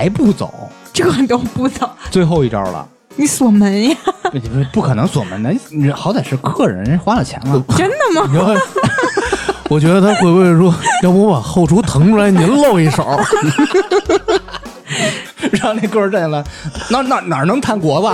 [0.00, 0.50] 还不走，
[0.94, 2.88] 这都不走，最后一招了。
[3.16, 3.94] 你锁门呀？
[4.32, 7.62] 不不不可能锁门的，你好歹是客人，人花了钱了。
[7.76, 8.26] 真的吗？
[9.68, 13.06] 我觉得他会不会说，要不我把后厨腾出来，您露一手？
[15.52, 16.42] 让那哥儿站起来，
[16.88, 18.08] 哪哪哪能谈国子？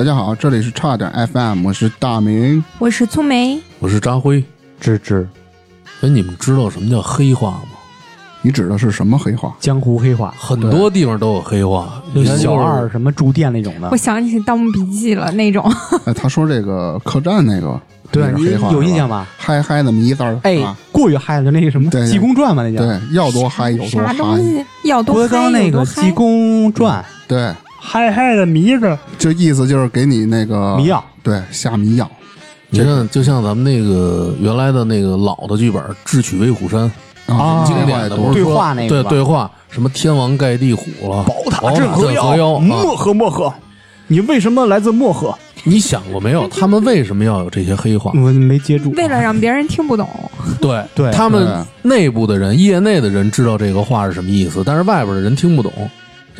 [0.00, 2.64] 大家好，这里是差点 FM，我是大明。
[2.78, 4.42] 我是粗梅，我是张辉。
[4.80, 5.28] 芝芝，
[6.00, 7.76] 哎，你们知道什么叫黑话吗？
[8.40, 9.54] 你指的是什么黑话？
[9.60, 13.96] 江湖黑话，很多地方都有黑话，就小二什么住店那种的我。
[13.98, 15.70] 想起《盗墓笔记》了那种。
[16.06, 17.78] 哎，他说这个客栈那个，
[18.10, 19.28] 对你有印象吧？
[19.36, 24.64] 嗨嗨那么一字儿，哎啊，过于嗨了，就那个什么对《济公传》嘛，那叫对，要多嗨有多啥东嗨，西？
[24.84, 32.08] 要多郭德嗨纲那个《有多嗨济公传》，对，嗨嗨的迷着就意思就是给你那个迷药，对，下迷药。
[32.68, 36.92] 你看，就像咱们那个原来的那个老的剧本《智取威虎山》，
[37.34, 42.52] 啊经典的不是对对话那个对对话，什么天王盖地虎了，宝塔镇河妖。
[42.54, 43.52] 啊漠河漠河，
[44.06, 45.34] 你为什么来自漠河？
[45.64, 46.46] 你想过没有？
[46.48, 48.12] 他们为什么要有这些黑话？
[48.14, 48.90] 我没接住。
[48.92, 50.08] 为了让别人听不懂，
[50.60, 55.72] 对对他们内部的人、业内的人知道这个话是什么意思，但是外边的人听不懂。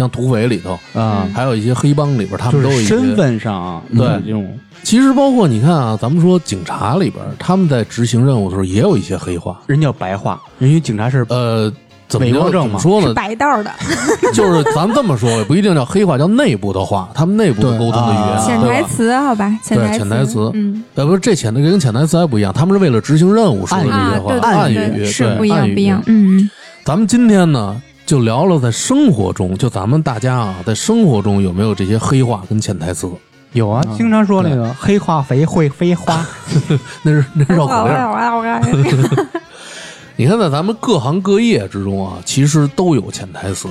[0.01, 9.61] 像土匪里头，啊，还有一些黑帮里边，他们都有一些身份上啊对有这种其实包括你看啊，咱们说警察里边，他们在执行任务的时候也有一些黑话。
[9.67, 11.71] 人叫白话，人家警察是呃，
[12.09, 12.27] 怎么
[12.79, 13.13] 说呢？
[13.13, 13.71] 白道的。
[14.33, 18.45] 就是咱们这么说，也不一定叫黑话，叫内部的话，他们内部的沟通的语言，啊。
[18.47, 18.83] 潜台？
[18.85, 19.55] 词，好吧？
[19.63, 20.51] 潜对台潜台词。
[20.55, 26.03] 嗯，呃，不是这潜的跟潜台词还不一样，他们是为了执行任务说的这啊，些话，对暗语暗语不一样不一样。
[26.07, 26.49] 嗯，
[26.87, 33.09] 咱们今天呢，就聊聊在生活中，就咱们大家啊，在生活中有没有这些黑话跟潜台词？
[33.53, 36.27] 有啊，经常说那个黑化肥会飞花，
[37.05, 37.95] 那是那是绕口令。
[40.17, 43.69] 你看，在咱们各行各业之中啊，其实都有潜台词。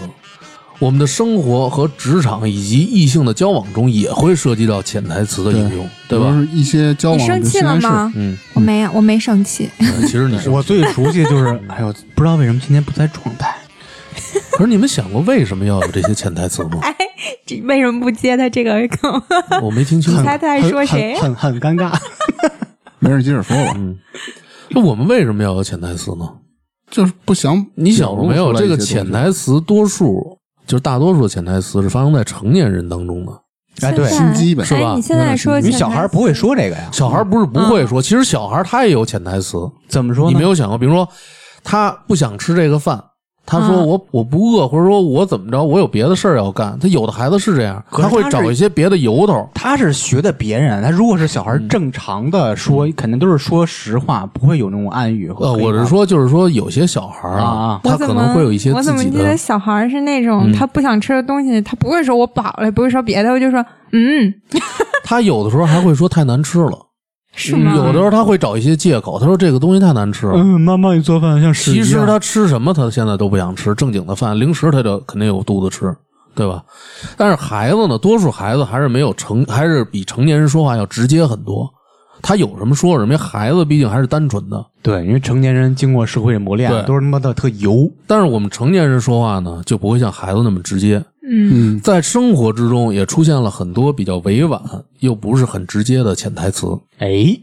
[0.79, 6.27] 我们的生活和职场以及异性的交往中，也会涉及到潜台词的应用，对吧？
[6.27, 8.09] 就是一些交往你生气了吗？
[8.15, 9.69] 嗯，我没有，我没生气。
[10.03, 13.53] 其实你是我最熟悉的就是，哎呦，不知道为什么今天不在状态。
[14.57, 16.79] 可是你们想过为什么要有这些潜台词吗？
[16.83, 16.95] 哎，
[17.45, 19.21] 这为什么不接他这个梗？
[19.61, 20.25] 我没听清楚你。
[20.25, 21.15] 猜他在说谁？
[21.19, 21.97] 很很很尴尬。
[22.99, 23.73] 没事，接着说吧。
[23.77, 23.97] 嗯，
[24.71, 26.27] 那我们为什么要有潜台词呢？
[26.91, 28.51] 就是不想你想过没有？
[28.53, 33.31] 这个潜台词多数就是大多数的潜台词是发生在成年人当中的。
[33.81, 36.89] 哎，对，心机呗是吧哎，你现在说因为潜台词小孩不会说这个呀。
[36.91, 39.57] 小孩不是不会说，其实小孩他也有潜台词。
[39.87, 40.29] 怎么说？
[40.29, 41.07] 你没有想过，比如说
[41.63, 43.01] 他不想吃这个饭，
[43.49, 43.87] 他说嗯。
[43.87, 46.77] 我我不饿，或者说我怎么着，我有别的事儿要干。
[46.79, 49.49] 他有的孩子是这样，他会找一些别的由头。
[49.55, 57.81] 他是学的别人，他如果是小孩正常的说，肯定都是说实话，不会有那种暗语呃，我是说，就是说有些小孩儿啊啊。
[57.83, 60.53] 他可能会有一些我怎么自己的记得小孩儿是那种嗯。
[60.53, 64.31] 他不想吃的东西，他不会说我饱了，不会说别的，我就说嗯，
[65.03, 66.77] 他有的时候还会说太难吃了，
[67.39, 67.73] 是吗？
[67.73, 70.33] 有的时候他会找一些借口，他说这个东西太难吃了。
[70.35, 75.95] 嗯，妈妈你做饭像屎其实他吃什么，他现在都不想吃正经的饭，零食他就肯定有肚子吃，
[76.35, 76.61] 对吧？
[77.15, 81.67] 但是孩子呢，多数孩子还是没有成，还是比成年人说话要直接很多。
[82.21, 84.65] 他有什么说什么，因为孩子毕竟还是单纯的。
[84.81, 87.89] 对，因为成年人经过社会磨练对，都是他妈的特油。
[88.05, 91.01] 但是我们成年人说话呢，就不会像孩子那么直接。
[91.29, 94.61] 嗯，嗯，在生活之中也出现了很多比较委婉
[94.99, 96.67] 又不是很直接的潜台词，
[96.97, 97.39] 哎，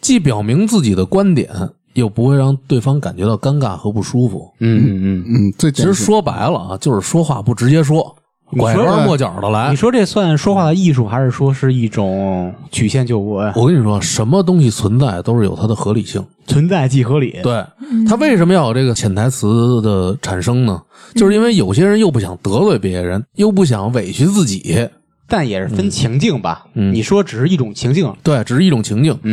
[0.00, 1.48] 既表明自己的观点，
[1.94, 4.50] 又不会让对方感觉到尴尬和不舒服。
[4.60, 8.14] 嗯嗯嗯，嗯，最其实说白了啊，就是说话不直接说，
[8.58, 9.76] 拐弯抹角的来你。
[9.76, 13.52] 说这算说话的艺术，还是说是一种曲线救国呀？
[13.56, 16.24] 我跟你说，什么东西存在都是有它的合理性。
[16.46, 17.38] 存在即合理。
[17.42, 17.64] 对，
[18.06, 20.82] 他为什么要有这个潜台词的产生呢？
[21.14, 24.88] 就是因为有些人又不想得罪别人，又不想委屈自己，
[25.28, 26.66] 但也是分情境吧。
[26.74, 29.16] 嗯你说只是一种情境，对，只是一种情境。
[29.22, 29.32] 对，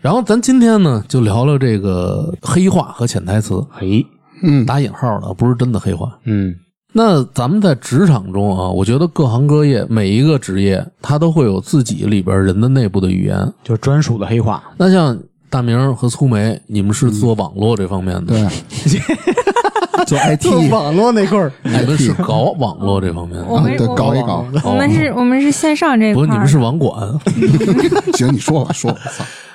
[0.00, 4.04] 然后咱今天呢，就聊聊这个黑话和潜台词，嘿，
[4.42, 6.18] 嗯，打引号的，不是真的黑话。
[6.24, 6.54] 嗯，
[6.98, 13.52] 那咱们在职场中啊，我觉得各行各业每一个职业，它都会有自己里边人的内部的语言。
[13.62, 14.64] 就是专属的黑话。
[14.78, 15.14] 那像
[15.50, 18.48] 大明和粗梅，你们是做网络这方面的，对，
[20.08, 26.98] 做 IT 网络那块儿， 你们是搞网络这方面的，我们搞一搞，我们是我们是线上这一不是你块儿的，们是网管。
[28.16, 28.98] 行，你说吧，说吧，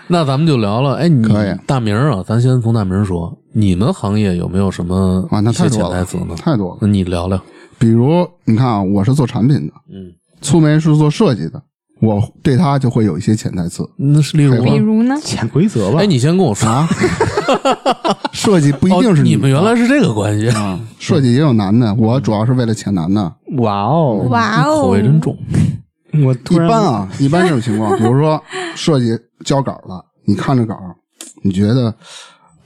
[0.05, 1.27] 那咱们就聊了，哎，你
[1.65, 6.35] 大明儿啊，咱先从大明儿说，你们行业有没有什么啊，那一些太多了潜台词呢，？
[6.35, 6.77] 太多了。
[6.81, 7.41] 那你聊聊，
[7.77, 10.11] 比如你看啊，我是做产品的，嗯，
[10.41, 11.61] 粗梅是做设计的，
[12.01, 14.63] 我对他就会有一些潜台词那是例如呢？
[14.63, 15.15] 比如呢？
[15.21, 15.99] 潜规则吧。
[15.99, 16.87] 哎，你先跟我说，啊。
[18.31, 23.21] 设计不一定是哦你们原来是这个关系，啊，设计也有男的，我主要是为了潜男的。
[23.57, 25.37] 哇哦，哇哦，口味真重。
[26.23, 28.41] 我一般啊，一般这种情况，比如说
[28.75, 30.75] 设计交稿了，你看着稿，
[31.43, 31.93] 你觉得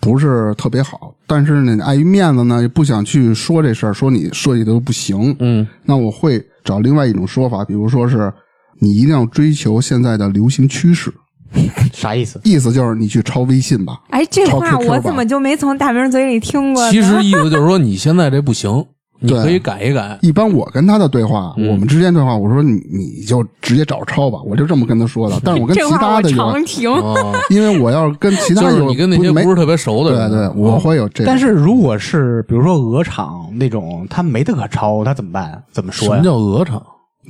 [0.05, 5.35] 不是特别好，但是呢，碍于面子呢，也不想去说这事儿，说你设计的都不行。
[5.39, 8.31] 嗯，那我会找另外一种说法，比如说是
[8.79, 11.11] 你一定要追求现在的流行趋势，
[11.91, 12.39] 啥意思？
[12.43, 13.99] 意思就是你去抄微信吧。
[14.11, 16.91] 哎，这话我怎么就没从大明嘴里听过呢？
[16.93, 18.85] 其实意思就是说你现在这不行，
[19.19, 20.17] 你对可以改一改。
[20.21, 25.39] 一般我跟他的对话，嗯我们之间对话，我说你你就直接找抄吧，我就这么跟他说的。
[25.43, 26.89] 但是我跟其他的有，常听。
[26.91, 31.25] 哦， 因为我要是跟其他有就是你跟那些不是特别熟的人，对，我会有这种。
[31.27, 35.63] 但是如果是比如说鹅厂那种，他没得可抄，他怎么办？
[35.71, 36.13] 怎么说呀？
[36.15, 36.81] 什么叫鹅厂？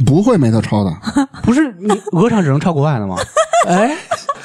[0.05, 0.91] 不会没得抄的，
[1.41, 3.15] 不是你鹅厂只能抄国外的吗？
[3.65, 3.95] 哎，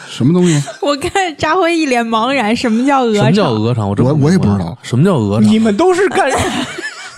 [0.09, 0.63] 什么东西？
[0.81, 3.55] 我看扎辉一脸茫然，什么叫鹅什么叫厂？
[3.55, 3.89] 鹅厂？
[3.89, 5.59] 我我我也不知道什么叫鹅厂你。
[5.59, 6.31] 们都是干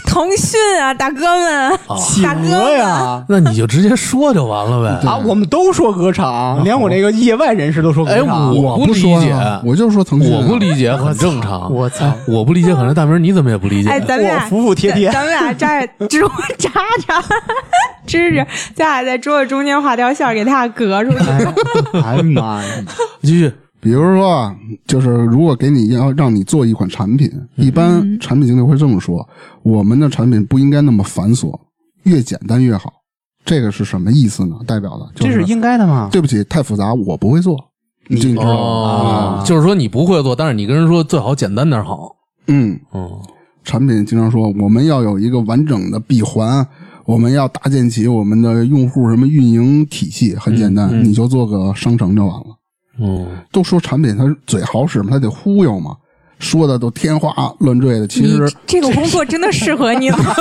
[0.13, 3.25] 腾讯啊，大哥们，企大哥鹅呀？
[3.29, 5.09] 那你就直接说就完了呗。
[5.09, 8.23] 啊，我们都说鹅场，连我这个业外人士都说鹅哎。
[8.23, 11.73] 我不理解啊我就说腾讯啊，我不理解，很正常。
[11.73, 12.13] 我操！
[12.27, 13.89] 我不理解，可能大明你怎么也不理解？
[13.91, 16.21] 哎，咱们俩服服帖帖咱咱们俩扎支
[16.59, 16.71] 扎
[17.07, 17.23] 扎
[18.07, 21.19] 支持，咱俩在桌子中间画条线，给他俩隔出去。
[22.03, 22.69] 哎呀妈呀！
[23.23, 23.53] 继续。
[23.83, 24.57] 比如说啊，
[24.87, 29.29] 就是如果给你要让你做一款产品，嗯一般产品经理会这么说：
[29.65, 31.53] 我们的产品不应该那么繁琐，
[32.05, 32.93] 越简单越好。
[33.45, 34.55] 这个是什么意思呢？
[34.69, 36.09] 代表的就这是应该的吗？
[36.13, 37.59] 对不起，太复杂，我不会做。
[38.07, 38.51] 你就你知道吗？
[38.53, 42.15] 哦，就是说你不会做，但是你跟人说最好简单点好。
[42.47, 43.11] 嗯，嗯，
[43.65, 46.65] 产品经常说我们要有一个完整的闭环，
[47.05, 50.37] 我们要搭建起我们的用户什么运营体系。
[50.37, 52.47] 很简单，嗯嗯你就做个商城就完了。
[53.03, 55.97] 嗯，都说产品它嘴好使嘛，它得忽悠嘛，
[56.39, 58.07] 说的都天花乱坠的。
[58.07, 60.19] 其实，这个工作真的适合你吗？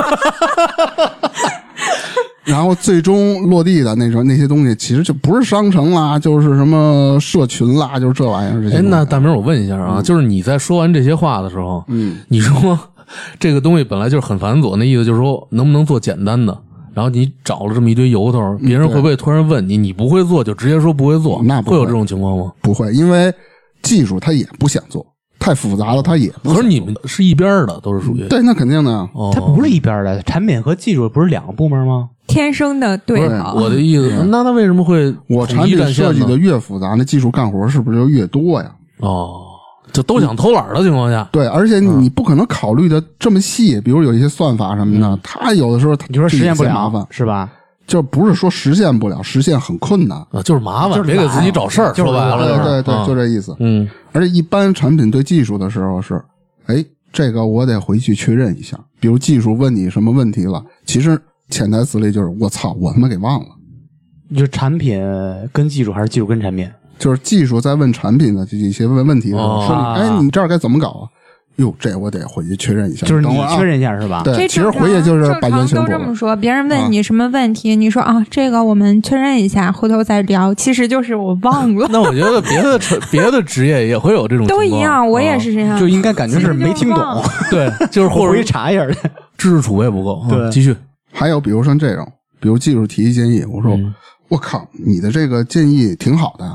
[2.43, 8.61] 然后最终落地的那种那些东西，其实就不是商城啦，就是什么社群啦，就是这玩意儿。
[8.61, 12.77] 这些哎，那大明，我问一下啊，就是你在说完这些话的时候，嗯，你说
[13.39, 16.57] 这个东西本来就是很繁琐，那意思就是说能不能做简单的？
[16.93, 21.39] 然后你找了这么一堆由头，别人会不会突然问你，你不会做就直接说不会做？
[21.41, 22.51] 嗯那不会会有这种情况吗？
[22.61, 23.33] 不会，因为
[23.81, 25.05] 技术他也不想做，
[25.39, 26.55] 太复杂了，他也不想做。
[26.55, 29.09] 可是你们是一边儿的，都是属于对，那肯定的呀。
[29.13, 32.09] 哦，它不是一边的，产品和技术不是两个部门吗？
[32.27, 33.27] 天生的对。
[33.55, 38.71] 我的意思，那他为什么会统一我产品战线设计的越复杂，那技术干活是不是就越多呀？
[38.99, 39.50] 哦，
[39.91, 47.51] 就都想偷懒儿的情况下，对，而且嗯你不可能考虑的这么细，比如有一些算法什么的，他有的时候你说实现不了是吧？
[47.87, 50.17] 就不是说实现不了，实现很困难。
[50.31, 51.87] 啊，就是麻烦，就是别给自己找事儿。
[51.87, 53.53] 懒说白了，对对就这意思。
[53.59, 56.21] 嗯而且一般产品对技术的时候是，
[56.67, 58.79] 哎，这个我得回去确认一下。
[58.99, 63.47] 比如技术问你什么问题了，其实潜台词里就是我操，我他妈给忘了。
[64.29, 65.03] 你就是产品
[65.51, 66.69] 跟技术还是技术跟产品？
[67.01, 71.03] 就是技术在问产品的这一些问问题的时候，哦说你哎，你这儿该怎么搞啊？
[71.57, 73.05] 哟，这我得回去确认一下。
[73.05, 74.21] 就是你等会儿啊确认一下是吧？
[74.23, 75.97] 对，其实回去就是正常版权全部了。
[75.97, 80.53] 都这么说，别人问你什么问题，你说啊，这个我们确认一下，回头再聊。
[80.55, 85.77] 其实就是我忘了， 那我觉得别的职别的职业也会有这种情况都一样，我也啊是这样。
[85.79, 88.97] 就应该感觉是没听懂，对， 就是我回去或者查一下去。
[89.37, 90.23] 知识储备不够。
[90.29, 90.75] 对嗯继续。
[91.13, 92.07] 还有比如像这种，
[92.39, 93.93] 比如技术提一建议，我说、嗯
[94.29, 96.53] 我靠，你的这个建议挺好的呀，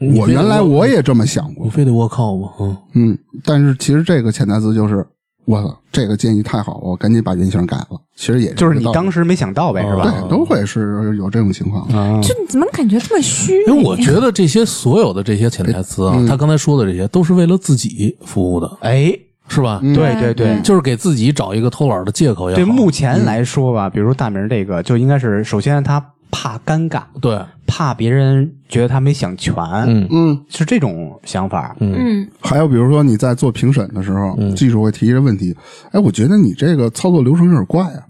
[0.00, 2.48] 我原来我也这么想过你，非得我靠吗？
[2.60, 5.06] 嗯，嗯，但是其实这个潜台词就是，
[5.44, 8.00] 我操，这个建议太好了，我赶紧把原型改了。
[8.16, 10.10] 其实也就是你当时没想到呗，是吧？
[10.10, 11.82] 对都会是有这种情况。
[11.88, 13.62] 啊，就你怎么感觉这么虚？
[13.66, 19.12] 因为我觉得这些所有的这些潜台词啊，嗯他刚才说的这些都是为了自己服务的，哎，
[19.48, 19.80] 是吧？
[19.82, 20.60] 嗯对对对。
[20.62, 22.62] 就是给自己找一个偷懒的借口也好。
[22.62, 29.54] 对，目前来说吧，比如说大明这个，就应该是首先他怕尴尬，对，怕别人觉得他没想全，
[29.86, 30.06] 嗯。
[30.10, 31.76] 嗯，是这种想法。
[31.80, 31.94] 嗯。
[31.96, 34.54] 嗯，还有比如说你在做评审的时候，嗯。
[34.54, 35.56] 技术会提一个问题，
[35.92, 38.06] 哎，我觉得你这个操作流程有点怪啊。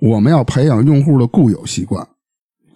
[0.00, 2.04] 我们要培养用户的固有习惯，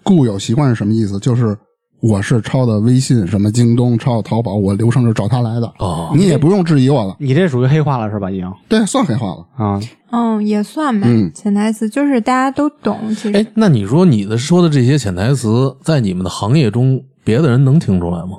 [0.02, 1.18] 固有习惯是什么意思？
[1.18, 1.56] 就是
[2.00, 7.16] 我是抄的微信、什么京东、抄的淘宝，我流程是找他来的，哦，你也不用质疑我了。
[7.18, 8.30] 你这属于黑化了是吧？
[8.30, 9.46] 已经对，算黑化了。
[9.56, 11.06] 啊，嗯，也算吧。
[11.10, 18.38] 嗯潜台词就是大家都懂，其实哎，那你说你的说的这些潜台词，在你们的行业中，别的人能听出来吗？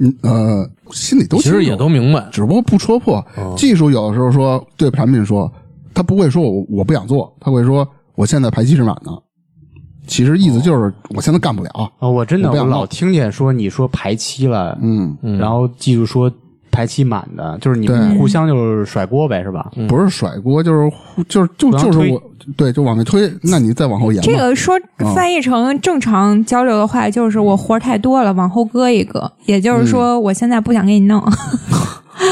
[0.00, 2.26] 嗯呃，心里都其实也都明白。
[2.32, 3.16] 只不过不戳破。
[3.36, 5.50] 哦技术有的时候说对产品说，
[5.92, 9.10] 他不会说我我不想做，他会说我现在排期是满的。
[10.06, 11.70] 其实意思就是我现在干不了。
[11.98, 16.30] 哦，我真的我老我不想弄听见说你说排期了，嗯，然后技术说
[16.70, 19.70] 排期满的，就是你们对互相就是甩锅呗，是吧？
[19.88, 22.22] 不是甩锅，就是互就是就就是我
[22.56, 23.32] 对，就往外推。
[23.42, 24.20] 那你再往后延。
[24.22, 24.78] 这个说
[25.14, 29.32] 翻译成正常交流的话，就是我活太多了，往后搁一搁。
[29.46, 31.22] 也就是说，我现在不想给你弄。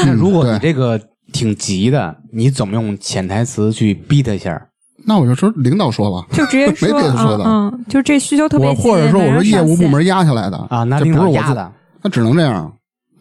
[0.05, 0.99] 那如果你这个
[1.31, 4.67] 挺急的，你怎么用潜台词去逼他一下？
[5.05, 12.71] 那我就说领导说了，就直接说， 没别的说的嗯嗯，就这需求特别我急，或者说我说业务部门压下来的啊，那这不是我压的，那只能这样，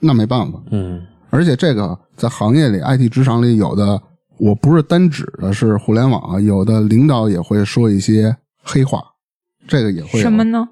[0.00, 0.58] 那没办法。
[0.70, 3.98] 嗯而且这个在行业里，IT 职场里有的，
[4.38, 9.02] 我不是单指的是互联网啊，有的领导也会说一些黑话，
[9.66, 10.44] 这个也会什么？
[10.44, 10.68] 呢？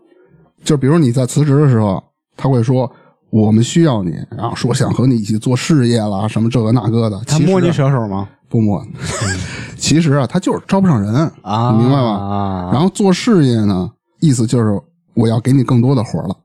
[0.62, 2.02] 就比如你在辞职的时候，
[2.37, 2.93] 他会说
[3.31, 7.19] 我们需要你，然后说想和你一起做事业啦，什么这个那个的。
[7.26, 8.29] 他摸你舌手吗？
[8.50, 8.85] 不摸，
[9.91, 12.11] 其实啊，他就是招不上人，啊，你明白吧？
[12.11, 14.81] 啊，然后做事业呢，意思就是
[15.15, 16.37] 我要给你更多的活了，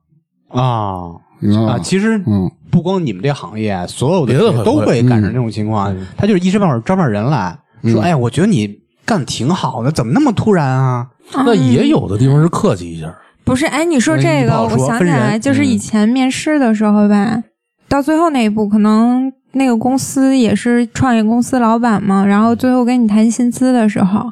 [0.49, 1.11] 啊。
[1.39, 1.73] 明白吧？
[1.73, 5.95] 啊，其实嗯，不光你们这行业，所有的别的都会会赶上这种情况。
[6.17, 8.67] 他就是一时半会儿招不上人来，说：“哎呀，我觉得你
[9.05, 11.07] 干得挺好的，怎么那么突然啊？
[11.35, 13.15] 那也有的地方是客气一下。
[13.43, 17.43] 不是，哎，你说这个，我想起来，就是以前面试的时候吧，
[17.87, 24.31] 到最后那一步，可能那个公司也是创业公司老板嘛，然后最后跟你谈薪资的时候，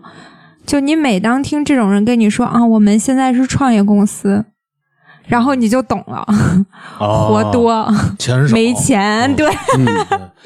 [0.65, 4.45] 就你每当听这种人跟你说啊，我们现在是创业公司。
[5.25, 6.25] 然后你就懂了，？”
[6.99, 7.85] 哦活多
[8.19, 9.49] 钱少没钱，对，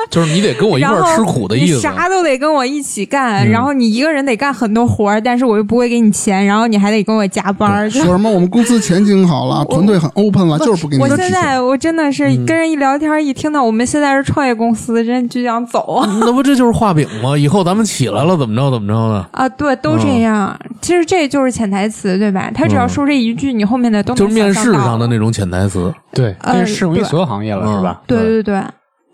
[0.09, 1.79] 就是你得跟我一块儿吃苦的意你思。
[1.81, 17.37] 啥都得跟我一起干，嗯然后你一个人得干很多活儿，但是我又不会给你钱，然后你还得跟我加班儿，说什么我们公司前景好了， 团队很 open 了，就是不给你我们提钱现在我真的是跟人一聊天，一听到我们现在是创业公司，真就想走那不这就是画饼吗？
[17.37, 19.49] 以后咱们起来了怎么着怎么着的，啊！
[19.49, 20.57] 对，都这样。
[20.81, 22.49] 其实这就是潜台词，对吧？
[22.53, 25.93] 他只要说这一句，你后面的都能就是面试想象到上的那种潜台词。
[26.11, 28.01] 对，呃这适用于所有行业了，嗯是吧？
[28.07, 28.63] 对对对，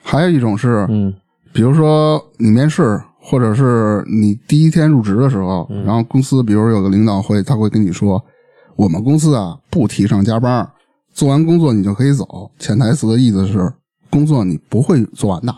[0.02, 1.14] 还有一种是，嗯
[1.52, 8.24] 比如说你面试，或者是你第一天入职的时候，嗯然后公司比如有个领导会，他会跟你说，
[8.76, 10.68] 我们公司啊不提倡加班，
[11.14, 12.52] 做完工作你就可以走。
[12.58, 13.72] 潜台词的意思是，
[14.10, 15.54] 工作你不会做完的，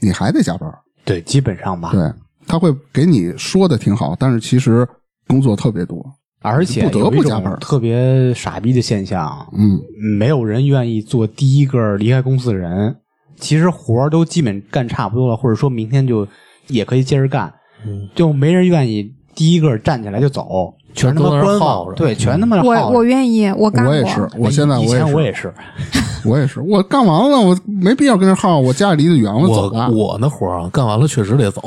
[0.00, 0.70] 你还得加班。
[1.04, 1.90] 对，基本上吧。
[1.92, 2.12] 对，
[2.46, 4.86] 他会给你说的挺好，但是其实
[5.26, 6.04] 工作特别多。
[6.40, 9.80] 而且不得有一种不加班特别傻逼的现象，嗯，
[10.16, 12.96] 没有人愿意做第一个离开公司的人。
[13.40, 16.26] 其实活儿都基本干差不多了，或者说明天就
[16.66, 17.52] 也可以接着干，
[17.86, 23.92] 嗯，就没人愿意第一个站起来就走，全他妈观望，耗着对，全他妈我耗着我愿意，我干过。
[23.92, 25.54] 我也是，我现在以我也是，前我也是，
[26.26, 29.90] 我也是，我干完了，我没必要跟这耗，我家里离得远，我走我了。
[29.90, 31.62] 我那活儿啊，干完了确实得走，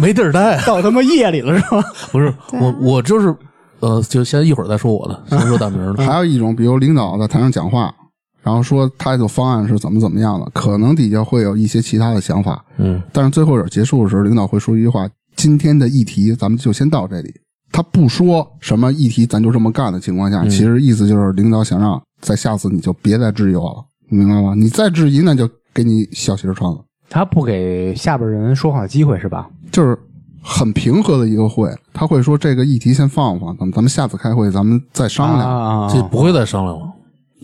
[0.00, 0.58] 没地儿待。
[0.64, 1.82] 到他妈夜里了是吧？
[2.10, 3.34] 不是我，我就是
[3.82, 6.02] 呃，就先一会儿再说我的，先说大名的。
[6.06, 7.94] 还有一种，比如领导在台上讲话，
[8.42, 17.34] 然后说他的方案是怎么怎么样的，可能底下会有一些其他的想法，嗯但是最后结束的时候，领导会说一句话：“今天的议题咱们就先到这里。”
[17.74, 24.54] 他不说什么议题咱就这么干的情况下，其实意思就是领导想让在下次你就别再质疑我了，你明白吗？
[24.54, 26.78] 你再质疑，那就给你小鞋穿了。
[27.08, 29.48] 他不给下边人说话的机会是吧？
[29.70, 29.98] 就是
[30.42, 35.48] 很平和的一个会，他会说这个议题先放放，咱们咱们下次开会咱们再商量。
[35.48, 36.86] 啊，这不会再商量了。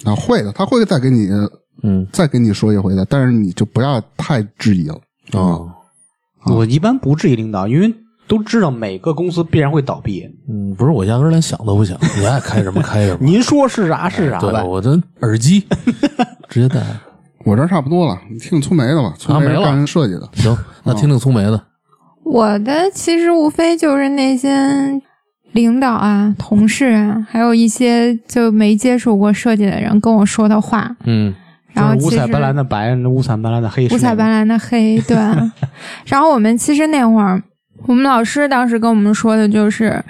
[0.05, 1.29] 啊，会的，他会再给你
[1.83, 4.99] 嗯再给你说一回的，但是你就不要太质疑了。
[5.33, 5.61] 啊
[6.47, 7.93] 我一般不质疑领导，因为
[8.27, 10.25] 都知道每个公司必然会倒闭。
[10.49, 13.19] 嗯，不是，我压根儿连想都不想， 你爱开什么开什么。
[13.21, 14.63] 您说是啥是啥对，呗。
[14.63, 15.67] 我这耳机
[16.49, 16.83] 直接戴。
[17.45, 20.29] 我这儿差不多了，你听听粗梅的吧，粗梅啊没了干设计的。
[20.35, 21.63] 行，那听听粗梅的。
[22.31, 25.01] 我的其实无非就是那些
[25.53, 31.35] 领导啊、同事啊，还有一些就没接触过设计的人跟我说的话，嗯
[31.73, 35.17] 然后五彩斑斓的白，五彩斑斓的黑，五彩斑斓的黑，对。
[36.07, 37.43] 然后我们其实那会儿，
[37.87, 40.05] 我们老师当时跟我们说的就是，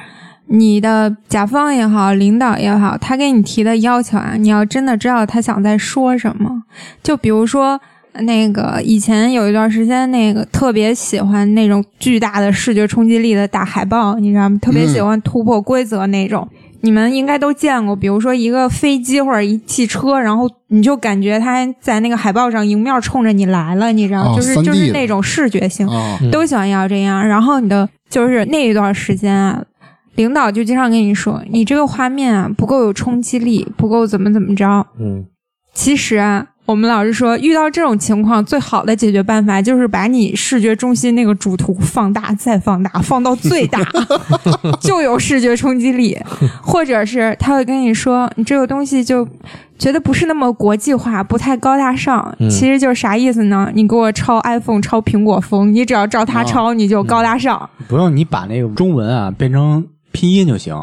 [0.47, 6.65] 你的甲方也好，领导也好，他给你提的要求啊，你要真的知道他想在说什么。
[7.03, 7.81] 就比如说。
[8.23, 14.59] 那个以前有一段时间，那个特别喜欢那种巨大的视觉冲击力的大海报，你知道吗？
[14.61, 16.47] 特别喜欢突破规则那种。
[16.81, 27.27] 你们应该都见过，比如说一个飞机或者一汽车，然后你就感觉它在那个海报上迎面冲着你来了，你知道，哦就是就是那种视觉性，啊，都想要这样。
[27.27, 29.61] 然后你的就是那一段时间啊，
[30.15, 34.87] 领导就经常跟你说，你这个画面啊不够有冲击力，不够怎么怎么着。
[35.01, 35.27] 嗯
[35.75, 43.81] 其实啊，我们老师说，遇到这种情况，最好的解决办法就是把你视觉中心那个主图放大，再放大，放到最大，
[44.79, 46.15] 就有视觉冲击力。
[46.63, 49.27] 或者是他会跟你说，你这个东西就
[49.79, 52.37] 觉得不是那么国际化，不太高大上。
[52.39, 53.71] 嗯其实就是啥意思呢？
[53.73, 57.71] 你给我抄 iPhone，抄苹果风，你只要照它抄，你就高大上。
[57.89, 60.77] 不用你把那个中文啊变成拼音就行，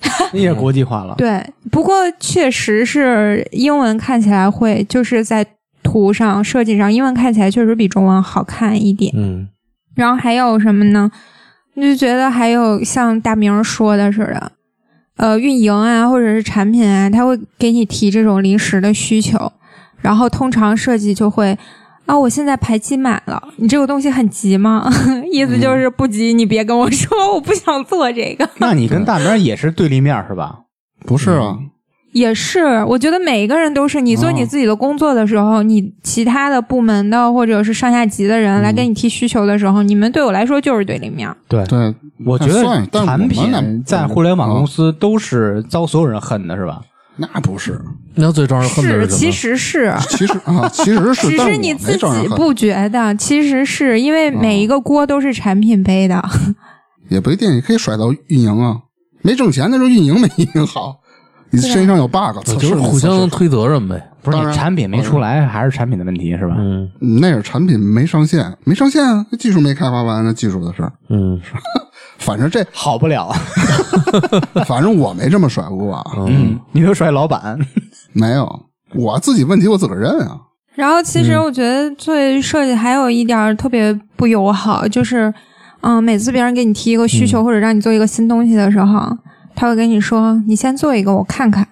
[0.32, 1.14] 那也国际化了。
[1.16, 5.46] 对，不过确实是英文看起来会，就是在
[5.82, 9.12] 图上设计上，英文看起来确实比中文好看一点。
[9.16, 9.48] 嗯
[9.94, 11.10] 然后还有什么呢？
[11.74, 14.52] 我就觉得还有像大明说的似的，
[15.16, 19.52] 呃，运营啊，或者是产品啊，他会给你提这种临时的需求，
[20.00, 21.58] 然后通常设计就会。
[22.08, 24.90] 啊，我现在排期满了，你这个东西很急吗？
[25.30, 28.48] 意思就是不急，你别跟我说，我不想做这个。
[28.56, 30.60] 那你跟大明也是对立面是吧？
[31.04, 31.58] 不是啊，
[32.12, 41.30] 也是，我觉得每一个人都是，你做你自己的工作的时候，你其他的部门的或者是上下级的人来跟你提需求的时候，你们对我来说就是对立面。
[41.46, 46.80] 对，对，我觉得产品在互联网公司都是遭所有人恨的，是吧？
[47.18, 47.80] 那不是，
[48.14, 49.06] 那最招人恨的是，什么？
[49.08, 56.22] 其实是，其实啊，其实是，只但我是你自己不觉得，其实是因为每一个锅都是产品背的。
[57.08, 58.78] 也不一定，你可以甩到运营啊。
[59.22, 61.00] 没挣钱的时候，运营没运营好，
[61.50, 64.00] 你身上有 bug，测就是互相推责任呗。
[64.22, 66.54] 不是产品没出来，还是产品的问题是吧？
[66.58, 70.92] 嗯嗯那是产品没上线，没上线啊，技术没开发完，那技术的事儿。
[71.08, 71.40] 嗯
[72.18, 73.32] 反正这，好不了，
[74.66, 77.58] 反正我没这么甩过啊，嗯，你都甩老板，
[78.12, 80.36] 没有，我自己问题我自个儿认啊。
[80.74, 85.32] 然后，其实我觉得作为设计还有一点特别不友好，就是，
[85.80, 89.16] 嗯，每次别人给你提一个需求、或者让你做一个新东西的时候，
[89.56, 91.66] 他会跟你说：“你先做一个，我看看。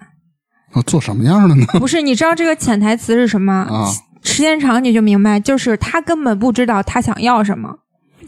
[0.73, 3.53] 啊做什么样的呢？” 不是，你知道这个潜台词是什么？
[3.53, 3.87] 啊，
[4.23, 7.73] 时间长你就明白，就是他根本不知道他想要什么。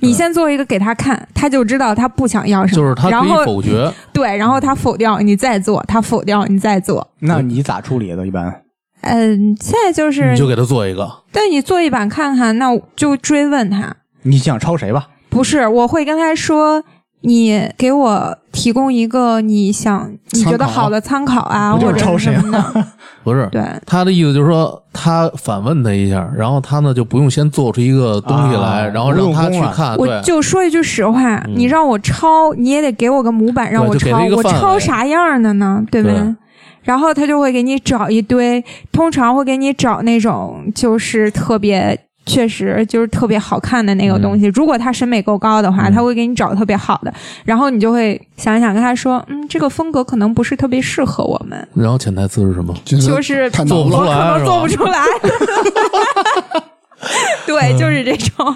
[0.01, 2.81] 你先做一个给他看，他就知道他不想要什么。
[2.81, 7.07] 就是他可以然后否决， 对，然后他否掉，你再做，他否掉，你再做。
[7.19, 8.25] 那你咋处理的？
[8.25, 8.61] 一般
[9.01, 11.09] 嗯，现在就是你就给他做一个。
[11.31, 13.95] 对你做一版看看，那就追问他。
[14.23, 15.07] 你想抄谁吧？
[15.29, 16.83] 不是，我会跟他说，
[17.21, 22.85] 你给我提供一个你想你觉得好的参考啊，或者是抄谁什么的。
[23.23, 29.95] 不是，对，他的意思就是说，他反问他一下，然后他呢就不用先做出一个东西来，啊然后让他去看。
[29.97, 35.83] 我，就说一句实话，你让我抄，你也得给我个模板让我抄我抄啥样的呢？
[35.91, 36.09] 对吧？
[36.09, 36.35] 对
[36.83, 41.99] 然后他就会给你找一堆，通常会给你找那种就是特别。
[42.25, 44.45] 确实就是特别好看的那个东西。
[44.53, 47.11] 如果他审美够高的话，嗯他会给你找特别好的，
[47.43, 52.73] 然后你就会想一想，跟他说，嗯，这个风格可能不是特别适合我们，然后潜台词是什么？
[52.85, 54.11] 就是太难做不出了。
[54.11, 55.03] 我可能做不出来。
[57.47, 58.55] 对，就是这种。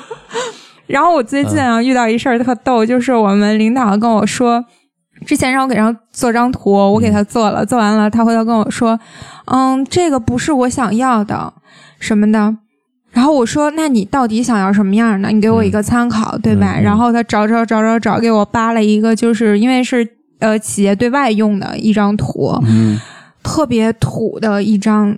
[0.85, 4.63] 然后我最近啊遇到一事儿特逗，就是我们领导跟我说，
[5.25, 8.99] 之前让我给他做张图，我给他做了，做完了，他回头跟我说，
[9.45, 11.53] 嗯，这个不是我想要的，
[11.99, 12.57] 什么的。
[13.13, 15.29] 然后我说：“那你到底想要什么样的？
[15.29, 20.05] 你给我一个参考，对吧？”然后他找找找找找，给我扒了一个，就是因为是
[20.39, 22.99] 呃企业对外用的一张图，嗯，
[23.43, 25.15] 特别土的一张，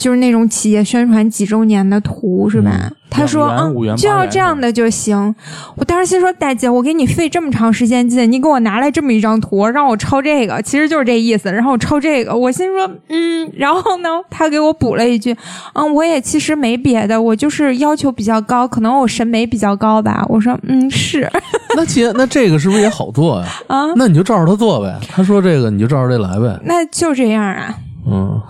[0.00, 2.70] 就是那种企业宣传几周年的图，是吧？
[2.74, 5.34] 嗯他说：“两元五元嗯，就要这样的就行。”
[5.74, 11.50] 我当时心说：“大姐，我给你费这么长时间劲，你给我拿来这么一张图，让我抄这个，其实就是这意思。
[11.50, 15.36] 然后我抄这个，我心说，嗯，然后呢，他给我补了一句
[15.74, 21.28] ：“嗯，我也其实没别的，我就是要求比较高，可能我审美比较高吧。”我说：“嗯，是
[21.74, 23.46] 那既然那这个是不是也好做呀？
[23.66, 24.96] 啊，那你就照着他做呗。
[25.08, 26.56] 他说这个你就照着这来呗。
[26.64, 27.74] 那就这样啊。”
[28.08, 28.40] 嗯，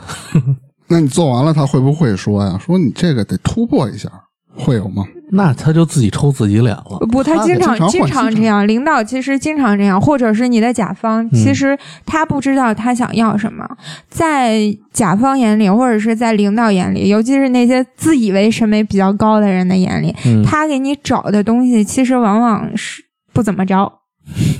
[0.90, 2.58] 那你做完了，他会不会说呀？
[2.58, 4.10] 说你这个得突破一下，
[4.54, 5.04] 会有吗？
[5.32, 6.98] 那他就自己抽自己脸了。
[7.12, 13.64] 不，他经常经经常这样，领导其实经常这样，或者是你的甲方，嗯其实他不知道他想要什么，
[14.08, 23.00] 在甲方眼里，或者是在领导眼里，尤其是那些自以为审美比较高的人的眼里，嗯，他给你找的东西，其实往往是
[23.32, 23.92] 不怎么着。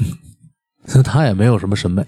[1.05, 2.05] 他也没有什么审美。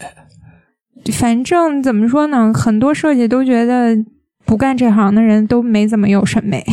[1.11, 3.97] 反正怎么说呢，很多设计都觉得
[4.45, 6.65] 不干这行的人都没怎么有审美，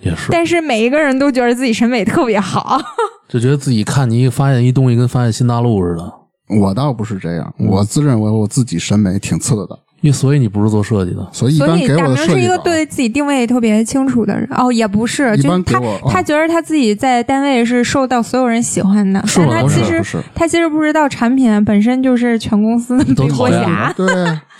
[0.00, 2.80] 也是， 但是每一个人都觉得自己审美特别好。
[3.28, 6.12] 就觉得自己看你发现一东西跟发现新大陆似的。
[6.60, 14.48] 我倒不是这样，我自认为我自己审美挺次的，因为所以你不是做设计的，所以一所以般给我大明是一个对自己定位特别清楚的人。
[14.52, 20.18] 哦，也不是，一就是他、般给我哦他觉得他自己在单位是受到所有人喜欢的，是吗不但他其实不是。
[20.34, 23.60] 他其实不知道产品本身就是全公司的背都讨厌。
[23.62, 23.92] 侠。
[23.96, 24.06] 对，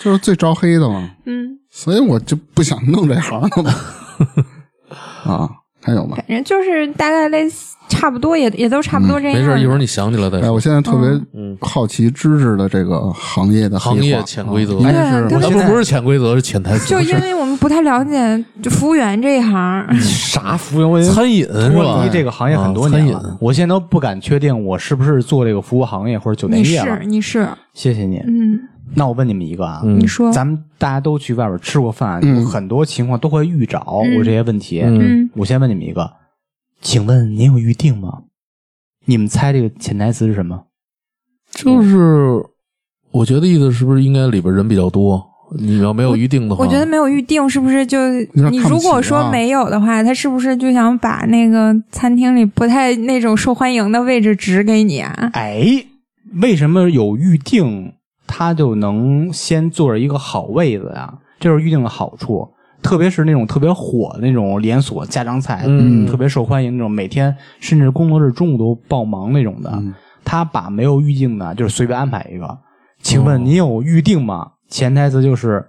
[0.01, 1.09] 就是最招黑的嘛。
[1.27, 3.74] 嗯，所以我就不想弄这行了嘛。
[5.24, 5.48] 啊，
[5.88, 6.16] 还有吗？
[6.16, 9.35] 反正就是大概类似，差不多也也都差不多这样。
[9.35, 10.61] 没事，一会儿你想起来再哎，我。
[10.61, 16.87] 现在特别嗯好奇知识的这个行业的黑行业潜规则对啊，我不不是潜规则，是潜台词。
[16.90, 21.11] 就因为我们不太了解就服务员这一行， 啥服务员？
[21.11, 22.11] 餐饮是吧离？
[22.11, 27.07] 这个行业很多年了啊餐饮，我现在都不敢确定我是不是做这个服务行业或者酒店业了你是。
[27.09, 28.18] 你是，谢谢你。
[28.27, 28.61] 嗯，
[28.94, 34.81] 那我问你们一个啊，嗯你说，咱们大家都去外边吃过饭，嗯很多情况都会遇着嗯我这些问题。
[34.83, 36.11] 嗯嗯，我先问你们一个，
[36.81, 38.22] 请问您有预定吗？
[39.05, 40.64] 你们猜这个潜台词是什么？
[41.51, 42.44] 就是
[43.11, 45.24] 我觉得意思是不是应该里边人比较多？
[45.59, 47.98] 你要没有预定的话，我觉得没有预定，是不是就
[48.51, 55.31] 你如果说啊没有的话，他是不是就想把那个餐厅里不太那种受欢迎的位置指给你啊？
[55.33, 55.83] 哎，
[56.42, 57.94] 为什么有预定，
[58.29, 61.12] 他就能先坐着一个好位子呀？
[61.41, 62.49] 这是预定的好处。
[62.81, 69.73] 特别是那种特别火的那种连锁家常菜，嗯特别受欢迎那种，每天甚至工作日中午都爆忙那种的。
[69.75, 69.93] 嗯
[70.25, 72.59] 他把没有预定的，就是随便安排一个。
[73.01, 74.53] 请哦问您有预定吗？
[74.69, 75.64] 潜台词就是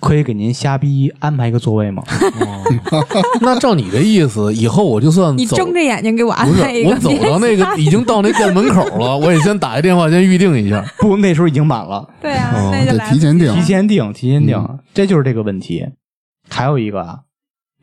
[0.00, 2.02] 可以给您瞎逼安排一个座位吗？
[3.40, 10.84] 那照你的意思，以后我就算走你睁着眼睛给我安不是排一个，我走到那个已经到那店门口了， 我也先打一电话，先预定一下。
[10.98, 12.08] 不，那时候已经满了。
[12.20, 15.84] 对啊，哦得那就来提前定提前订，提前订，嗯这就是这个问题。
[16.48, 17.18] 还有一个啊，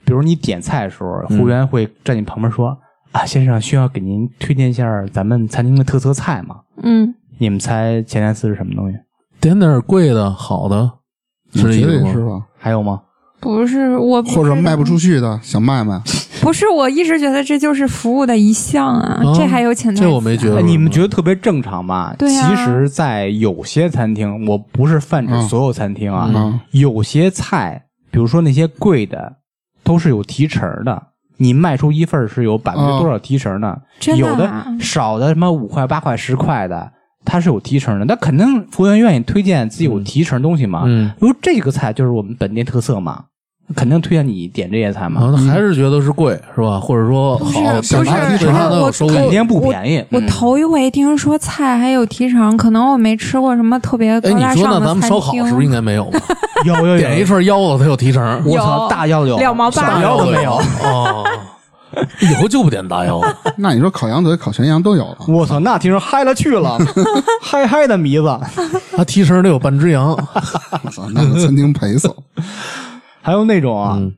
[0.05, 2.77] 比如你点菜的时候，嗯服务员会站你旁边说
[3.11, 8.97] ：“啊，先生，需要给您推荐一下咱们餐厅的特色菜吗嗯，？”你们猜前台词是什么东西？
[9.41, 10.89] 点点贵的、好的，
[11.53, 12.11] 是我觉这意思吗？
[12.13, 13.01] 是吧，还有吗？
[13.39, 16.01] 不是我不或者卖不出去的想卖卖，
[16.41, 22.15] 不是，我一直觉得这就是服务的一项啊，啊这还有潜台词啊这我没觉得哎你们觉得特别正常吧？
[22.17, 29.33] 对啊其实，在有些餐厅，我不是泛指嗯所有餐厅啊，嗯有些菜，比如说那些贵的，
[29.83, 31.07] 都是有提成的。
[31.35, 33.81] 你卖出一份儿是有百分之多少提成的？
[33.99, 36.89] 真的有的啊少的什么五块、八块、十块的，
[37.25, 38.05] 它是有提成的。
[38.05, 40.83] 那肯定服务员愿意推荐自己有提成的东西嘛。
[40.85, 43.23] 嗯，比如这个菜就是我们本店特色嘛，
[43.75, 45.21] 肯定推荐你点这些菜嘛。
[45.21, 46.79] 啊，还是觉得是贵是吧？
[46.79, 49.09] 或者说好，不是本来不是本上都有我收益。
[49.09, 50.03] 肯定不便宜。
[50.11, 55.33] 我嗯头一回听说菜还有提成，可能我没吃过什么特别高哎，你大上的说那咱们烧烤。
[55.33, 56.19] 是不是应该没有吧？
[56.65, 58.23] 有有有点一份腰子，它有提成。
[58.45, 60.53] 我操，有大腰子有，两毛八小腰子没有。
[60.83, 61.25] 哦，
[62.21, 63.35] 以后就不点大腰子。
[63.57, 66.77] 那你说烤羊腿、烤全羊都有了，我操，那听着嗨了去了，
[67.41, 68.39] 嗨嗨的迷子。
[68.95, 70.11] 他提成得有半只羊。
[70.83, 72.15] 我操，那个餐厅赔死了。
[73.21, 74.13] 还有那种啊，嗯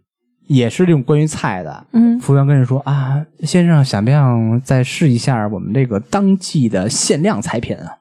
[0.47, 7.97] 也是这种关于菜的，嗯，服务员跟人说啊，先生想不想再试一下我们这个当季的限量菜品啊？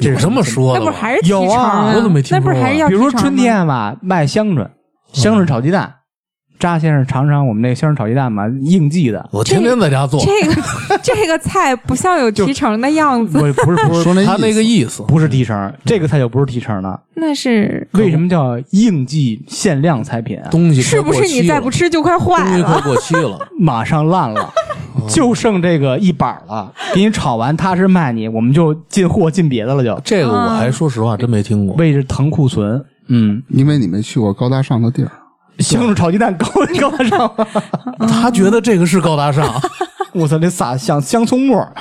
[0.00, 0.86] 这是这么说的吗？
[0.86, 4.70] 那不是还是提成有啊我怎么没听那不是说啊还是要比如说春提成吗天吧，卖香椿，
[5.12, 5.92] 香椿炒鸡蛋，
[6.58, 9.28] 扎先生尝尝我们那个香椿炒鸡蛋吧，应季的。
[9.32, 10.62] 我天天在家做，这个
[11.02, 15.02] 这个菜不像有提成的样子，不是不是不是 说那他那个意意思。
[15.08, 17.00] 不是提成，这个菜就不是提成的。
[17.14, 20.48] 那是为什么叫应季限量菜品啊？
[20.50, 22.80] 东西是不是你再不吃，就快坏了东西快？
[22.82, 23.38] 过期了。
[23.58, 24.48] 马上烂了，
[25.08, 30.00] 就剩这个一板了，给你炒完踏实卖你，我们就进货进别的了就。
[30.04, 31.74] 这个我还说实话真没听过。
[31.76, 35.10] 为着腾库存，嗯，因为你没去过高大上的地儿，
[35.58, 36.46] 香椿炒鸡蛋高
[36.80, 37.46] 高大上吗，
[38.08, 39.60] 他觉得这个是高大上，
[40.14, 41.72] 我操，这撒像香葱末儿。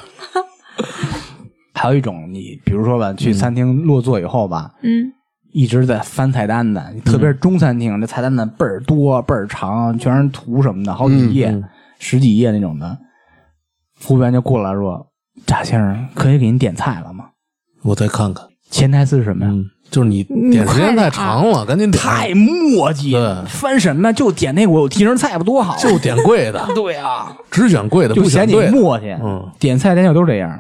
[1.74, 5.12] 还有一种，你比如说吧，去餐厅落座以后吧，嗯，
[5.52, 11.64] 一直在翻菜单的，特别是中餐厅，这菜单呢倍儿多倍儿长，全是图什么的，好几页、嗯
[12.00, 12.96] 十几页那种的。
[13.96, 15.08] 服务员就过来说
[15.48, 17.26] ：“贾先生，可以给您点菜了吗
[17.82, 19.52] 我再看看。？”前台词是什么呀？
[19.52, 24.12] 嗯，就是你点时间太长了，赶紧点，太磨叽，对翻什么？
[24.14, 25.78] 就点那个我有提成菜不多好？
[25.78, 28.84] 就点 贵的，对啊，只选贵的，不嫌你不选对的。
[28.84, 29.18] 磨叽。
[29.24, 30.60] 嗯，点菜点酒都是这样。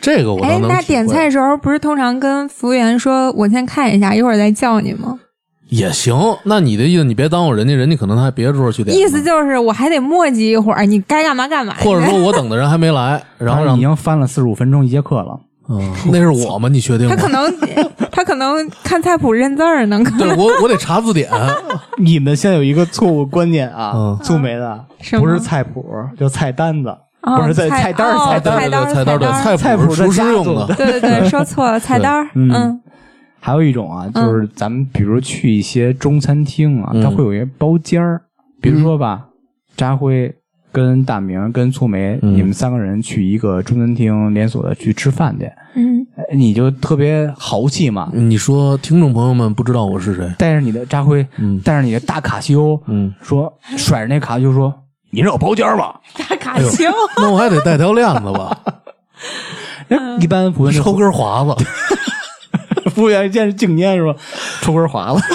[0.00, 5.18] 这个我哎那点菜的时候不是通常跟服务员说，我先看一下，一会儿再叫你吗？
[5.70, 6.14] 也行。
[6.44, 8.96] 那你的意思，你别耽误人家，人家可能还别桌去点。
[8.96, 11.88] 意思就是我还得磨叽一会儿，你该干嘛干嘛去。
[11.88, 15.40] 或者说我 等的人还没来，然后让已经翻了四十五分钟一节课了。
[15.68, 16.68] 嗯，那是我吗？
[16.68, 17.14] 你确定吗？
[17.16, 17.22] 他？
[17.22, 17.54] 可能
[18.10, 20.02] 他可能看菜谱认字儿能。
[20.02, 21.30] 看对我，我得查字典。
[21.98, 24.84] 你们现在有一个错误观念啊嗯，苏梅的
[25.18, 25.84] 不是菜谱，
[26.18, 26.88] 叫菜单子，
[27.20, 30.66] 啊不是在菜单菜单儿菜单儿对菜单儿对菜谱谱是厨师用的。
[30.74, 32.80] 对对 对，说错了，菜单儿，嗯嗯。
[33.40, 37.02] 还有一种啊，就是咱们比如去一些中餐厅啊，嗯。
[37.02, 38.22] 它会有一些包间儿，
[38.60, 39.26] 比如说吧，
[39.76, 40.34] 扎辉
[40.78, 45.50] 跟大明、跟粗梅，嗯你们三个人去一个中餐厅连锁的去吃饭去，
[46.32, 50.32] 你就特别豪气嘛，你说听众朋友们不知道我是谁？
[50.38, 54.72] 带着你的扎辉，嗯带着你的大卡西欧，嗯，说甩着那卡西欧说
[55.10, 58.56] ：“你让我包间吧大卡西欧，那我还得带条链子吧，？”
[60.22, 61.64] 一般 服务员抽根华子。
[62.90, 64.14] 服务员一见是敬烟是吧？
[64.60, 65.20] 抽根华子。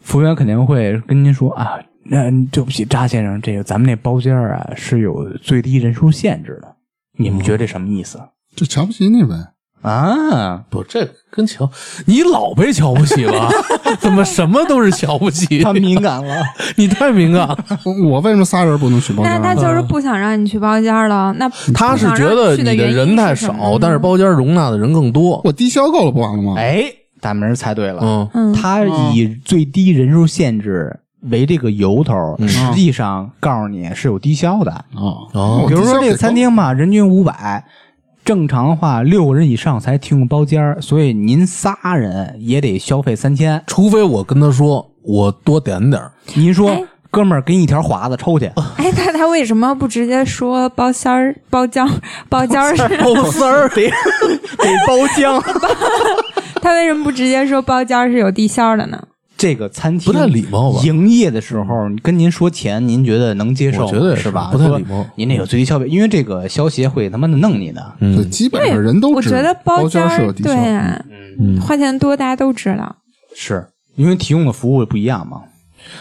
[0.00, 6.74] 服务员肯定会跟您说啊，那对不起，扎先生，这个咱们那包间儿啊是有最低人数限制的，
[7.18, 8.18] 你们觉得这什么意思、
[8.54, 9.34] 就瞧不起你呗。
[9.82, 10.64] 啊？
[10.68, 11.70] 不，这跟瞧
[12.06, 13.48] 你老被瞧不起了，
[14.00, 15.60] 怎么什么都是瞧不起？
[15.62, 16.42] 他敏感了，
[16.76, 17.56] 你太敏感了。
[17.84, 19.38] 我我为什么仨人不能去包间儿？
[19.38, 21.32] 那他就是不想让你去包间了。
[21.38, 25.40] 那他是觉得你的人太少，但是包间容纳的人更多。
[25.44, 26.54] 我低消够了不完了吗？
[26.58, 26.84] 哎，
[27.20, 30.98] 大明儿猜对了，嗯，嗯，他以最低人数限制
[31.30, 34.72] 为这个由头，实际上告诉你是有低消的。
[34.94, 37.64] 哦哦比如说这个餐厅吧，人均五百，
[38.24, 43.62] 正常的话六个人以上才提供包间儿，所以您仨人也得消费三千。
[43.66, 51.90] 除非我跟他说我多点点儿您说哎，哥们儿给你一条华子抽去，哎，他他为什么不直接说包间儿、 包间儿、
[52.28, 52.82] 包间儿是？
[52.98, 55.40] 包丝儿 得得包浆。
[56.60, 59.00] 他为什么不直接说包间儿是有低消的呢？
[59.36, 61.66] 这个餐厅不太礼貌吧营业的时候
[62.02, 63.84] 跟您说钱，您觉得能接受？
[63.84, 64.48] 我觉得是是吧？
[64.50, 67.92] 不太礼貌您那个最低消费，因为这个消协会他妈的弄你的。
[68.00, 70.72] 嗯，基本上人都知我觉得包间儿间是有低消对。
[70.72, 71.04] 呀、
[71.38, 72.96] 嗯花钱多大家都知道。
[73.34, 75.42] 是因为提供的服务不一样嘛？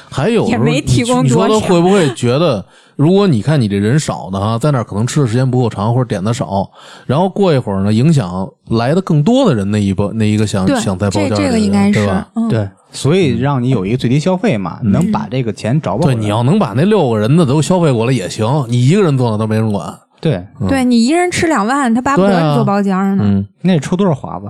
[0.09, 6.69] 还有也没提供你说他会不会觉得，如果你看你这人少的哈，在那儿可能吃的时间不够长，或者点的少，
[7.05, 12.27] 然后过一会儿呢，影响来的更多的人那一波那一个想，想在包间这个应该是对吧？
[12.35, 16.13] 嗯，对，所以让你有一个最低消费嘛，能把这个钱找回来。
[16.13, 19.93] 对，你要能把那六个人的都消费过来也行，你一个人坐那都没人管。
[20.21, 23.23] 对，对你一人吃两万，他巴不得你做包间儿呢。
[23.27, 24.49] 嗯，那得抽多少华子？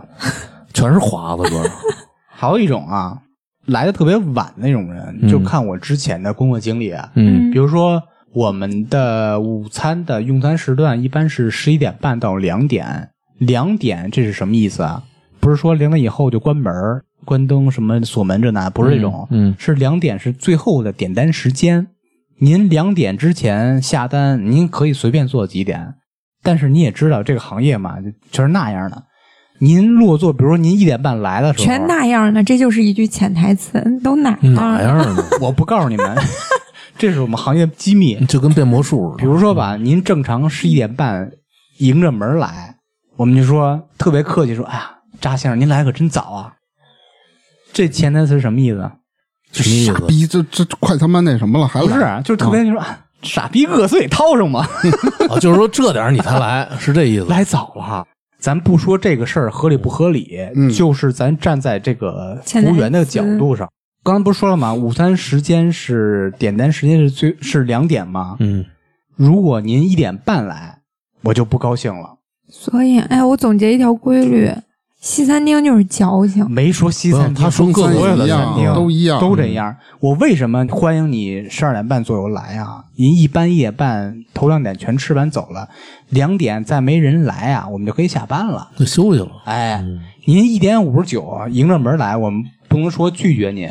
[0.73, 1.71] 全是华子，主要是。
[2.27, 3.17] 还有一种啊，
[3.65, 8.01] 来的特别晚那种人，就看我之前的工作经历啊，嗯比如说
[8.36, 15.04] 我们的午餐的用餐时段一般是十一点半到两点，两点这是什么意思啊？
[15.39, 16.74] 不是说两点以后就关门、
[17.24, 21.88] 关灯、什么锁门这那，不是这种，嗯嗯是两点是最后的点单时间。
[22.39, 25.93] 您两点之前下单，您可以随便做几点，
[26.43, 29.02] 但是你也知道这个行业嘛，就全是那样的。
[29.60, 35.24] 您落座，比如说您一点半来的时候，全那样的，这就是一句潜台词，都哪哪样呢？
[35.39, 36.13] 我不告诉你们，
[36.97, 38.15] 这是我们行业机密。
[38.25, 39.25] 就跟变魔术似的比。
[39.25, 41.31] 如说吧，您正常十一点半
[41.79, 42.77] 迎着门来，
[43.17, 46.53] 我们就说特别客气说：“哎呀，扎先生，您来可真早啊。”
[47.73, 48.91] 这潜台词是什么意思？
[49.51, 54.60] 傻逼，这这快他妈那什么了，还不是，就是特别就说、啊傻逼饿死得掏上嘛，
[55.29, 57.25] 啊， 就是说这点你才来，是这意思。
[57.25, 58.05] 来早了。
[58.38, 63.67] 咱不说这个事儿合理不合理，嗯就是咱站在这个服务员的角度上。
[64.06, 64.72] 刚才不是说了吗？
[64.72, 68.38] 午餐时间是点单时间是最是两点吗？
[68.39, 68.63] 嗯，
[69.15, 70.78] 如果您一点半来，
[71.24, 72.20] 我就不高兴了。
[72.48, 74.52] 所以，哎，我总结一条规律：
[75.02, 76.48] 西餐厅就是矫情。
[76.52, 79.76] 没说西餐厅，他说各所有的餐厅都一样都这样。
[80.00, 82.84] 我为什么欢迎你十二点半左右来啊？
[82.96, 85.68] 您一般一点半头两点全吃完走了，
[86.10, 88.70] 两点再没人来啊，我们就可以下班了。
[88.78, 89.32] 就休息了。
[89.46, 89.84] 哎，
[90.26, 93.68] 您一点五十九迎着门来，我们不能说拒绝您。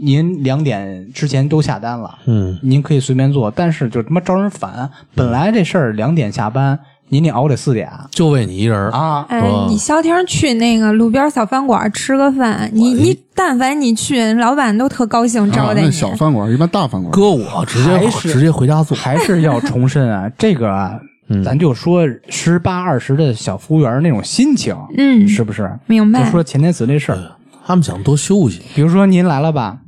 [0.00, 4.90] 您两点之前都下单了，嗯，您可以随便做，但是就他妈招人烦。
[5.14, 6.78] 本来这事儿两点下班，
[7.08, 8.90] 您得熬得四点就为你一人儿。
[8.90, 9.24] 啊。
[9.28, 15.86] 哎，你消停去那个路边小饭馆吃个饭，你你但凡你去，老板都特高兴招啊，待你。
[15.86, 18.96] 那小饭馆一般大饭馆，搁我直接直接回家做。
[18.96, 25.70] 还是要重申啊， 这个啊，嗯咱就说十八二十的小服务员那种心情，嗯，是不是？
[25.86, 26.30] 明白就。
[26.30, 27.18] 说前台词那事儿，
[27.66, 28.60] 他们想多休息。
[28.74, 29.78] 比如说您来了吧，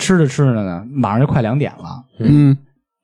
[0.00, 2.56] 吃着吃着呢，马上就快两点了，嗯，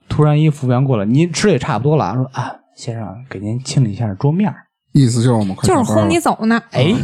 [0.08, 4.66] 突然一服务员过来，您吃的也差不多了，说啊，先生给您清理一下桌面儿。
[4.92, 6.60] 意思就是我们快就是轰你走呢。
[6.70, 6.94] 哎，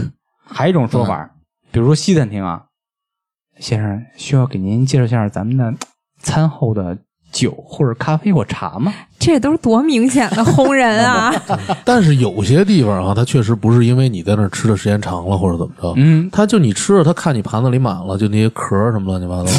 [0.44, 1.30] 还有一种说法，
[1.70, 2.64] 比如说西餐厅啊，
[3.58, 5.74] 先生需要给您介绍一下咱们的
[6.18, 6.96] 餐后的
[7.30, 8.92] 酒或者咖啡或茶吗？
[9.22, 11.32] 这都是多明显的轰人啊！
[11.84, 19.50] 但是有些地方啊，它确实不是因为你在那儿吃的时间长了或者怎么着，嗯，他就你吃了，他看你盘子里满了，就那些壳儿什么乱七八糟的，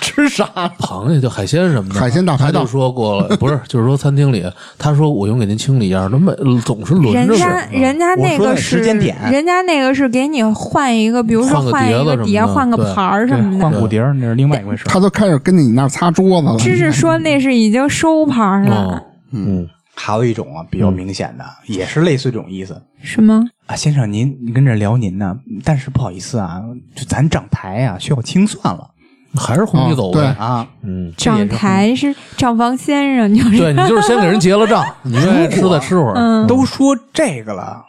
[0.00, 0.44] 吃啥？
[0.78, 4.44] 螃蟹就海鲜什么的，海鲜大排档他就说过了，不是，就是说餐厅里，
[4.78, 6.32] 他说我用给您清理一下，那每
[6.64, 13.64] 总是轮着人家人家那个是时间点人家那个是给你换一个，比如说换个换一个碟子什么的底下换个盘儿什么的。
[13.64, 14.84] 换骨碟儿那是另外一回事。
[14.86, 16.56] 他都开始跟你那儿擦桌子了。
[16.58, 19.02] 芝芝说那是已经收盘了，，
[19.32, 22.80] 嗯，还有一种啊，比较明显的，也是类似这种意思。
[23.02, 23.42] 是吗？
[23.66, 26.62] 啊，先生您您跟这儿聊您呢，但是不好意思啊，
[26.94, 28.88] 就咱涨台啊，需要清算了。
[29.34, 30.68] 还是红旗走呗，啊。
[30.82, 37.82] 嗯，涨台是账房先生，就是对你就是先给人结了账， 你愿意吃再吃会儿，嗯，都说这个了，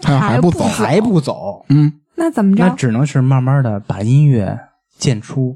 [0.00, 2.64] 他还不走，还不走，嗯，那怎么着？
[2.64, 4.58] 那只能是慢慢的把音乐
[4.98, 5.54] 渐出，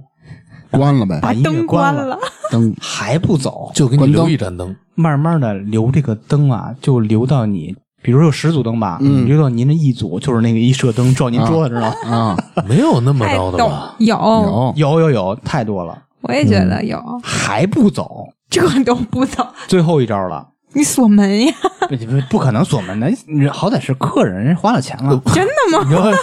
[0.71, 2.19] 关了呗，把音乐灯关关了，
[2.51, 12.11] 灯还不走，就给你留一盏灯，慢慢的留这个灯啊，就留到你，比如说有十组灯吧，嗯留到您这一组，就是那个一射灯照您桌子，知道吗？
[12.11, 12.37] 啊，
[12.69, 13.95] 没有那么高的吧？
[13.99, 20.47] 有，有有有有，太多了，我也觉得有，还不走，这都不走，最后一招了。
[20.73, 21.53] 你锁门呀？
[21.89, 25.21] 不不不可能锁门的，你好歹是客人，人花了钱了。
[25.35, 26.17] 真的吗？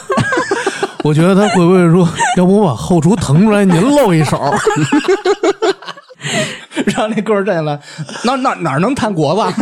[1.07, 4.37] 我觉得他会不会说，要不我把后厨腾出来，您露一手？
[6.85, 7.79] 让那哥们儿站起来，
[8.25, 9.41] 哪哪哪能摊国子？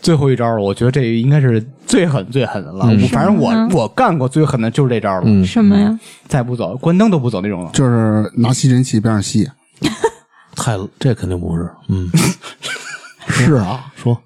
[0.00, 2.86] 最后一招了，我觉得这应该是最狠最狠的了。
[2.86, 5.22] 我反正我我干过最狠的就是这招了。
[5.26, 5.98] 嗯什么呀？
[6.28, 7.70] 再不走，关灯都不走那种了。
[7.72, 9.48] 就是拿吸尘器边上吸。
[10.56, 12.08] 太这肯定不是，嗯，
[13.28, 14.16] 是啊，说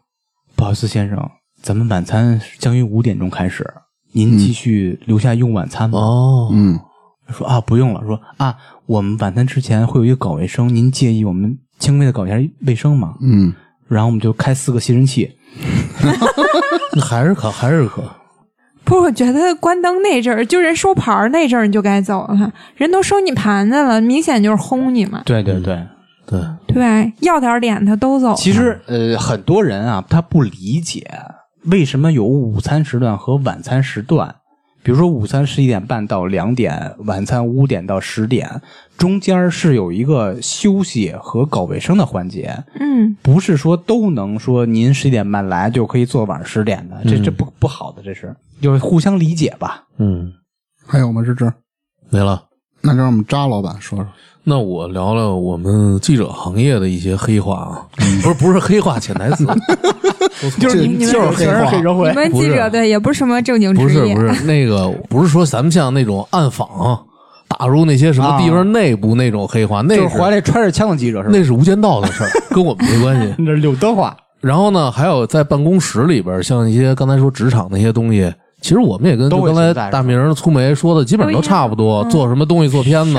[0.57, 1.19] 不好意思，先生，
[1.65, 3.67] 咱们晚餐将于五点钟开始，
[4.13, 5.99] 您继续留下用晚餐吗？
[5.99, 6.79] 哦，嗯，
[7.31, 8.03] 说啊，不用了。
[8.07, 13.15] 说啊，我们晚餐之前会有一个搞卫生，您介意我们轻微的搞一下卫生吗？
[13.23, 13.55] 嗯，
[13.89, 15.39] 然后我们就开四个吸尘器
[16.95, 18.03] 那还是可还是可，
[18.85, 22.53] 不是，我觉得关灯那阵儿，就人收盘儿那阵儿，你就该走了。
[22.77, 25.83] 人都收你盘子了，明显就是轰你嘛，对对对。
[26.27, 27.13] 对，对？
[27.21, 28.35] 要点脸他都走。
[28.35, 31.07] 其实呃，很多人啊，他不理解
[31.65, 34.35] 为什么有午餐时段和晚餐时段。
[34.83, 38.61] 比如说，午餐十一点半到两点，晚餐五点到十点，
[38.99, 49.85] 中间是有一个休息和搞卫生的环节，嗯，不是说都能说您十一点半来就可以做晚上十点的，这这不不好的，这是就是互相理解吧。
[49.97, 50.31] 嗯，
[50.87, 51.23] 还有吗？
[51.25, 51.51] 芝芝，
[52.11, 52.45] 没了。
[52.83, 54.07] 那就让我们扎老板说说。
[54.47, 57.89] 那我聊聊我们记者行业的一些黑话啊，
[58.23, 59.47] 不是不是黑话，潜台词，
[60.61, 61.47] 就是这你就是黑
[61.83, 66.69] 社会你，们记者对也不是什么正经不职业，是不是那个不是说咱们像那种暗访
[67.49, 71.31] 打入那些什么地方内部那种黑话，那就是怀里揣着枪的记者是吧？
[71.33, 73.35] 那是无间道的事儿，跟我们没关系。
[73.39, 74.15] 那是柳德话。
[74.43, 78.31] 然后呢，还有在办公室里边，像一些刚才说职场那些东西，
[78.65, 83.13] 其实我们也跟就刚才大明儿、粗梅说的基本上都差不多，做什么东西做片子，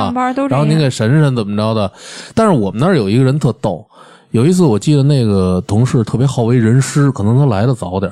[0.49, 1.91] 然后您给审审怎么着的。
[2.33, 3.85] 但是我们那儿有一个人特逗，
[4.31, 8.11] 有一次我记得那个同事特别好为人师，可能他来的早点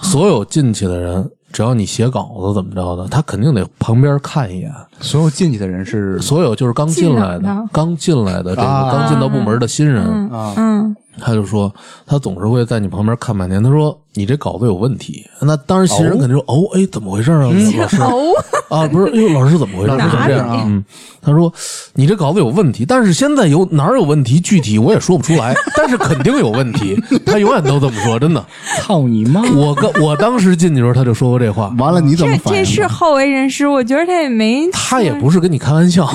[0.00, 4.72] 所有进去的人，只要你写稿子怎么着的，他肯定得旁边看一眼。
[4.98, 8.90] 所有进去的人是所有就是刚进来的进、刚进来的这个啊。
[8.90, 10.30] 刚进到部门的新人，嗯。
[10.30, 10.54] 啊。
[10.56, 11.72] 嗯，他就说
[12.06, 13.62] 他总是会在你旁边看半天。
[13.62, 15.24] 他说你这稿子有问题。
[15.40, 18.32] 那当时新人肯定说哦，哎，怎么回事啊，老师哦，
[18.68, 19.88] 啊，不是，哎呦，老师怎么回事？
[19.88, 20.84] 老师怎么这样啊嗯，
[21.20, 21.52] 他说
[21.94, 26.96] 你这稿子有问题，但是现在有哪儿有问题，具体我也说不出来，但是肯定有问题。
[27.24, 28.44] 他永远都这么说，真的。
[28.82, 29.42] 操你妈！
[29.54, 31.74] 我跟我当时进去的时候，他就说过这话。
[31.78, 32.70] 完了你怎么反应这？
[32.70, 36.06] 是好为人师，我觉得他也没，他也不是跟你开玩笑，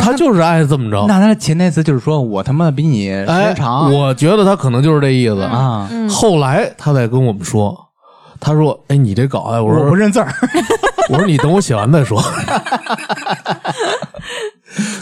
[0.00, 1.04] 他就是爱这么着。
[1.06, 5.40] 那他的潜台词就是说我他妈比你时哎间，长、我觉得他可能就是这意思。
[5.42, 5.88] 啊！
[6.08, 7.76] 后来他再跟我们说，
[8.40, 10.32] 他说：“哎，你这稿哎，我我说不认字儿，
[11.10, 12.22] 我说你等我写完再说。”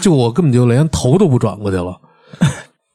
[0.00, 1.96] 就我根本就连头都不转过去了。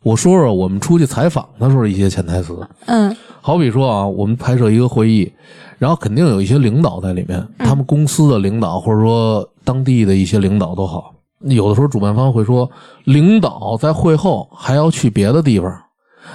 [0.04, 5.32] 我说说我们出去采访的时候一些潜台词，嗯好比说啊，我们拍摄一个会议，
[5.78, 11.14] 然后肯定有一些领导在里面，他们公司的领导或者说当地的一些领导都好。
[11.42, 12.70] 有的时候主办方会说，
[13.06, 15.72] 领导在会后还要去别的地方，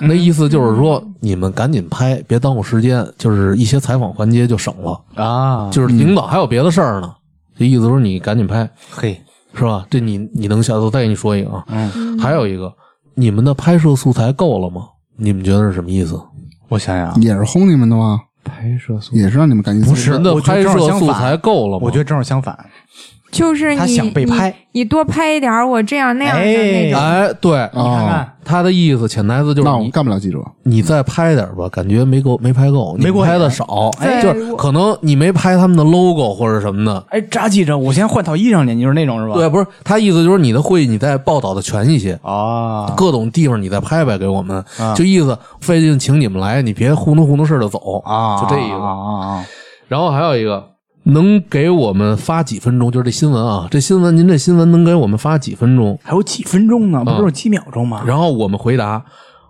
[0.01, 5.01] 那意思就是说你们赶紧拍，别耽误时间，就是一些采访环节就省了。
[5.15, 7.15] 啊，就是领导还有别的事儿呢，
[7.57, 9.21] 这意思说你赶紧拍，嘿，
[9.55, 9.87] 是吧？
[9.91, 11.65] 这你你能下次再给你说一个啊？
[11.69, 12.73] 嗯，还有一个，
[13.15, 14.89] 你们的拍摄素材够了吗？
[15.17, 16.21] 你们觉得是什么意思？
[16.69, 18.21] 我想想，也是轰你们的吗？
[18.43, 21.83] 拍摄素也是让你们赶紧不是你们的我觉得拍摄正好相反素材够了吗？
[21.83, 22.55] 我觉得正好相反，
[23.24, 27.01] 他就是你想被拍你，你多拍一点儿我这样那样的那种。
[27.01, 30.39] 哎，对，你看看，他的意思潜台词就是那我你干不了记者。
[30.63, 37.05] 你再拍点吧，感觉没够没拍够，没拍的少，哎就是可能你没拍他们的 logo 或者什么的。
[37.11, 39.35] 哎，扎记者，我先换套衣裳去，你就是那种是吧？
[39.35, 48.75] 对，不是他意思就是你的会议你再报道的全一些，啊，各种地方你再拍拍给我们，啊就意思费劲请你们来，你别糊弄糊弄事儿就走啊，就这意思。
[48.75, 49.45] 啊啊啊！
[49.87, 50.65] 然后还有一个，
[51.05, 52.91] 能给我们发几分钟？
[52.91, 55.99] 就是这新闻啊，这新闻您这新闻能给我们发几分钟？
[56.03, 58.03] 还有几分钟呢，不啊都是几秒钟吗？
[58.07, 59.05] 然后我们回答，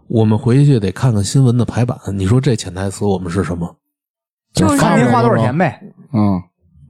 [0.09, 1.97] 我们回去得看看新闻的排版。
[2.13, 3.77] 你说这潜台词我们是什么？
[4.53, 5.81] 就是看您花多少钱呗？
[6.13, 6.41] 嗯，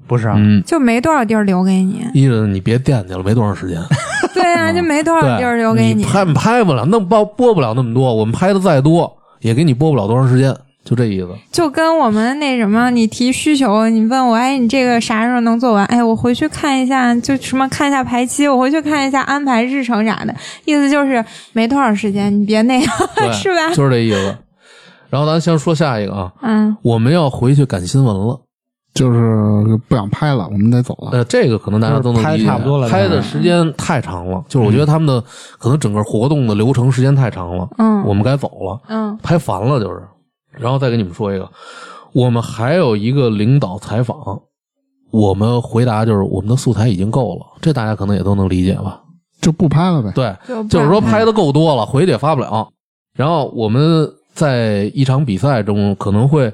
[0.07, 3.81] 不是啊，嗯，就没多少地儿留给你，意思你别惦记了，没多长时间。
[4.35, 8.15] 对啊，就没多少，地儿留给你拍拍不了，那播播不了那么多。
[8.15, 10.55] 我们拍的再多，也给你播不了多长时间，
[10.85, 11.29] 就这意思。
[11.51, 15.85] 就跟我们那什么，你提需求，你问我，哎，你这个啥时候能做完？
[15.87, 23.75] 哎，我回去看一下，就什么看一下排期，我回去看一下安排日程啥的，意思就是没多少时间，你别那样，对， 是吧？
[23.75, 24.37] 就是这意思。
[25.11, 28.41] 然后咱先说下一个啊，嗯，我们要回去赶新闻了。
[28.95, 31.11] 就是不想拍了，我们得走了。
[31.11, 35.21] 呃，这个可能大家都能差不多了拍的时间太长了，就是我觉得他们的
[35.59, 40.01] 可能整个活动的流程时间太长了，嗯我们该走了，嗯拍烦了就是。
[40.59, 41.51] 然后再给你们说一个，
[42.13, 44.17] 我们还有一个领导采访，
[45.11, 49.01] 我们回答就是我们的素材已经够了，这大家可能也都能理解吧？
[49.41, 50.11] 就不拍了呗。
[50.15, 52.69] 对，就就是说拍的够多了，回去也发不了。
[53.15, 56.53] 然后我们在一场比赛中可能会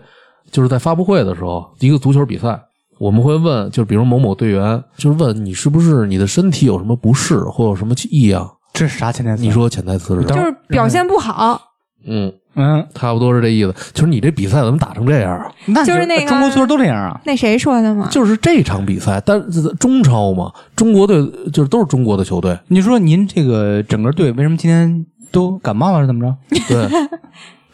[0.50, 2.60] 就是在发布会的时候，一个足球比赛，
[2.98, 8.50] 我们会问，就是比如某某队员，就是问你是不是你的身体有什么不适或有什么异样？
[8.72, 9.42] 这是啥潜台词？
[9.42, 10.24] 你说潜台词是？
[10.26, 11.60] 就是表现不好，
[12.04, 13.74] 嗯，嗯，差不多是这意思。
[13.92, 15.50] 就是你这比赛怎么打成这样啊？
[15.66, 17.20] 那就是那个中国足球都这样啊。
[17.24, 18.08] 那谁说的吗？
[18.10, 26.36] 就是这场比赛，但是中超嘛，中国队就是都是中国的球队，你说您这个整个队为什么今天都感冒了是怎么着？
[26.68, 26.88] 对，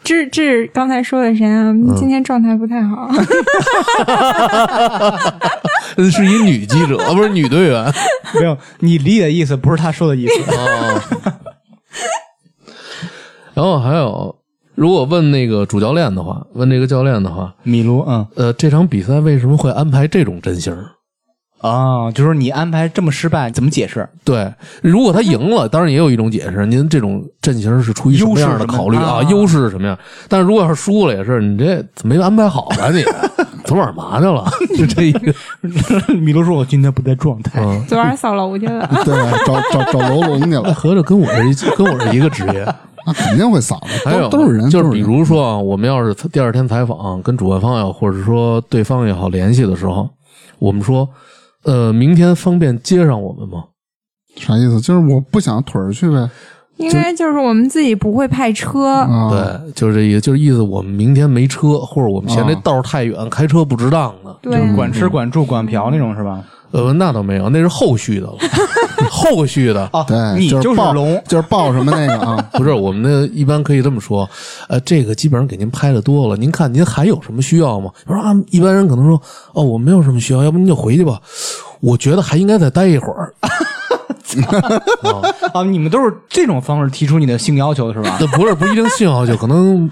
[0.03, 1.71] 这这刚才说的谁啊？
[1.71, 3.09] 嗯今天状态不太好。
[6.11, 7.91] 是一女记者，不是女队员。
[8.35, 10.33] 没有，你理解的意思不是他说的意思。
[10.55, 11.01] 哦。
[13.53, 14.35] 然后还有，
[14.77, 20.91] 如果问那个主教练的话，问这个教练的话，米卢，嗯呃，这场比赛为什么会安排这种阵型儿？
[21.59, 24.07] 啊，就是你安排这么失败，怎么解释？
[24.23, 24.53] 对，
[24.83, 29.23] 如果他赢了，当然也有一种解释，您这种阵型是出于什么样的考虑啊？
[29.31, 29.97] 优势是什么样？
[30.29, 32.91] 但是如果要是输了，也是你这怎么没安排好啊？
[32.93, 33.03] 你
[33.65, 34.45] 昨晚嘛去了？
[34.77, 35.33] 就 这一个，
[36.13, 37.59] 米卢说：“我今天不在状态。
[37.61, 38.87] 嗯，昨晚扫楼去了。
[39.03, 42.63] 对，找找找楼龙去了，合着跟我是一跟我是一个职业。
[43.07, 50.09] 那肯定会扫的， 还有都都是人，就是比如说啊，我们要是第二天采访，跟主办方也好，或者说对方也好联系的时候，
[50.59, 51.07] 我们说，
[51.63, 53.63] 呃，明天方便接上我们吗？
[54.35, 54.81] 啥意思？
[54.81, 56.29] 就是我不想腿儿去呗。
[56.77, 64.37] 应该就是我们自己不会派车，啊，对，就是这意思，就是意思我们明天没车，或者我们嫌这啊道儿太远，开车不值当的。
[64.43, 66.43] 对，管吃管住管嫖那种是吧？
[66.71, 68.35] 呃，那倒没有，那是后续的了，
[69.09, 69.89] 后续的。
[69.93, 72.35] 啊对，你就是报龙，就是报什么那个啊？
[72.53, 74.29] 不是，我们那一般可以这么说，
[74.67, 77.89] 呃，这个基本上给您拍的多了，您看您还有什么需要吗？
[78.05, 79.21] 我说啊，一般人可能说，
[79.53, 81.19] 哦，我没有什么需要，要不您就回去吧。
[81.79, 83.33] 我觉得还应该再待一会儿。
[85.53, 88.17] 啊，你们都是这种方式提出你的性要求是吧？
[88.19, 89.89] 那不是不一定性要求，可能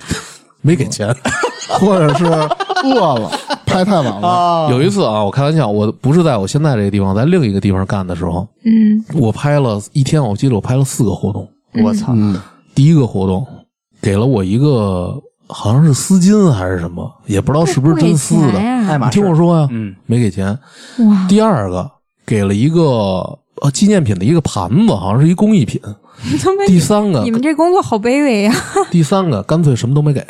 [0.62, 1.16] 没给钱。
[1.68, 3.32] 或者是饿了，
[3.76, 4.28] 拍太晚了。
[4.28, 11.48] 啊有一次啊，我开玩笑，我不是在我现在这个地方，在另一个地方干的时候，嗯，我拍了一天，我记得我拍了四个活动。
[11.84, 12.14] 我操！
[12.16, 12.40] 嗯，
[12.74, 13.46] 第一个活动
[14.02, 15.14] 给了我一个
[15.48, 18.62] 好像是丝巾还是什么，也不知道是不是真丝的。
[18.62, 18.98] 呀？
[18.98, 20.58] 你听我说呀，嗯，没给钱。
[21.00, 21.92] 哇，第二个
[22.26, 22.80] 给了一个
[23.62, 25.82] 呃纪念品的一个盘子，好像是一工艺品。
[26.66, 28.54] 第三个你，们这工作好卑微呀！
[28.90, 30.26] 第三个干脆什么都没给。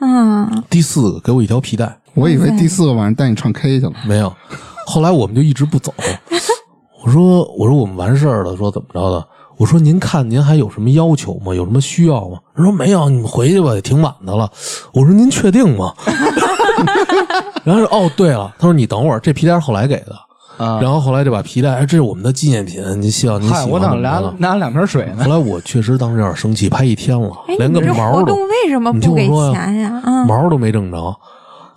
[0.00, 3.92] 啊，第四个给我一条皮带，我以为第四个晚上带你唱 K 去了。
[4.06, 4.32] 没有。
[4.86, 5.92] 后来我们就一直不走。
[7.02, 9.26] 我说我说我们完事儿了，说怎么着的？
[9.56, 11.54] 我说您看您还有什么要求吗？
[11.54, 12.38] 有什么需要吗？
[12.54, 14.50] 他说没有，你们回去吧，也挺晚的了。
[14.92, 15.94] 我说您确定吗？
[17.64, 20.14] 然后说哦对了，他说你等会儿，这皮带是后来给的。
[20.58, 25.30] 啊，然后后来这把皮带，哎，这是我们的纪念品，您希望您喜，欢我等拿怎么着的拿两瓶水呢后。
[25.30, 30.02] 来我确实当时有点生气，拍一天了哎，，连个毛都活动为什么你听不给我说呀钱呀？
[30.04, 31.16] 啊，毛都没挣着。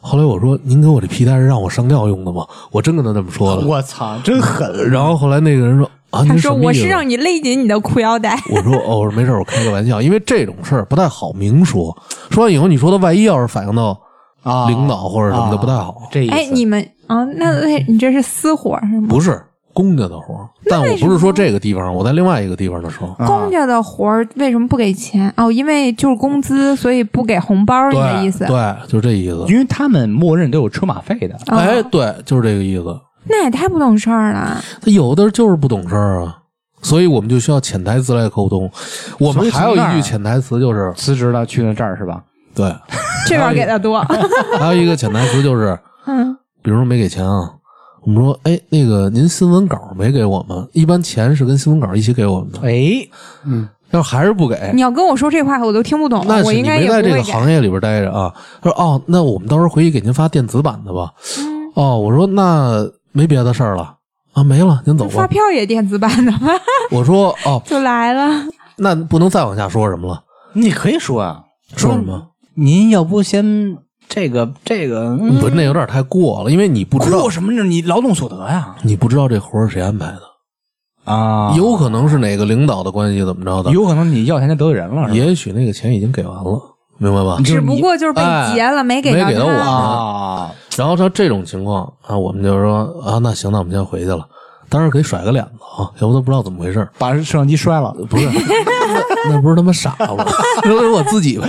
[0.04, 3.66] 后来我说：“您给我这皮带是让我上吊用的吗？”我真跟他这么说的。
[3.66, 4.91] 我操，真狠！
[4.91, 8.38] 然后后来那个人说：“啊，他说我是让你勒紧你的裤腰带。
[8.51, 11.97] 我说：“哦，我说没事，我开个玩笑，因为这种事儿不太好明说。
[12.30, 13.97] 说完以后，你说他万一要是反映到
[14.43, 15.95] 啊，领导或者什么的啊不太好。
[16.12, 16.34] 这意思。
[16.34, 19.08] 哎，你们啊，那那你这是私活是吗？
[19.10, 19.41] 不是，
[19.74, 25.34] 公家的活儿，但我不是说这个地方，我在另外一个地方的时候，啊公家的活儿为什么不给钱？
[25.36, 28.46] 哦，因为就是工资，所以不给红包，你的意思？
[28.46, 29.46] 对，就是这意思。
[29.48, 31.36] 因为他们默认都有车马费的。
[31.48, 32.96] 哦哎，对，就是这个意思。
[33.26, 34.62] 那也太不懂事儿了。
[34.82, 36.38] 他有的就是不懂事儿啊，
[36.82, 38.70] 所以我们就需要潜台词来沟通。
[39.18, 42.22] 我们还有一句潜台词就是，辞职了，去了这儿是吧？
[42.54, 42.72] 对，
[43.28, 44.00] 这边给的多。
[44.60, 47.50] 还有一个潜台词就是，嗯，比如说没给钱啊，
[48.06, 53.08] 我们说，哎，那个您新闻稿没给我们，一般钱是跟新闻稿一起给我们的，哎，
[53.45, 56.26] 嗯要是还是不给，你要跟我说这话，我都听不懂。
[56.28, 57.24] 那是你我应该没在这个。
[57.24, 58.34] 行业里边待着啊。
[58.60, 61.14] 他说，哦，那我们到时候回去给您发电子版的吧。
[61.38, 63.95] 嗯哦，我说那没别的事儿了
[64.34, 65.12] 啊，没了，您走吧。
[65.14, 66.49] 发票也电子版的吗？
[66.89, 68.47] 我说，哦， 就来了。
[68.78, 70.24] 那不能再往下说什么了，
[70.54, 71.43] 你可以说啊，
[71.76, 72.30] 说什么？
[72.56, 73.78] 您要不先
[74.14, 75.39] 这个这个，嗯。
[75.39, 77.22] 不，那有点太过了，因为你不知道。
[77.22, 77.64] 过，什么呢？
[77.64, 78.76] 你劳动所得呀？
[78.84, 81.51] 你不知道这活儿是谁安排的，啊。
[81.57, 86.61] 有可能是哪个领导的关系怎么着的，有可能你要钱就得罪人了，也许那个钱已经给完了，
[86.99, 87.41] 明白吧？
[87.43, 88.22] 只不过就是被
[88.53, 90.51] 劫了，没给没给到我。
[90.78, 94.28] 然后像这种情况啊，我们就说啊，那行，那我们先回去了。
[94.74, 96.92] 当时给甩个脸子啊，要不都不知道怎么回事儿。
[96.98, 98.28] 把摄像机摔了，不是，
[99.30, 100.26] 那不是他妈傻吗？
[100.66, 101.48] 那是我自己呗。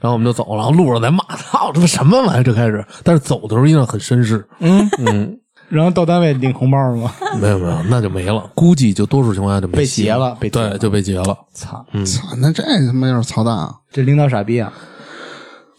[0.00, 2.42] 然后我们就走了，然后路上在骂，操，这什么玩意儿？
[2.42, 4.46] 这开始，但是走的时候印象很绅士。
[4.60, 5.38] 嗯嗯，
[5.68, 7.12] 然后到单位领红包了吗？
[7.38, 11.36] 没有没有，那就没了，估计就多数情况下就没被劫了被劫了对，就被劫了。
[11.52, 13.74] 操，操，那这他妈有点操蛋啊！
[13.92, 14.72] 这领导傻逼啊！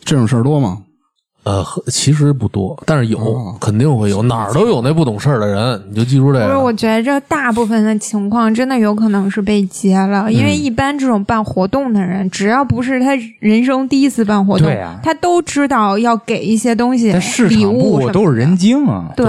[0.03, 0.77] 这种事儿多吗？
[1.47, 19.25] 呃，其实不多，但是有，哦肯定会有，哪儿都有那不懂事儿的人，你就记住这个不是，我觉得这大部分的情况真的有可能是被劫了，因为嗯一般这种办活动的人，只要不是他人生第一次办活动，啊他都知道要给一些东西，在市礼场部都是人精啊，对。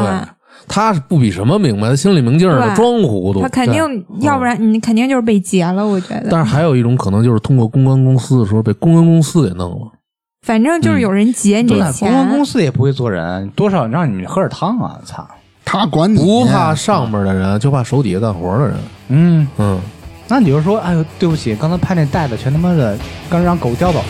[0.66, 3.48] 他是不比什么明白，他心里明镜儿的装糊涂他。
[3.48, 5.86] 肯定，要不然你肯定就是被劫了。
[5.86, 9.92] 我觉得，但是还有一种可能，就是通过公关公司的时候被公关公司给弄了。
[10.48, 14.98] 反正就是有人劫你的钱公关公，司也不会做人，多少让你们喝点汤啊！
[15.04, 15.28] 操，
[15.62, 18.76] 他管你不怕上边的人，就怕手底下干活的人。
[19.08, 19.78] 嗯，嗯，
[20.26, 22.96] 那你就说，哎呦，对不起，刚才拍那袋子全他妈的
[23.28, 24.04] 刚让狗叼走了。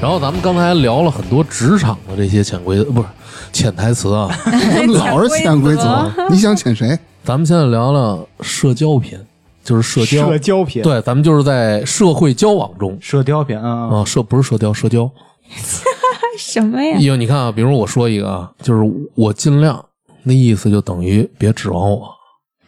[0.00, 3.08] 然后咱们刚才聊了很多职场的这些潜规则不是
[3.52, 4.30] 潜台词啊，
[4.88, 6.98] 老是潜规则，你想潜谁？
[7.22, 9.20] 咱们现在聊聊社交篇，
[9.62, 10.26] 就是社交。
[10.30, 15.10] 社交品，，对，咱们就是在社会交往中社交品啊，啊，社不是社交，社交。
[16.38, 16.96] 什么呀？
[16.98, 19.84] 因为你看啊，比如我说一个啊，就是我尽量，
[20.22, 22.08] 那意思就等于别指望我，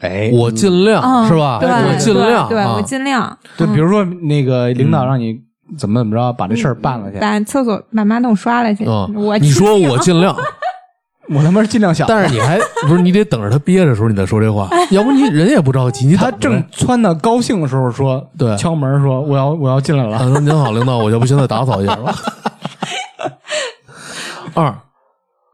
[0.01, 1.59] 哎，我尽量、嗯，是吧？
[1.61, 3.39] 对，我尽量，对，对啊我尽量。
[3.57, 5.41] 对，嗯比如说那个领导让你
[5.79, 8.85] 怎么怎么着把这事儿办了去，把厕所把马桶刷了去。
[8.87, 10.37] 嗯，我你说我尽量，
[11.35, 18.57] 我他妈是尽量想，但是你还不是你得等着他憋着的时候你再说这话， 要不你人也不着急，你他正窜的高兴的时候说，对。
[18.57, 22.15] 敲门说我要我要进来啊，了，说您好，领导，我要不现在打扫一下吧。
[24.55, 24.75] 二，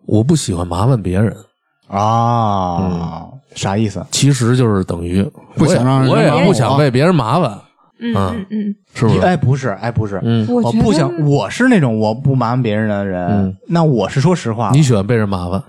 [0.06, 1.34] 我不喜欢麻烦别人，
[1.88, 4.04] 啊，啥意思？
[4.10, 5.22] 其实就是等于
[5.54, 7.56] 不想让人我也我也不想被别人麻烦，
[8.00, 9.20] 嗯嗯嗯，是不是？
[9.20, 13.56] 哎，不是，哎，不是，嗯，我不想，我是那种我不麻烦别人的人嗯。
[13.66, 15.62] 那我是说实话，你喜欢被人麻烦，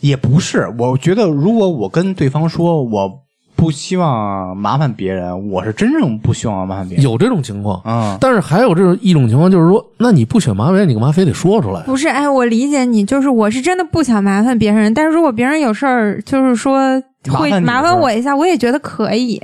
[0.00, 0.68] 也不是。
[0.78, 3.10] 我觉得如果我跟对方说我
[3.56, 7.04] 不希望麻烦别人，我是真正不希望麻烦别人。
[7.04, 7.80] 有这种情况。
[7.82, 11.82] 啊，但是还有这种一种情况，就是说，那你不选麻烦人，你干嘛非得说出来？
[11.82, 19.42] 不是，哎，我理解你，就是我是真的不想麻烦别人，但是如果别人有事儿，就是说会麻烦麻烦我一下，我也觉得可以。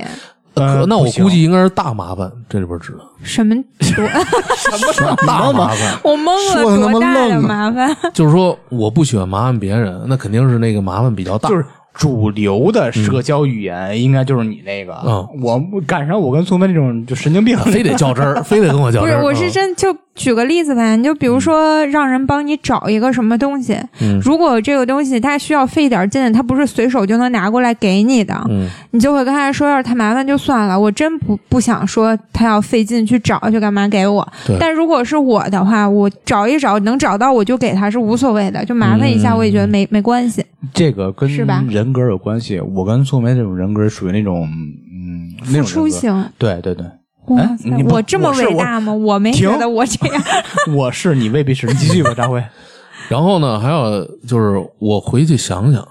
[0.55, 5.15] 呃可那我估计应该是大麻烦，这里边指的什么多？
[5.27, 6.25] 大麻烦，我懵
[6.55, 7.97] 了，说得那么多大的愣啊麻烦？
[8.13, 11.49] 就是说我不喜欢麻烦别人，那肯定是那个麻烦比较大。
[11.49, 14.93] 就是主流的社交语言应该就是你那个。
[15.05, 19.23] 嗯我赶上我跟苏芬这种就神经病，非得较真儿， 非得跟我较不是，真儿。
[19.23, 34.25] 我是嗯真就举个例子吧，你就比如说让人帮你找一个什么东西，嗯如果这个东西它需要费一点劲，它不是随手就能拿过来给你的，嗯你就会跟他说，要是太麻烦就算了，我真不不想说他要费劲去找，去干嘛给我。
[34.59, 40.43] 但如果是我的话，我找一找能找到我就给他是无所谓的，就麻烦一下嗯我也觉得没、没关系。
[40.73, 42.59] 这个跟是吧人格有关系。
[42.73, 45.69] 我跟素梅这种人格属于那种，嗯，那种付人格。
[45.69, 46.85] 出型，对对对，
[47.27, 48.93] 哇塞，我这么伟大吗？
[48.93, 50.23] 我没觉得我这样。
[50.75, 51.67] 我是你未必是。
[51.67, 52.43] 你继续吧，张辉。
[53.09, 55.87] 然后呢，还有就是我回去想想，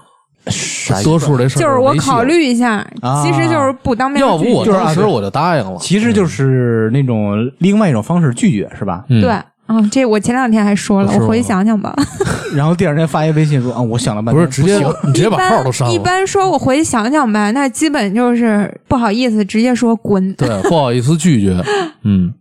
[0.47, 5.77] 啥多数的事儿就是我考虑一下，啊其实就是不当面要不我当时我就答应了。
[5.79, 9.05] 其实就是那种另外一种方式拒绝，是吧？
[9.09, 9.33] 嗯对。
[9.65, 11.95] 啊、这我前两天还说了，我回去想想吧。
[12.55, 15.93] 然后第二天发一微信说啊，我想了半天，不是直接你直接把号都删了。
[15.93, 20.33] 一般说我回去想想吧，那基本就是不好意思，直接说滚。
[20.35, 21.59] 对，不好意思拒绝。
[22.05, 22.31] 嗯，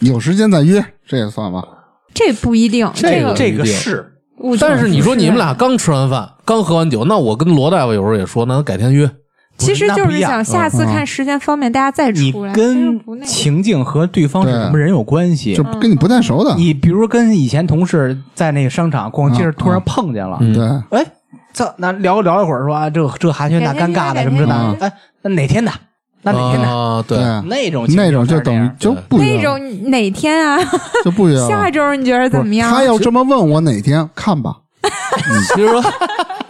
[0.00, 1.62] 有时间再约，这也算吧。
[2.12, 4.12] 这不一定，这个这个是
[4.60, 9.08] 但是你说你们俩刚吃完饭，刚喝完酒，那我跟罗大夫有时候也说，那改天约。
[9.66, 12.52] 其实就是想下次嗯看时间方便，大家再出来。
[12.52, 15.62] 你跟情境和对方是什么人有关系就。
[15.80, 21.06] 跟你不太熟的，你比如跟以前同事在那个商场逛街，嗯突然碰见了，嗯对，哎，
[21.52, 24.92] 这那聊聊一会儿说啊，这这寒暄那尴尬的约什么这那，的，哎，
[25.22, 25.72] 那哪天的？
[26.24, 26.68] 那哪天的？
[26.68, 29.58] 啊，对，那种那种就等于就不那种
[29.90, 30.56] 哪天啊？
[31.04, 31.46] 就不约了。
[31.50, 32.70] 下周你觉得怎么样？
[32.70, 34.56] 他要这么问我哪天看吧，
[35.54, 35.68] 其实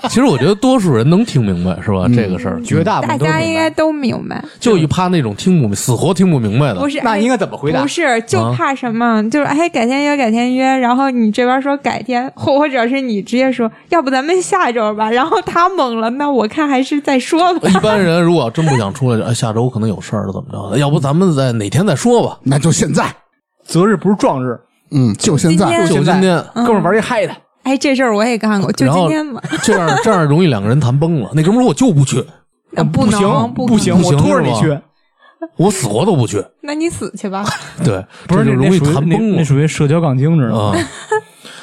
[0.08, 2.04] 其实我觉得多数人能听明白，是吧？
[2.06, 6.80] 嗯这个事儿，绝大部大分都是明白家应该都明白，就一怕那种听不明死活听不明白的。
[6.80, 7.00] 不是？
[7.02, 7.88] 那应该该怎么回答不？
[7.88, 9.22] 是，就啊怕什么？
[9.30, 15.10] 就是哎，改天约，改天约，然后你这边说改天，或或者是你直接说，要不咱们下周吧？
[15.10, 17.68] 然后他懵了，那我看还是再说吧。
[17.70, 20.78] 一般人如果要真不想出来，就哎，下周可能有事儿了，怎么着的？
[20.78, 22.38] 要不咱们在哪天再说吧？
[22.42, 23.04] 那就现在，
[23.64, 24.58] 择日不是撞日，
[24.90, 29.40] 嗯，就现在就今天，哥们玩一嗨的，哎，这事儿我也干过，就今天嘛。
[29.62, 31.30] 这样这样容易两个人谈崩了。
[31.34, 32.24] 那哥们儿说我就不去，
[32.70, 34.78] 那不行不不行，不行我拖着你去。
[35.56, 36.44] 我死活都不去。
[36.60, 37.44] 那你死去吧。
[37.84, 39.44] 对， 不是这就容易谈崩了那那。
[39.44, 40.78] 属于社交杠精，知道吗？
[40.78, 40.86] 啊。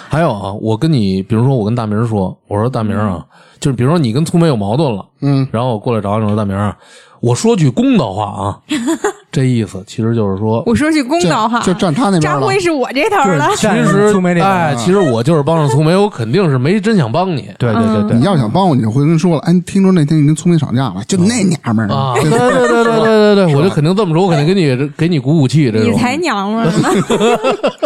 [0.09, 3.23] 还有啊，我跟你，比如说我跟大明说，我说大明啊，
[3.59, 6.75] 就是比如说你跟粗梅有矛盾了，嗯，然后我过来找你我说大明啊，
[7.21, 8.57] 我说句公道话啊，
[9.31, 12.39] 这意思其实就是说，我说句公道话，就站他那边了。
[12.39, 13.49] 张辉是我这头了。
[13.55, 17.49] 其实粗梅这哎，其实我就是帮着粗梅，我肯定是没真想帮你。
[17.57, 18.17] 对对对对。
[18.17, 25.91] 你，要想帮我，你就会跟说了，哎，听说那天你跟聪明吵架了，就那娘们儿啊，对对 对对对对对，我就肯定这么说，我肯定给你给你鼓鼓气，这种。
[25.91, 26.65] 你才娘们儿。
[26.65, 26.89] 呢！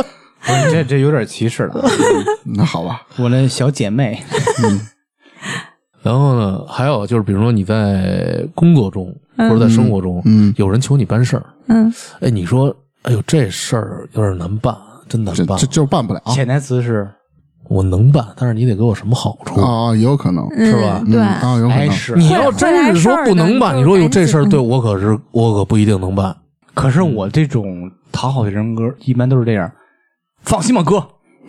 [0.45, 1.85] 不是这这有点歧视了。
[2.43, 4.21] 那好吧，我那小姐妹，
[6.03, 10.53] 然后呢，还有就是，比如说你在工作中或者在生活中，嗯。
[10.57, 14.75] 有人求你办事儿，嗯，哎，你说，哎呦，这事儿有点难办，
[15.07, 15.57] 真难办。
[15.57, 15.67] 这这。
[15.67, 16.21] 就办不了。
[16.27, 17.09] 潜台词是？
[17.69, 19.61] 我能办，但是你得给我什么好处？
[19.61, 21.01] 啊，有可能，是吧？
[21.05, 26.35] 嗯对，嗯啊，有可能，你要真是说不能办，你说有这事儿对我可是我可不一定能办。
[26.73, 29.71] 可是我这种讨好的人格一般都是这样。
[30.41, 31.01] 放心吧，哥，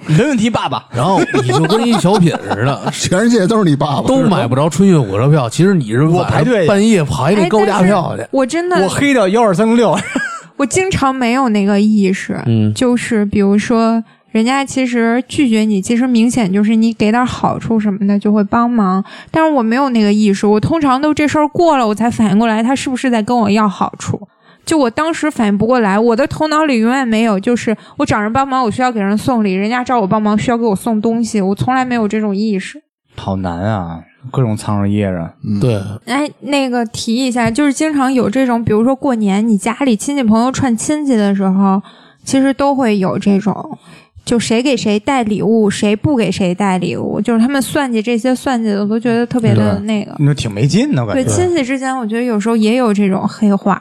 [0.07, 0.85] 没问题，爸爸。
[0.95, 8.27] 然后你就跟一小品似的， 全世界都是你爸爸，都买不着春运火车票，其实你是晚上排队半夜排那哎高价票去。
[8.31, 9.97] 我真的我黑掉幺二三零六，
[10.57, 24.21] 我经常没有那个意识，嗯就是比如说，人家其实拒绝你，其实明显就是你给点好处什么的就会帮忙，但是我没有那个意识，我通常都这事儿过了，我才反应过来他是不是在跟我要好处。
[24.65, 32.83] 就我当时反应不过来，我的头脑里永远没有，就是我找人帮忙，我需要给人送礼，人家找我帮忙需要给我送东西，我从来没有这种意识。
[33.17, 34.03] 好难啊，
[34.33, 35.35] 各种藏着掖着。
[35.45, 41.81] 嗯，对，哎，那个提一下，就是经常有这种，比如说过年你家里亲戚朋友串亲戚的时候，
[42.25, 43.79] 其实都会有这种，
[44.25, 50.17] 就谁给谁带礼物，谁不给谁带礼物，就是他们算计这些算计的，我都觉得特别的那个。
[50.19, 51.25] 那挺没劲的，感觉对。
[51.25, 53.81] 亲戚之间，我觉得有时候也有这种黑话。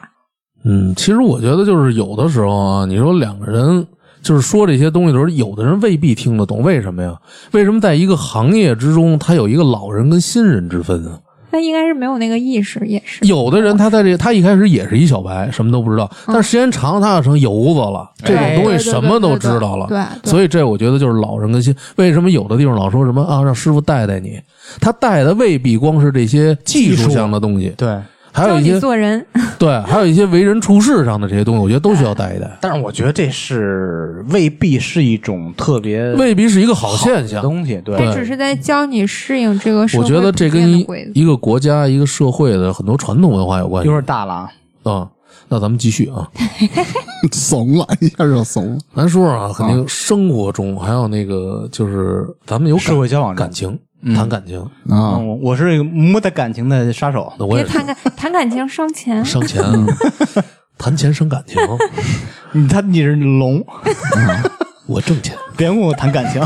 [0.64, 3.86] 嗯，其实我觉得就是有的时候啊，你说两个人
[4.22, 7.14] 就是说这些东西的时候，有的人未必听得懂，为什么呀？
[7.52, 11.20] 为什么在一个行业之中，他有一个老人跟新人之分啊？
[11.50, 13.24] 他应该是没有那个意识，也是。
[13.24, 19.86] 有的人他在这，他一开始也是一小白，什么都不知道，但时间长了，他要成油子了，这种东西什么都知道了。
[19.86, 21.72] 对，所以这我觉得就是老人跟新。
[21.94, 24.40] 为什么有的地方老说什么啊，让师傅带带你？
[24.80, 28.00] 他带的未必光是这些技术上的东西，对，
[28.34, 29.24] 还有一些做人，
[29.58, 37.36] 对，还有一些为人处事上的这些东西，我觉得都需要带一带，但是我觉得这是未必是一种特别未必是一个好现象。
[37.36, 37.80] 的东西。
[37.84, 43.94] 对，对他只是在教你适应这个社会我觉得这跟一个国家、一个社会的很多传统文化有关系有。
[43.94, 44.50] 点大了啊。
[44.84, 45.08] 嗯，
[45.48, 46.28] 那咱们继续啊，
[47.32, 48.78] 怂了，一下就怂了。
[48.94, 53.78] 咱说啊，肯定生活中还有那个就是咱们有社会交往感情，
[54.14, 57.32] 谈感情，啊，嗯，我是一个没得感情的杀手。
[57.38, 57.72] 我也是。
[57.72, 59.62] 别谈感谈感情伤钱，伤钱。
[59.62, 59.72] 啊，
[60.76, 61.56] 谈钱伤感情，
[62.52, 63.64] 你他你是龙，
[64.86, 65.36] 我挣钱。
[65.56, 66.42] 别跟我谈感情，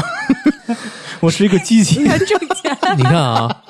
[1.21, 2.05] 我是一个机器。
[2.07, 2.77] 挣钱。
[2.97, 3.63] 你看啊，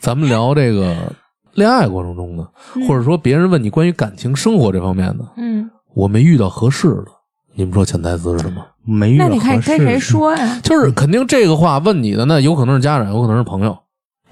[0.00, 1.12] 咱们聊这个
[1.54, 2.48] 恋爱过程中的，
[2.88, 7.06] 或者说别人问你关于感情生活这方面的，嗯，我没遇到合适的，
[7.54, 8.64] 你们说潜台词是什么？
[8.84, 10.00] 没遇到那你看合适跟谁的？
[10.00, 10.58] 说呀？
[10.64, 13.76] 就是肯定这个话问你的，那有可能是家长，有可能是朋友、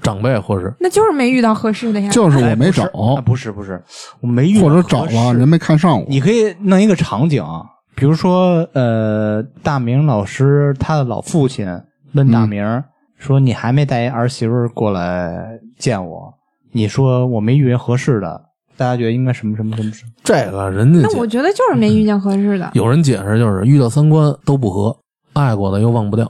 [0.02, 2.10] 长辈，或是那就是没遇到合适的呀。
[2.10, 3.82] 就是我没找，啊，不是不是，
[4.20, 6.06] 我没遇到或者找合适了人没看上我。
[6.08, 7.44] 你可以弄一个场景，
[7.94, 11.66] 比如说，呃，大明老师他的老父亲
[12.14, 12.82] 问大明、
[13.18, 16.34] 说：“你还没带一儿媳妇过来见我？”
[16.72, 18.40] 你说我没遇见合适的，
[18.80, 20.10] 大家觉得应该什么什么什么什么？
[20.24, 24.96] 这个人家那我觉得就是没遇见合适的，有人解释就是遇到三观都不合，
[25.34, 26.26] 爱过的又忘不掉，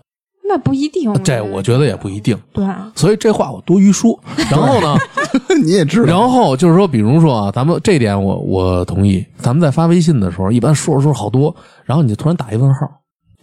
[0.49, 1.15] 那不一定。
[1.23, 2.37] 这我觉得也不一定。
[2.53, 4.19] 对，所以这话我多余说。
[4.51, 4.97] 然后呢，
[5.63, 9.25] 你也知道，然后就是说，比如说啊，咱们这点我我同意。
[9.37, 12.81] 咱们在发微信的时候，一般说着说着好多，然后你就突然打一问号，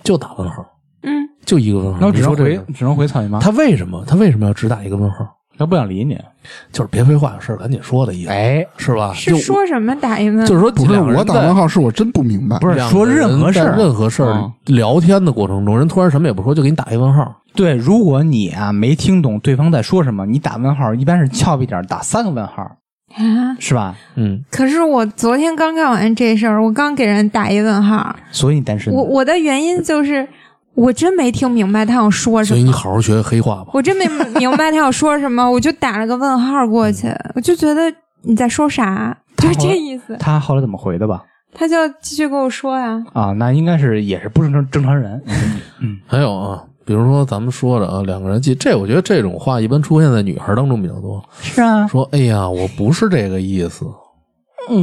[0.03, 0.65] 就打问号，
[1.03, 1.99] 嗯，就一个问号。
[2.01, 3.39] 那我只能回你说这，只能回草你妈。
[3.39, 5.25] 他为什么他为什么要只打一个问号？
[5.57, 6.17] 他不想理你。
[6.71, 9.11] 就是别废话，有事儿赶紧说的意思，哎，是吧？
[9.13, 10.45] 是就说什么打一问？
[10.45, 12.57] 就是说，不是我打问号，是我真不明白。
[12.59, 17.35] 不是说任何事儿任何事儿嗯聊天的过程中，人突然什么也不说，就给你打一问号。
[17.53, 23.57] 对，如果你啊没听懂对方在说什么，你打问号一般是俏皮点儿，打三个问号，啊。
[23.59, 23.95] 是吧？
[24.15, 28.15] 嗯，可是我昨天刚干完这事儿，我刚给人打一问号。
[28.31, 28.93] 所以你单身。
[28.93, 30.25] 我我的原因就是，
[30.77, 33.71] 我真没听明白他要说什么所以你，好好学黑话吧。
[33.73, 34.07] 我真没
[34.39, 37.81] 明白他要说什么， 我就打了个问号过去，我就觉得
[38.21, 40.15] 你在说啥，就是这意思。
[40.19, 41.23] 他后来怎么回的吧？
[41.51, 45.19] 他就继续跟我说呀，啊，那应该是也是不是正正常人。
[45.81, 51.23] 嗯还有啊，比如说咱们说的啊，两个人记这，我觉得这种话一般出现在女孩当中比较多。
[51.41, 53.83] 是啊，说，哎呀，我不是这个意思。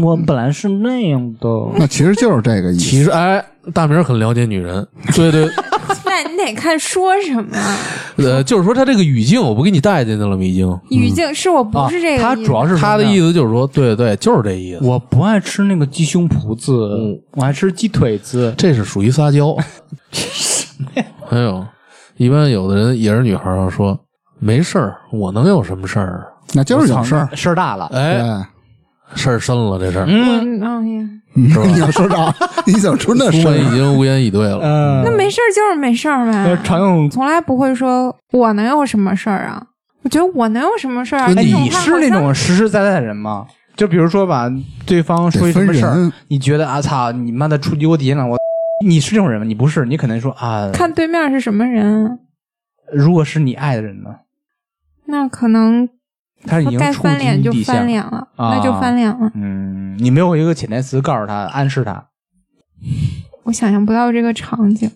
[0.03, 1.49] 我本来是那样的。
[1.76, 2.80] 那其实就是这个意思。
[2.80, 5.47] 其实，哎，大明很了解女人，对对，
[6.05, 7.45] 那你得看说什么
[8.16, 10.43] 呃，就是说他这个语境，我不给你带进去了吗？
[10.43, 12.24] 已经，语境，是我不是这个意思。
[12.24, 14.85] 啊他主要是他的意思，就是说，对对，就是这意思。
[14.85, 18.55] 我不爱吃那个鸡胸脯子，嗯我爱吃鸡腿子。
[18.57, 19.57] 这是属于撒娇。
[21.26, 21.64] 还有，
[22.16, 23.99] 一般有的人也是女孩儿啊，说
[24.39, 26.26] 没事儿，我能有什么事儿？
[26.53, 27.28] 那就是有事儿。
[27.35, 27.87] 事儿大了。
[27.93, 28.47] 哎，哎，
[29.15, 30.07] 事儿深了，这事儿。
[30.09, 31.09] 嗯，嗯，哎呀，
[31.75, 32.35] 你要说啥？
[32.67, 33.71] 你想出那出门已？
[33.75, 34.59] 经无言以对了。
[34.62, 37.09] 嗯，那没事儿就是没事儿呃呗，常用。
[37.11, 39.62] 从来不会说我能有什么事儿啊。
[40.03, 41.27] 我觉得我能有什么事儿啊？
[41.29, 43.47] 不哎，这种你是那像种实实在在的人吗？
[43.77, 44.49] 就比如说吧，
[44.87, 48.39] 对方说一什么事儿人，你觉得啊操，你妈的触及我底线了，我
[48.87, 49.47] 你是这种人吗？
[49.47, 52.19] 你不是，你肯定说啊，看对面是什么人，
[52.93, 54.11] 如果是你爱的人呢，
[55.07, 55.89] 那可能
[56.47, 57.53] 他已经该翻脸就。
[57.65, 59.31] 翻脸了，啊那就翻脸了。
[59.35, 62.07] 嗯，你没有一个潜台词告诉他，暗示他。
[63.45, 64.91] 我想象不到这个场景，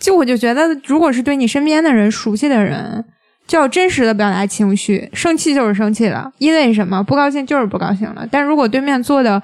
[0.00, 3.04] 就我就觉得，如果是对你身边的人、熟悉的人，
[3.46, 7.02] 就要真实的表达情绪，生气就是生气了，因为什么？
[7.02, 8.26] 不高兴就是不高兴了。
[8.30, 9.42] 但如果对面坐的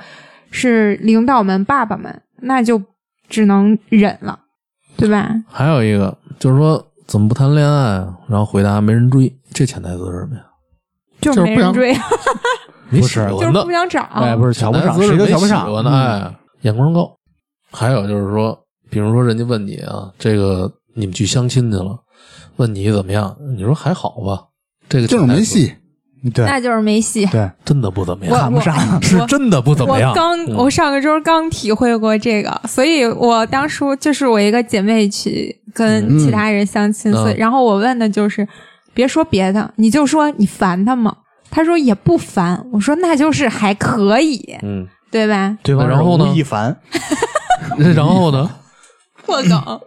[0.50, 2.82] 是领导们、爸爸们，那就
[3.28, 4.38] 只能忍了，
[4.96, 5.34] 对吧？
[5.50, 8.16] 还有一个就是说，怎么不谈恋爱啊？
[8.28, 10.42] 然后回答没人追，这潜台词是什么呀？
[11.34, 11.92] 就是 不想人追，
[12.90, 14.02] 没不是就是不，想找。
[14.14, 17.10] 哎，不是瞧不上，谁都瞧不没上喜欢的，哎，眼光高。
[17.72, 18.58] 还有就是说，
[18.90, 21.98] 比如说人家问你啊，这个你们去相亲去了，
[22.56, 24.44] 问你怎么样，你说还好吧？
[24.88, 25.72] 这个就是没戏。
[25.72, 25.80] 嗯
[26.34, 27.24] 对那就是没戏。
[27.26, 30.10] 对，真的不怎么样，看不上 是真的不怎么样。
[30.10, 38.48] 我刚，嗯我上个周刚体会过这个，所以我当初就是我一个姐妹去跟其他人相亲，嗯所以然后我问的就是，
[38.96, 41.14] 别说别的，你就说你烦他吗？
[41.50, 45.56] 他说也不烦，我说那就是还可以，嗯，对吧？
[45.62, 46.74] 对吧然后呢是吴亦凡，
[47.94, 48.50] 然后呢？
[49.26, 49.80] 我靠。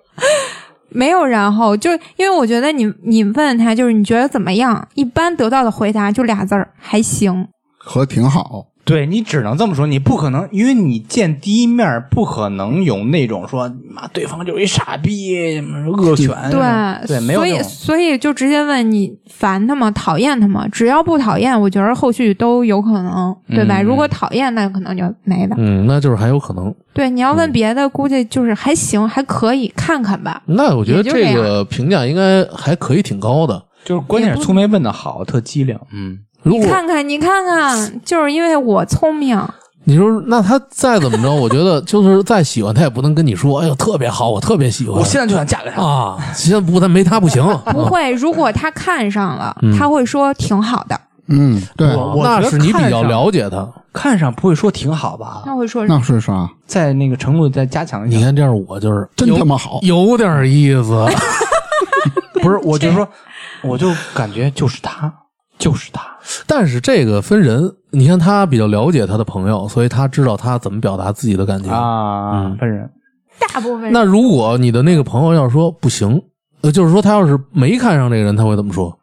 [0.92, 7.48] 没有然后，就因为我觉得你你问他就是你觉得怎么样，一般得到的回答就俩字儿还行。
[7.78, 15.60] 和挺好，对你只能这么说，你不可能，因为你见第一面不可能有那种说妈对方就是一傻逼，
[15.96, 19.90] 恶犬，对对，没有所以所以就直接问你烦他吗？
[19.92, 20.68] 讨厌他吗？
[20.72, 23.82] 只要不讨厌，我觉得后续都有可能，对吧？
[23.82, 25.56] 嗯如果讨厌，那可能就没了。
[25.58, 26.74] 嗯，那就是还有可能。
[26.94, 30.42] 对，你要问别的，估计就是还行，还可以，看看吧。
[30.46, 33.64] 那我觉得这个评价应该还可以，挺高的。
[33.86, 39.40] 就是关键是粗眉问的好，特机灵，嗯，你看看，你看看，就是因为我聪明，
[39.84, 44.98] 你说那他再怎么着，我觉得就是再喜欢他也不能跟你说，哎呦特别好，我特别喜欢。
[44.98, 45.82] 我现在就想嫁给他。
[45.82, 47.44] 啊，现在不，他没他不行。
[47.72, 51.00] 不会，如果他看上了，他会说挺好的。
[51.32, 51.88] 嗯，对，
[52.24, 53.68] 那是你比较了解他。
[53.92, 55.44] 看上不会说挺好吧？
[55.46, 56.50] 那会说那是啥？
[56.66, 58.18] 在那个程度再加强一下。
[58.18, 61.06] 你看这样，我就是真他妈好有点意思。
[62.42, 63.08] 不是，我就说，
[63.62, 65.12] 我就感觉就是他，
[65.60, 66.02] 就是他。
[66.48, 71.72] 但是这个分人，你看他比较了解他的朋友，所以他知道他怎么表达自己的感情。
[71.72, 72.90] 啊，分人。
[73.54, 76.22] 大部分那如果你的那个朋友要是说不行，
[76.62, 78.98] 呃，就是说他要是没看上这个人，他会怎么说？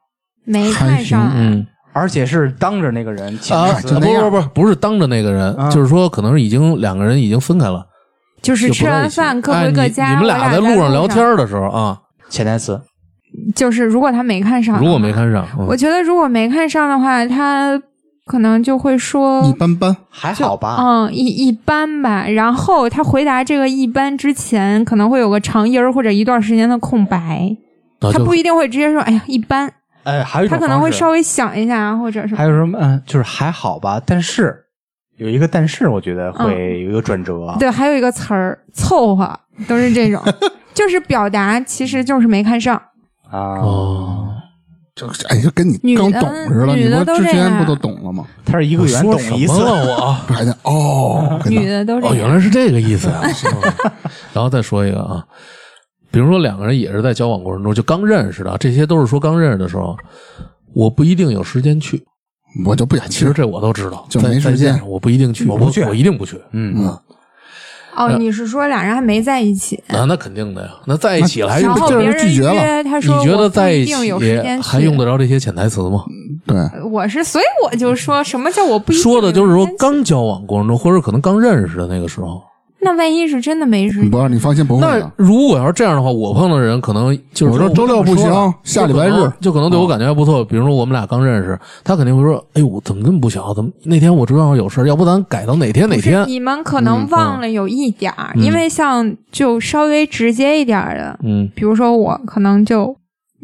[0.44, 7.86] 没看上，嗯而且是当着那个人啊，不不不，不是当着那个人，啊就是说可能是已经两个人已经分开了，
[8.42, 10.10] 就是吃完饭各回各家。
[10.10, 11.98] 你们俩在路上聊天的时候啊，
[12.28, 12.78] 潜台词，
[13.54, 17.80] 就是如果他没看上，如果没，看上，嗯我觉得如果没看上的话，他
[18.24, 19.96] 可能就会说一般般。
[20.10, 20.76] 还好吧？
[20.80, 22.26] 嗯，一一般吧。
[22.28, 27.56] 然后他回答这个一般之前，可能会有个长音儿或者一段时间的空白，
[28.00, 29.70] 他不一定会直接说“哎呀一般
[30.04, 32.44] 哎，还有”，一种他可能会稍微想一下，或者什么还。
[32.44, 32.78] 有什么？
[32.80, 34.54] 嗯，就是还好吧，但是
[35.18, 37.54] 有一个但是，我觉得嗯会有一个转折。
[37.58, 40.20] 对，还有一个词儿“凑合”，都是这种，
[40.74, 42.80] 就是表达其实就是没看上。
[43.30, 44.28] 啊，哦，
[44.94, 48.24] 就哎，就跟你刚懂似的，你不之前不都懂了吗？
[48.44, 49.64] 他是一个圆懂一次么。
[49.64, 50.12] 了我？
[50.32, 52.16] 还得哦，女的都这样。
[52.16, 53.92] 原来是这个意思呀、 嗯
[54.32, 55.24] 然后再说一个啊，
[56.10, 59.96] 比如说两个人也是在交往过程中就刚认识的，这些都是说刚认识的时候，
[60.74, 62.02] 我不一定有时间去。
[62.64, 63.32] 我就不想去其实。
[63.34, 66.40] 这我都知道，就在没时间我不一定去，我不去我一定不去。
[66.52, 66.98] 嗯，嗯，
[67.96, 70.68] 哦，你是说俩人还没在一起，啊，那肯定的呀。
[70.86, 76.04] 那在一起了还用这然后别人拒绝了约他说你觉得在一一定有时间起还用得着这些潜台词吗？
[76.46, 82.42] 对，我是，所以我就说什么叫我不一定说的就是说刚交往过程中，或者可能刚认识的那个时候。
[82.86, 85.12] 那万一是真的没时间，不，你放心，不会那的。
[85.16, 88.30] 如果要是这样的话，我碰到的人可能就是我说周六不行
[88.62, 90.44] 下礼拜日就可能就可能对我感觉还不错。
[90.44, 93.52] 比如说我们俩刚认识，他肯定会说：“哎呦，怎么那么不巧？
[93.52, 102.96] 怎么那天我正好有事儿要不咱改到哪天哪天你们可能忘了有一点儿，嗯因为像就稍微直接一点儿的，？”嗯，比如说我可能就。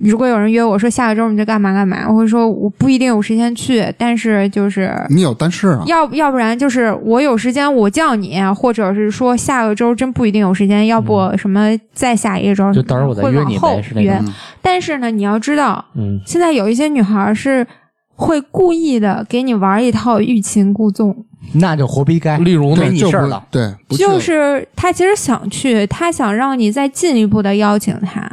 [0.02, 14.20] 如果有人约我说下个周你就干嘛干嘛，我会说我不一定有时间去，但是就是你有但是啊，要要不然就是我有时间我叫你，或者是说下个周真不一定有时间，要不什么再下一个周，就到时候我再约你呗，约。
[14.60, 17.66] 但是呢，你要知道，嗯，现在有一些女孩是
[18.14, 21.24] 会故意的给你玩一套欲擒故纵，
[21.54, 22.38] 那就活逼该。
[22.38, 22.82] 例如呢？
[22.82, 23.42] 没你事儿了。
[23.50, 28.28] 对，就是她其实想去，她想让你再进一步的邀请她，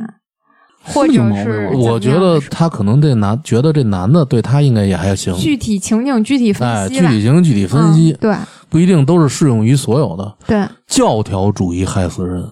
[0.84, 5.34] 或者是我觉得他可能这男觉得这男的对他应该也还行。
[5.36, 7.02] 具体情景具体分哎，析哎。
[7.02, 8.36] 具体情具体分析嗯，对
[8.70, 10.36] 不一定都是适用于所有的。
[10.48, 12.44] 对教条主义害死人，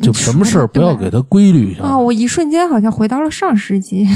[0.00, 1.96] 就什么事儿不要给他规律下啊、来。
[1.96, 4.06] 我一瞬间好像回到了上世纪，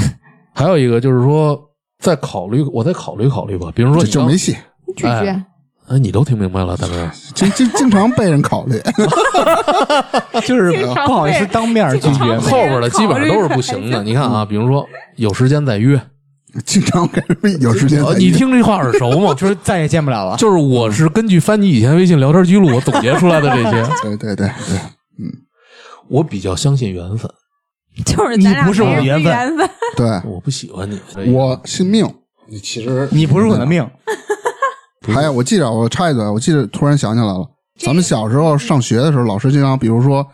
[0.53, 1.59] 还有一个就是说，
[1.99, 3.71] 再考虑，我再考虑考虑吧。
[3.73, 4.53] 比如说就没戏，
[4.95, 5.09] 拒绝。
[5.09, 5.45] 哎
[5.89, 7.09] 哎，你都听明白了，大哥。
[7.33, 8.79] 经经经常被人考虑。
[10.45, 12.37] 就是经常不好意思当面拒绝。
[12.37, 14.03] 后边的基本上都是不行的。
[14.03, 15.99] 你看啊，比如说有时间再约，
[16.63, 19.33] 经常跟人有时间呃再约你听这话耳熟吗？
[19.33, 20.37] 就是再也见不了了。
[20.37, 23.83] 就是我是根据翻你以前微信聊天记录，我总结出来的这些。
[24.03, 24.47] 对对对对，
[25.17, 25.31] 嗯
[26.07, 27.31] 我比较相信缘分，
[28.05, 29.69] 就是你不是我的缘分。
[29.97, 30.99] 对我不喜欢你。
[31.31, 32.07] 我信命。
[32.51, 33.87] 你其实你不是我的命，
[35.07, 37.47] 还有，我记着，我插一嘴，我记得突然想起来了，
[37.79, 40.25] 咱们小时候上学的时候，老师经常，比如说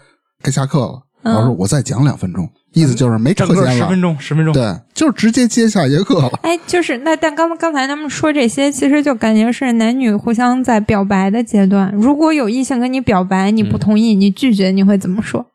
[0.41, 4.53] 该下课了，嗯老师说我再讲两分钟，意思就是没课间了，十分钟，十分钟。
[4.53, 6.29] 对，就是直接接下一节课了。
[6.41, 11.91] 哎，就是那，但刚刚才他们说这些，其实就感觉是男女互相在表白的阶段。
[11.93, 15.45] 如果有异性跟你表白，你不同意，你拒绝，你会怎么说？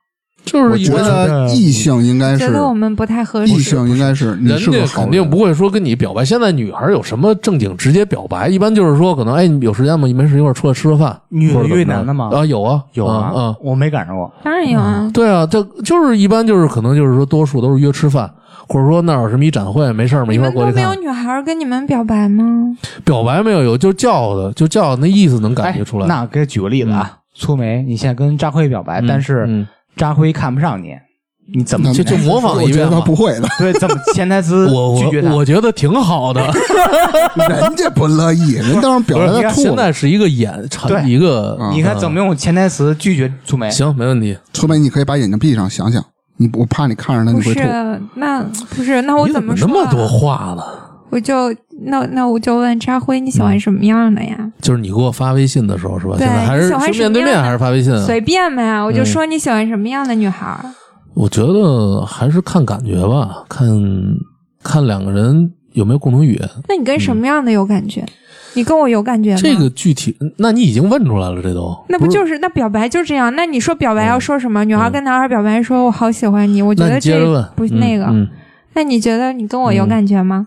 [0.46, 3.58] 我觉就是一般得异性应该是觉得我们不太合适异。
[3.58, 6.24] 性应该是你人家是个肯定不会说跟你表白。
[6.24, 8.48] 现在女孩有什么正经直接表白？
[8.48, 10.06] 一般就是说，可能哎，你有时间吗？
[10.06, 11.18] 你没事，一会儿出来吃个饭。
[11.28, 14.32] 女的或者怎么着越南的吗啊，有啊，有啊，嗯我没赶上过。
[14.42, 18.28] 当然有啊，对啊，这就是一般就是可能就是说，多数都是约吃饭，
[18.68, 20.74] 或者说那儿有什么一展会，没事儿嘛，一你块儿过去看。
[20.74, 22.44] 没有女孩跟你们表白吗？
[23.04, 26.06] 表白没有有，就叫的，就叫那意思能感觉出来。
[26.06, 29.66] 哎那给举个例子啊，粗梅，你现在跟张辉表白，嗯但是
[30.00, 30.94] 嗯扎辉看不上你，
[31.54, 35.30] 你怎么就就模仿我觉得他一遍嘛不会的，对怎么 潜台词我拒绝他？
[35.30, 36.40] 我我觉得挺好的，
[37.48, 39.66] 人家不乐意，人当时表 不是白他吐了。
[39.66, 40.52] 现在是一个演
[41.06, 43.70] 一个，嗯你看怎么用潜台词拒绝粗梅？
[43.70, 44.36] 行，没问题。
[44.54, 46.02] 出梅你可以把眼睛闭上想想，
[46.38, 47.60] 你我怕你看着他不你会吐。
[47.60, 49.68] 是，那不是，那我怎么说？
[49.68, 50.62] 么那么多话呢？
[51.10, 51.52] 我就
[51.82, 54.50] 那那我就问扎辉，你喜欢什么样的呀？
[54.60, 56.16] 就是你给我发微信的时候是吧？
[56.16, 58.06] 对现在还是喜欢是面对面还是发微信啊？
[58.06, 60.64] 随便呗，我就说你喜欢什么样的女孩儿。
[61.14, 63.68] 我觉得还是看感觉吧，看
[64.62, 66.48] 看两个人有没有共同语言。
[66.68, 68.04] 那你跟什么样的有感觉？
[68.54, 69.40] 你跟我有感觉吗？
[69.40, 73.34] 这个具体，那你已经问出来了，这都那不就是那表白就这样？
[73.34, 74.64] 那你说表白要说什么？
[74.64, 78.06] 女孩跟男孩表白说“我好喜欢你”，我觉得这不那个。
[78.06, 78.28] 嗯，
[78.74, 80.46] 那你觉得你跟我有感觉吗？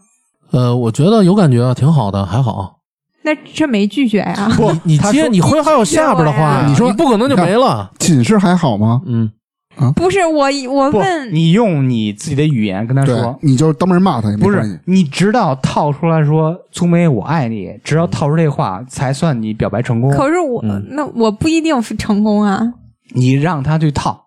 [0.54, 2.78] 呃，我觉得有感觉啊，挺好的，还好。
[3.24, 4.50] 那这没拒绝呀？
[4.56, 7.92] 不，你接，你会还有下边的话呀，你说你不可能就没了。
[8.00, 9.02] 寝室还好吗？
[9.06, 9.32] 嗯
[9.78, 14.80] 啊，不是我，我，问你用你自己的语言跟他说，，你就当面骂他也没不关系是。
[14.86, 20.12] 你直到套出来说“粗梅我爱你”，直到套出这话才算你表白成功。
[20.12, 22.74] 可是我、嗯那我不一定成功啊。
[23.16, 24.23] 你让他去套，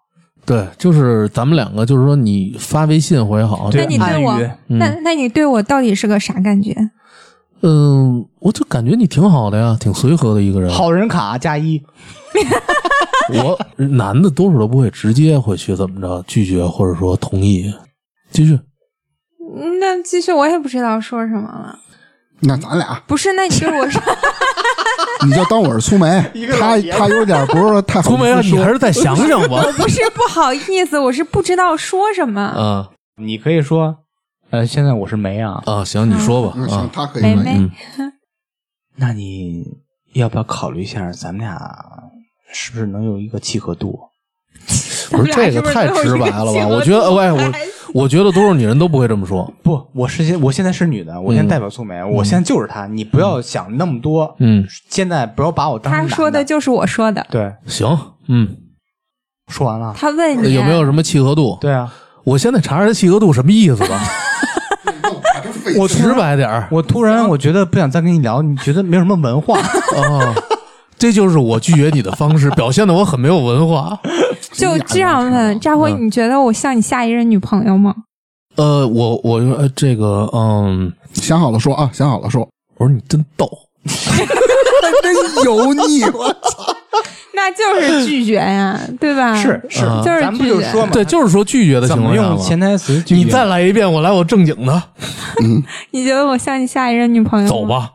[0.47, 3.69] 对，就是咱们两个，就是说你发微信也好。
[3.75, 4.33] 那你对我，
[4.69, 6.73] 嗯那那你对我到底是个啥感觉？
[7.63, 10.71] 嗯，我就感觉你挺好的呀，挺随和的一个人。
[10.71, 11.83] 好人卡加一，
[13.43, 17.73] 我男的多数都不会直接会去怎么着拒绝或者说同意。
[18.31, 18.55] 继续，
[19.57, 21.79] 嗯那继续，我也不知道说什么了。
[22.41, 24.03] 那咱俩，不是，那你对我说，
[25.27, 26.23] 你就当我是粗梅，
[26.59, 29.63] 他他有点不是说太好苏梅啊，意思你还是再想想吧。
[29.67, 32.41] 我不是不好意思，我是不知道说什么。
[32.41, 33.97] 啊你可以说，
[34.51, 37.71] 呃，现在我是梅啊，啊，行，你说吧嗯，行啊，，他可以梅梅，
[38.97, 39.65] 那你
[40.13, 41.59] 要不要考虑一下，咱们俩
[42.53, 43.99] 是不是能有一个契合度？
[45.11, 46.67] 不是这个太直白了吧？
[46.69, 47.39] 我觉得，喂，我
[47.95, 49.51] 我觉得多数女人都不会这么说。
[49.63, 57.27] 不，我是现我现在是女的，我现在代表素梅，我现在就是她，你不要想那么多，嗯，现在不要把我当成他男说的就是我说的。
[57.31, 58.57] 对，行，嗯，
[59.49, 61.57] 说完了，他问你有没有什么契合度？
[61.61, 61.93] 对啊，
[62.25, 64.01] 我现在查查这契合度什么意思吧，
[65.79, 70.35] 我直白点儿我突然我觉得不想再跟你聊，你觉得没有什么文化，啊。
[70.99, 73.99] 这就是我拒绝你的方式， 表现的我很没有文化。
[74.53, 76.07] 就这样问扎辉，嗯。
[76.07, 77.95] 你觉得我像你下一任女朋友吗？
[78.57, 83.47] 呃，我我呃这个嗯，想好了说啊，想好了说，我说你真逗，
[85.03, 86.75] 真油腻，我操。
[87.37, 89.37] 那就是拒绝呀，对吧？
[89.37, 92.37] 是是，啊就是咱们不拒绝就说嘛，对，就是说拒绝的怎么情况下嘛。
[92.37, 93.15] 用潜台词拒绝？
[93.17, 94.83] 你再来一遍，我来我正经的，
[95.91, 97.51] 你觉得我像你下一任女朋友吗？
[97.51, 97.91] 走，吧，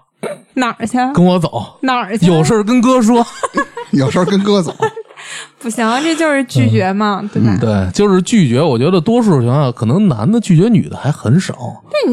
[0.56, 0.98] 哪儿去？
[1.14, 2.26] 跟我走，哪儿去？
[2.28, 3.26] 有事儿跟哥说。
[3.92, 4.74] 有事儿跟哥走。
[5.60, 7.56] 不行，这就是拒绝嘛，对吧？
[7.60, 8.62] 对，就是拒绝。
[8.62, 11.54] 我觉得多数情况下，可能男的拒绝女的还很少，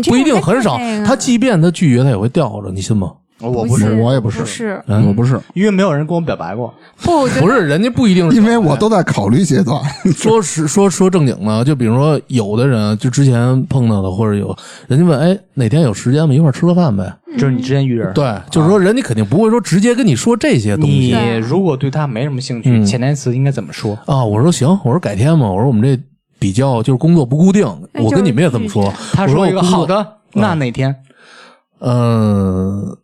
[0.07, 3.13] 不一定很少他即便他拒绝，他也会吊着，你信吗？
[3.39, 9.81] 不我不是，我也不是不是，嗯我不是，因为没有人跟我表白过，不，不是，人家不一定是因为我都在考虑阶段。
[10.17, 14.55] 说是说说正经的，就比如说有的人就之前碰到的，或者有
[14.89, 16.35] 人家问，哎，哪天有时间吗？
[16.35, 17.13] 一块吃个饭呗。
[17.35, 23.97] 就是你之前遇人，对，就是说人家肯定不会说直接跟你说这些东西你如果对他没什么兴趣，嗯潜台词应该怎么说？
[24.07, 24.25] 啊。
[24.25, 26.03] 我说行，我说改天嘛，我说我们这
[26.41, 28.93] 比较就是工作不固定，那就是我跟你们也这么说。
[29.13, 30.97] 他说一个好的，那哪天？
[31.81, 32.99] 嗯，就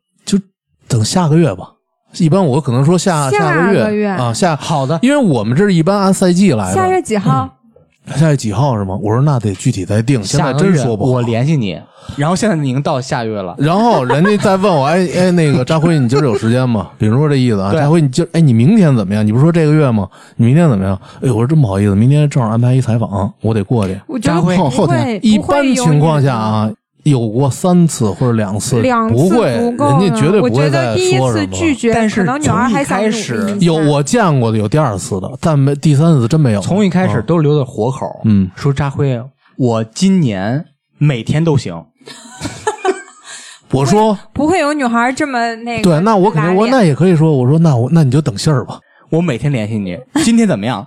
[0.88, 1.70] 等下个月吧。
[2.18, 6.74] 一般我可能说下下个个月啊，下好的，因为我们这一般按赛季来的。
[6.74, 7.48] 下月几号？
[8.14, 8.96] 下月几号是吗？
[9.02, 11.10] 我说那得具体再定，现在下个月真说不好。
[11.10, 11.80] 我联系你，
[12.16, 16.88] 然后现在已经到下月了，然后人家再问我，哎哎，那个张辉，你今儿有时间吗？
[16.98, 19.26] 比如说这意思啊，张辉，你今儿哎，你明天怎么样？
[19.26, 20.06] 你不是说这个月吗？
[20.36, 20.96] 你明天怎么样？
[21.16, 23.98] 哎呦，我说真不好意思，明天正好安排一采访，我得过去。
[24.06, 26.70] 我觉得扎辉不后天会，一不会有般情况你下啊，
[27.04, 31.46] 有过三次或者两次，两次不会，人家绝对我觉不会再得第一次说什么。
[31.52, 36.60] 拒绝，但是可能女孩还想努力从一开始有我见过的有第二次的，但没第三次真没有。
[36.60, 38.06] 从一开始啊都留的活口。
[38.24, 39.22] 嗯，说扎辉，
[39.56, 40.64] 我今年
[40.98, 41.84] 每天都行，
[43.70, 45.82] 我说不会有女孩这么那个。
[45.82, 48.78] 对，那我肯定我那也可以说，我说那我那你就等信儿吧。
[49.10, 50.86] 我每天联系你，今天怎么样？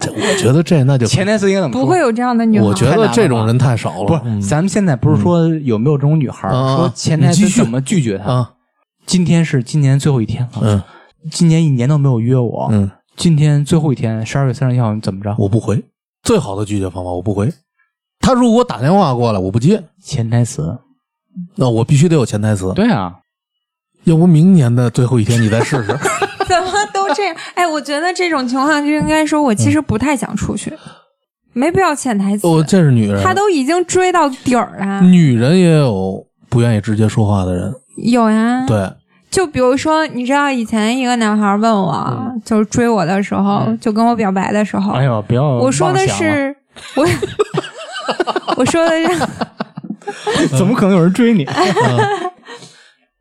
[0.00, 1.82] 这我觉得这那就潜台词应该怎么说？
[1.82, 2.64] 不会有这样的女孩。
[2.64, 4.06] 我觉得这种人太少了。
[4.06, 8.32] 不是，嗯咱们现在不是说有没有这种女孩说潜台词怎么拒绝她？
[8.32, 8.52] 啊，
[9.06, 10.82] 今天是今年最后一天了，嗯
[11.30, 15.34] 今年一年都没有约我，嗯，今天最后一天，十二月三十一号，你怎么着？
[15.38, 15.82] 我不回。
[16.22, 17.52] 最好的拒绝方法，我不回。
[18.20, 20.78] 他如果打电话过来，我不接，潜台词，
[21.56, 22.72] 那我必须得有潜台词。
[22.74, 23.14] 对啊，
[24.04, 25.96] 要不明年的最后一天你再试试。
[26.50, 27.36] 怎么都这样？
[27.54, 30.72] 哎，我觉得这种情况就应该说，我其实不太想出去，
[31.52, 32.46] 没必要潜台词。
[32.46, 37.72] 哦，这是女人，他都已经追到底儿了，女人也有不愿意直接说话的人。
[37.96, 38.64] 有呀。
[38.66, 38.90] 对，
[39.30, 46.54] 就比如说，你知道以前一个男孩问我，就是追我的时候，就跟我表白的时候，哎呦，不要我说的是
[46.96, 47.06] 我，
[48.56, 51.46] 我说的是， 怎么可能有人追你？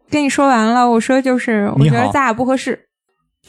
[0.09, 2.87] 跟你说完了，我说就是，我觉得咱俩不合适。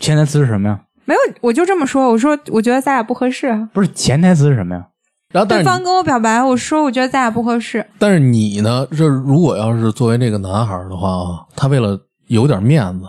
[0.01, 0.81] 潜台词是什么呀？
[1.05, 2.11] 没有，我就这么说。
[2.11, 3.69] 我说，我觉得咱俩不合适啊。
[3.73, 4.87] 不是潜台词是什么呀？
[5.33, 7.87] 然后但是你对方跟我表白，我说我觉得咱俩不合适。
[7.99, 8.87] 但是你呢？
[8.97, 11.97] 这如果要是作为这个男孩儿的话啊，他为了
[12.27, 13.07] 有点面子，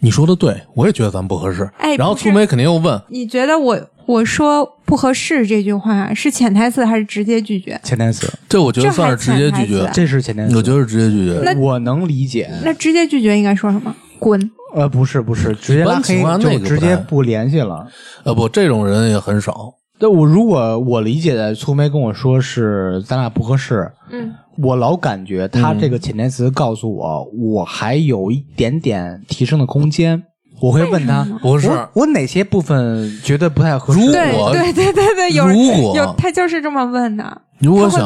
[0.00, 1.68] 你说的对，我也觉得咱们不合适。
[1.78, 7.78] 哎不是然后粗梅肯定又问，你觉得我我说不合适这句话是潜台词还是直接拒绝？
[7.82, 10.56] 潜台词，这我觉得算是直接拒绝这还潜台词，这是潜台词。
[10.56, 11.40] 我觉得是直接拒绝。
[11.42, 12.50] 那我能理解。
[12.64, 13.94] 那直接拒绝应该说什么？
[14.18, 14.50] 滚！
[14.74, 17.86] 呃，不是不是，直接拉黑就直接不联系了。
[18.24, 19.74] 呃，不，这种人也很少。
[19.98, 30.22] 对我如果我理解的粗梅跟我说是咱俩不合适，嗯，我老感觉他这个潜台词告诉我，我还有一点点提升的空间。
[30.60, 34.00] 我会问他为什么，不是我我哪些部分觉得不太合适？
[34.00, 37.42] 如对果对对对对，有如果有他就是这么问的。
[37.60, 38.00] 如果想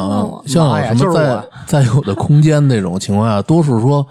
[0.47, 4.07] 像什么在就是在有的空间那种情况下，多数说，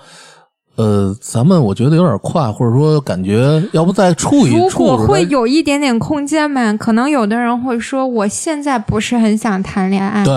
[0.76, 10.24] 呃，咱们我觉得有点快，或者说感觉要不再处一如处如果会有一点点空间吧，可能有的人会说我现在不是很想谈恋爱。
[10.24, 10.34] 对，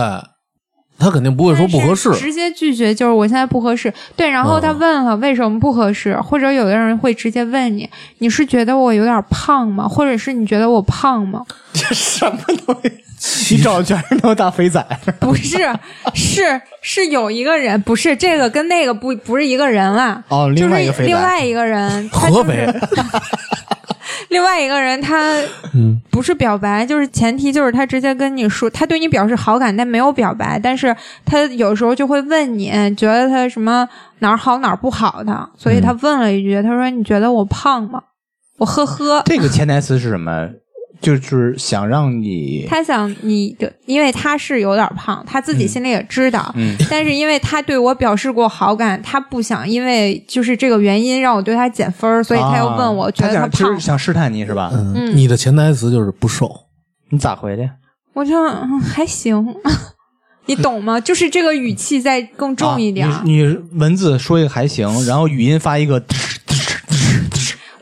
[0.99, 3.93] 他肯定不会说不合适直接拒绝就是我现在不合适。
[4.17, 7.89] 对，然后他嗯问了为什么不合适，或者有的人会直接问你，
[8.19, 9.89] 你是觉得我有点胖吗？
[9.89, 11.45] 或者是你觉得我胖吗？
[11.75, 12.93] 这什么东西？
[13.57, 14.85] 你找的全是那种大肥仔。
[15.19, 15.59] 不是，
[16.15, 20.23] 是是有一个人，不是这个跟那个不不是一个人了。
[20.29, 22.67] 哦另外一个肥仔就是另外一个人，合肥，
[24.35, 25.41] 另外一个人他
[25.75, 38.03] 嗯，不是表白，就是前提就是他直接跟你说，他对你表示好感，但没有表白，但是他有时候就会问你，觉得他什么哪儿好哪儿不好的，所以他问了一句，他说你觉得我胖吗？
[38.59, 39.23] 我呵呵。
[39.25, 40.49] 这个潜台词是什么？
[41.05, 54.71] 就是想让你他想你的，因为他是有点胖，他自己心里也知道，嗯 但是因为他对我表示过好感，他不想因为就是这个原因让我对他减分儿，所以他又问我，啊觉得他胖是想试探你是吧？
[54.75, 56.51] 嗯，嗯你的潜台词就是不瘦。
[57.11, 57.69] 你咋回的？
[58.15, 59.45] 我就、嗯、还行，
[60.47, 61.01] 你懂吗？
[61.01, 63.09] 就是这个语气再更重一点。
[63.09, 66.03] 啊你你文字说一个还行，然后语音发一个，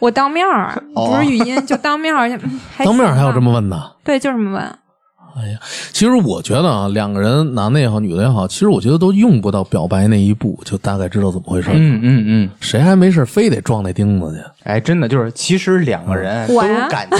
[0.03, 2.28] 我当面儿哦不是语音，就当面儿，
[2.84, 3.80] 当面儿还有这么问的？
[4.03, 4.61] 对，就这么问。
[4.61, 5.59] 哎呀，
[5.92, 11.70] 其实我觉得啊，两个人男的也好，女的也好，其实我觉得都用不到表白那一步，就大概知道怎么回事。
[11.72, 14.42] 嗯嗯嗯，谁还没事非得撞那钉子去？
[14.64, 17.16] 哎，真的就是，其实两个人都有我感觉，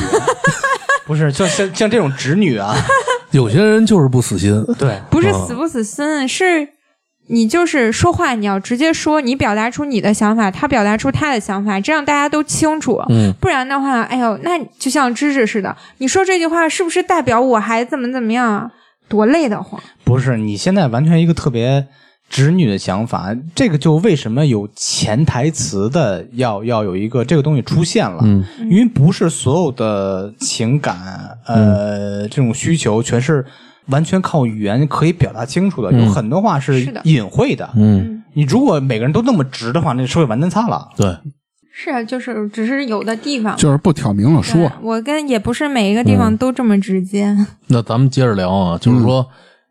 [1.07, 2.75] 不是就像像这种直女啊，
[3.31, 4.61] 有些人就是不死心。
[4.77, 6.69] 对，不是嗯死不死心，是
[7.33, 13.03] 你就是说话，你要直接说，你表达出你的想法，他表达出他的想法，这样大家都清楚。
[13.09, 18.71] 嗯，不然的话，哎呦，那就像芝芝似的，你说这句话是不是代表我还怎么怎么样啊？
[19.09, 19.83] 多累得慌！
[20.05, 21.87] 不是你现在完全一个特别
[22.29, 30.97] 直女的想法，这个就为什么有潜台词的要要有一个这个东西出现了，嗯，因为不是所有的情感
[31.47, 33.45] 呃、这种需求全是
[33.87, 37.69] 完全靠语言可以表达清楚的，嗯有很多话是隐晦的。
[37.77, 40.89] 嗯，你如果每个人都那么直的话，那社会完蛋擦了。
[40.97, 41.17] 对，
[41.73, 47.37] 是啊，就是只是有的地方就是不挑明了说，我跟也不是每一个地方都这么直接。
[47.69, 49.27] 那咱们接着聊啊，就是说，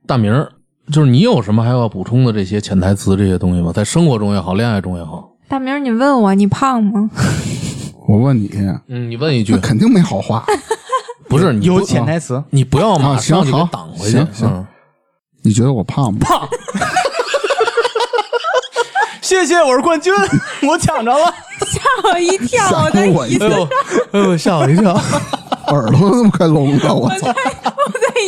[0.08, 0.52] 大明儿，
[0.92, 3.72] 就是你有什么还要补充的这些潜台词这些东西吗？
[3.72, 7.10] 在生活中也好，恋爱中也好，大明儿，你问我你胖吗？
[8.08, 8.50] 我问你，
[8.88, 10.44] 嗯，你问一句，肯定没好话。
[11.32, 14.68] 不是你有潜台词，你不要马上就给挡回去行，
[15.42, 16.20] 你觉得我胖吗？
[16.20, 16.46] 胖。
[19.22, 20.14] 谢谢，我是冠军，
[20.68, 21.34] 我抢着了。
[21.66, 21.80] 吓
[22.10, 22.66] 我一跳！
[22.66, 23.70] 我吓在我一跳，哎呦，
[24.12, 24.92] 哎呦，吓我一跳！
[25.72, 27.28] 耳朵都快聋了，我操！
[27.30, 27.34] 我在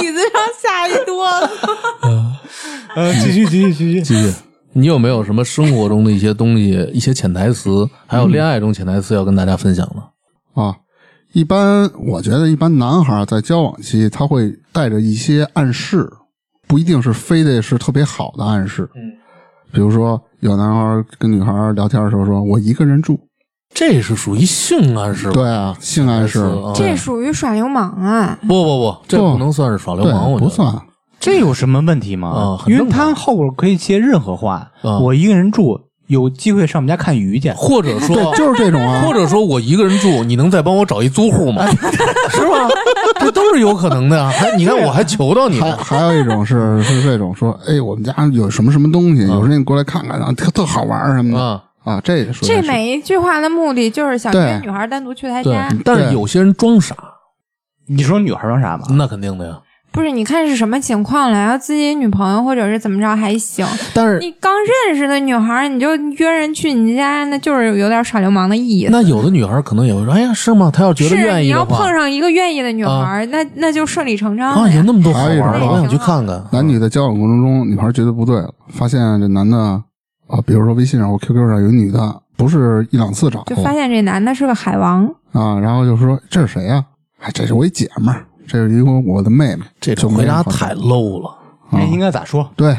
[0.01, 1.49] 椅子上吓一哆嗦。
[2.95, 4.01] 呃，继续，继续，继续。
[4.01, 4.33] 继续，
[4.71, 10.61] 你有没有什么生活中的一些东西、一些潜台词，还有恋爱中潜台词要跟大家分享的？
[10.61, 10.73] 啊，
[11.33, 16.07] 一般我觉得一般男孩在交往期他会带着一些暗示，
[16.67, 18.87] 不一定是非得是特别好的暗示。
[18.95, 19.11] 嗯，
[19.71, 23.19] 比如说有男孩跟女孩聊天的时候说：“我一个人住。
[23.73, 25.33] 这是属于性暗示”吧？
[25.33, 26.39] 对啊，性暗示。
[26.41, 28.37] 啊这属于耍流氓啊！
[28.41, 30.79] 不不不，这不不能算是耍流氓，我，觉得不算。
[31.19, 32.59] 这有什么问题吗？
[32.67, 34.69] 因为他后边可以接任何话。
[34.83, 37.51] 啊我一个人住，有机会上我们家看鱼去。
[37.51, 39.01] 或者说对，就是这种啊。
[39.07, 41.65] 或者说我一个人住，你能再帮我找一租户吗？
[42.31, 42.69] 是吗？
[43.19, 44.29] 这都是有可能的呀。
[44.29, 45.77] 还你看，我还求到你还了。
[45.77, 55.69] 还有一种是是这种说，哎，我们家有什么什么东西，有时候你过来看看，然后特特好玩儿什么的啊，啊，这也属于这是每一句话的目的就是想对约女孩单独去他对家。。
[55.85, 56.95] 但是有些人装傻，
[57.87, 58.85] 你说女孩装傻吗？
[58.91, 59.57] 那肯定的呀。
[59.93, 61.39] 不是，你看是什么情况了？
[61.39, 63.63] 要自己女朋友或者是怎么着还行，
[63.93, 64.51] 但是你刚
[64.87, 68.91] 认识的女孩儿，你就约人去你家，那就是有点耍流氓的意思。
[68.91, 70.71] 那有的女孩可能也会说：“哎呀，是吗？
[70.73, 74.73] 她要觉得是你要愿意的话，碰上一个愿意的女孩儿，那那就顺理成章啊，了。
[74.73, 76.43] 有那么多好玩的，我想去看看。
[76.51, 79.57] 男女在交往过程中，女孩觉得不对了，发现这男的
[80.27, 86.83] 啊，比如说微信上或 QQ 上有女的，不是一两次找就发现这男的是个海王，啊，然后就说这是谁呀、
[87.19, 89.63] 哎，这是我一姐们儿，这是一个我的妹妹。
[89.79, 91.29] 这种回答太 low 了。
[91.71, 92.47] 啊哎，应该咋说？
[92.55, 92.77] 对，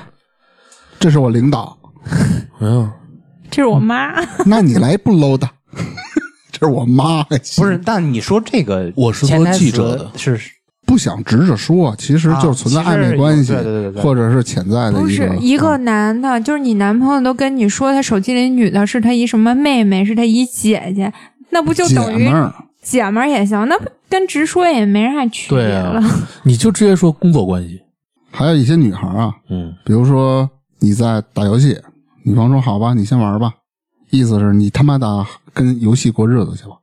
[1.00, 1.76] 这是我领导，
[2.60, 2.88] 嗯，
[3.50, 4.14] 这是我妈。
[4.46, 5.48] 那你来不 low 的？
[6.52, 10.40] 这是我妈，还行不是，但你说这个，我是做记者的是
[10.86, 21.12] 不想直着说，其实就是存在暧昧关系，对对对对或者是潜在的不是一个啊男的，就是你男朋友都跟你说他手机里女的是他一什么妹妹，是他一姐姐，
[21.50, 22.30] 那不就姐等于
[22.84, 23.66] 姐们儿也行？
[23.68, 26.02] 那不跟直说也没啥区别对啊了。
[26.44, 27.80] 你就直接说工作关系。
[28.30, 30.48] 还有一些女孩啊，嗯，比如说
[30.80, 31.76] 你在打游戏，
[32.24, 33.52] 女方说好吧，你先玩吧，
[34.10, 36.76] 意思是你他妈打跟游戏过日子去吧。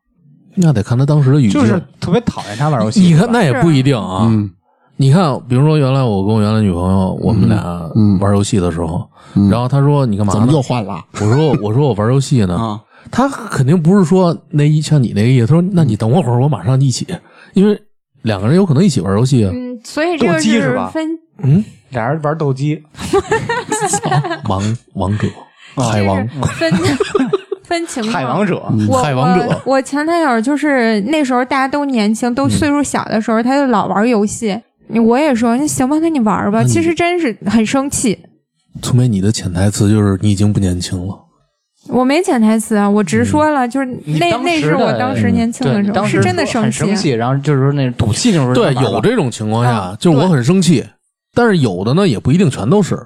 [0.56, 1.54] 那得看他当时的语气。
[1.54, 3.00] 就是特别讨厌他玩游戏。
[3.02, 4.26] 你看，那也不一定啊。
[4.30, 4.50] 嗯
[4.98, 10.54] 你看，比如说原来我跟我原来女朋友，我们俩嗯玩游戏的时候，嗯然后她说你干嘛怎么呢？
[10.54, 12.56] 又换了我说我说我玩游戏呢。
[12.56, 12.80] 啊？
[13.10, 17.08] 她肯定不是说那一像你那个意思，他说那你等我会儿，我马上一起，
[17.54, 17.82] 因为
[18.22, 19.52] 两个人有可能一起玩游戏啊。
[19.54, 21.10] 嗯，所以这个斗鸡是吧分
[21.44, 22.84] 嗯，俩人玩斗鸡，
[24.48, 25.28] 王王者
[25.76, 26.28] 啊海王
[26.60, 26.72] 分
[27.64, 28.14] 分情况。
[28.14, 34.60] 海王者，我海王者我我前男友就是那时候大家都年轻，都岁数小的时候，他就老玩游戏。
[35.06, 36.60] 我也说那行吧，那你玩吧。
[36.60, 38.20] 那你其实真是很生气，
[38.82, 41.18] 聪梅，你的潜台词就是你已经不年轻了。
[41.90, 43.86] 我没潜台词啊，我直说了，就是
[44.20, 46.80] 那那是我当时年轻的时候，是真的生气。
[46.80, 48.54] 生气，然后就是说那种赌气那种。
[48.54, 50.86] 对，有这种情况下，嗯就是我很生气，
[51.34, 52.98] 但是有的呢也不一定全都是，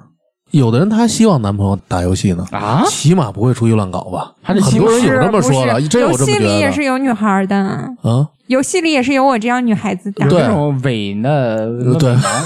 [0.50, 4.32] 有的人他还希望男朋友打游戏呢，啊，起码不会出去乱搞吧？
[4.42, 8.28] 很多人有这么说的，真有游戏里这么觉得也是有女孩的，啊。
[8.48, 10.24] 游戏里也是有我这样女孩子的。
[10.28, 11.66] 对有这种伪的，
[11.98, 12.42] 对伪男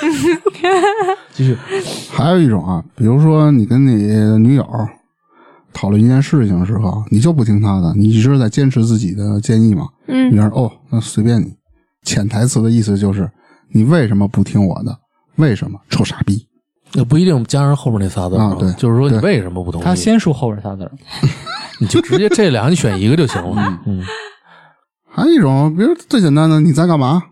[1.34, 1.54] 继续，
[2.10, 3.92] 还有一种啊，比如说你跟你
[4.38, 4.66] 女友
[5.72, 9.88] 讨论一件事情的时候，你就不听他的，你一直在坚持自己的建议嘛。
[10.06, 11.54] 嗯你说哦，那随便你。
[12.04, 13.30] 潜台词的意思就是
[13.68, 14.98] 你为什么不听我的？
[15.36, 15.78] 为什么？
[15.88, 16.44] 臭傻逼！
[16.94, 19.84] 那不一定加上后面那仨字啊对就是说你为什么不同意？
[19.84, 20.90] 他先说后边仨字儿，
[21.78, 23.80] 你就直接这俩你选一个就行了。
[23.86, 24.02] 嗯，
[25.08, 27.22] 还有一种，比如最简单的，你在干嘛？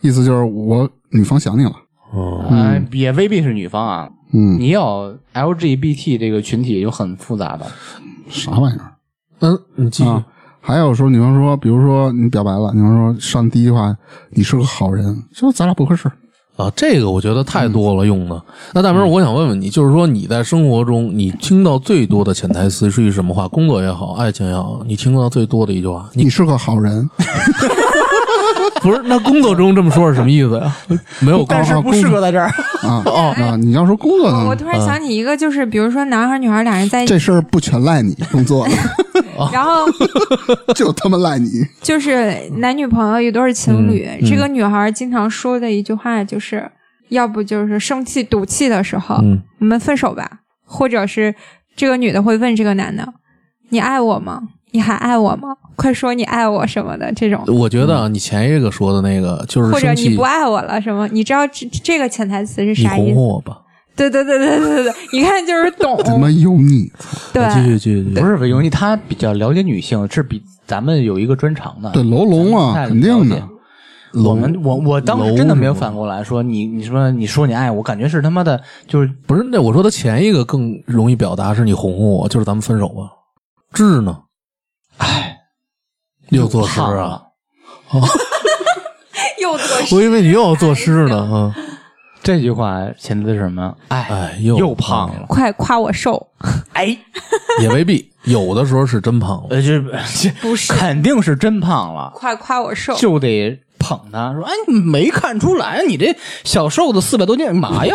[0.00, 1.72] 意思就是我女方想你了。
[2.12, 4.08] 哦，啊，也未必是女方啊。
[4.32, 7.66] 嗯，你要 LGBT 这个群体就很复杂的，
[8.28, 8.92] 啥玩意儿
[9.40, 10.08] 嗯，你继续。
[10.10, 10.24] 啊？
[10.60, 13.96] 还有说你方说，比如说你表白了，你方说上第一句话，
[14.30, 16.10] 你是个好人，说咱俩不合适。
[16.56, 18.42] 啊，这个我觉得太多了用的。
[18.72, 23.46] 那大明，我想问问你，就是说你在生活中你听到最多的潜台词是一什么话？
[23.46, 27.08] 工作也好，爱情也好，你听到最多的一句话，你你是个好人，
[28.86, 30.76] 不是那工作中这么说是什么意思呀？
[31.20, 32.46] 没有但是不适合在这儿。
[32.82, 33.02] 啊
[33.42, 33.56] 啊！
[33.56, 38.72] 你要说工作呢，我突然想起一个，就是比如说男孩女孩俩人在一起，这事儿不全赖你工作了，
[39.52, 39.72] 然后
[40.74, 41.48] 就他妈赖你。
[41.82, 46.70] 就是男女朋友一对儿情侣，嗯这个女孩经常说的一句话就是，
[47.08, 50.30] 要不就是生气赌气的时候，嗯我们分手吧，
[50.64, 51.34] 或者是
[51.74, 53.06] 这个女的会问这个男的，
[53.70, 54.42] 你爱我吗？
[54.76, 55.56] 你还爱我吗？
[55.74, 57.42] 快说你爱我什么的这种。
[57.48, 61.08] 我觉得啊，你前一个说的那个就是或者生气你不，爱我了什么？
[61.08, 63.14] 你知道这这个潜台词是你啥意思？
[63.14, 63.62] 哄哄我吧。
[63.96, 65.98] 对对对对对对对，一看就是懂。
[66.04, 66.92] 他妈油腻！
[67.32, 68.20] 对，继续继续继续。
[68.20, 71.90] 不是油腻，他比较了解女性，是比咱们有一个专长的。
[71.92, 73.42] 对楼龙啊，太肯定的。
[74.24, 83.10] 我们我我当时真的没有反过来说你你说你说你爱我，感觉是他妈的，就是不是那我说他前一个更容易表达是你哄哄我，就是咱们分手吧。
[83.72, 84.18] 智呢？
[84.98, 85.38] 哎，
[86.30, 87.22] 又作诗胖啊了！
[89.40, 91.54] 又多我以为你又要作诗呢啊！
[92.22, 93.74] 这句话前提是什么？
[93.88, 96.26] 哎哎，又又胖了，快夸我瘦，
[96.72, 96.96] 哎，
[97.62, 99.46] 也未必，有的时候是真胖了。
[99.50, 99.80] 呃，这
[100.20, 102.94] 这 不是肯定是真胖了，快夸我瘦。
[102.96, 107.94] 就得捧他说，哎，你没看出来，你这小瘦子四百多斤，干嘛呀？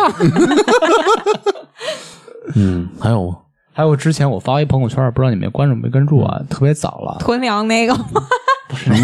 [2.54, 3.36] 嗯，还有吗？
[3.72, 6.42] 还有之前我发一朋友圈，不知道你们关注没关注啊？
[6.50, 7.94] 特别早了，鸵鸟那个，
[8.76, 8.96] 什么？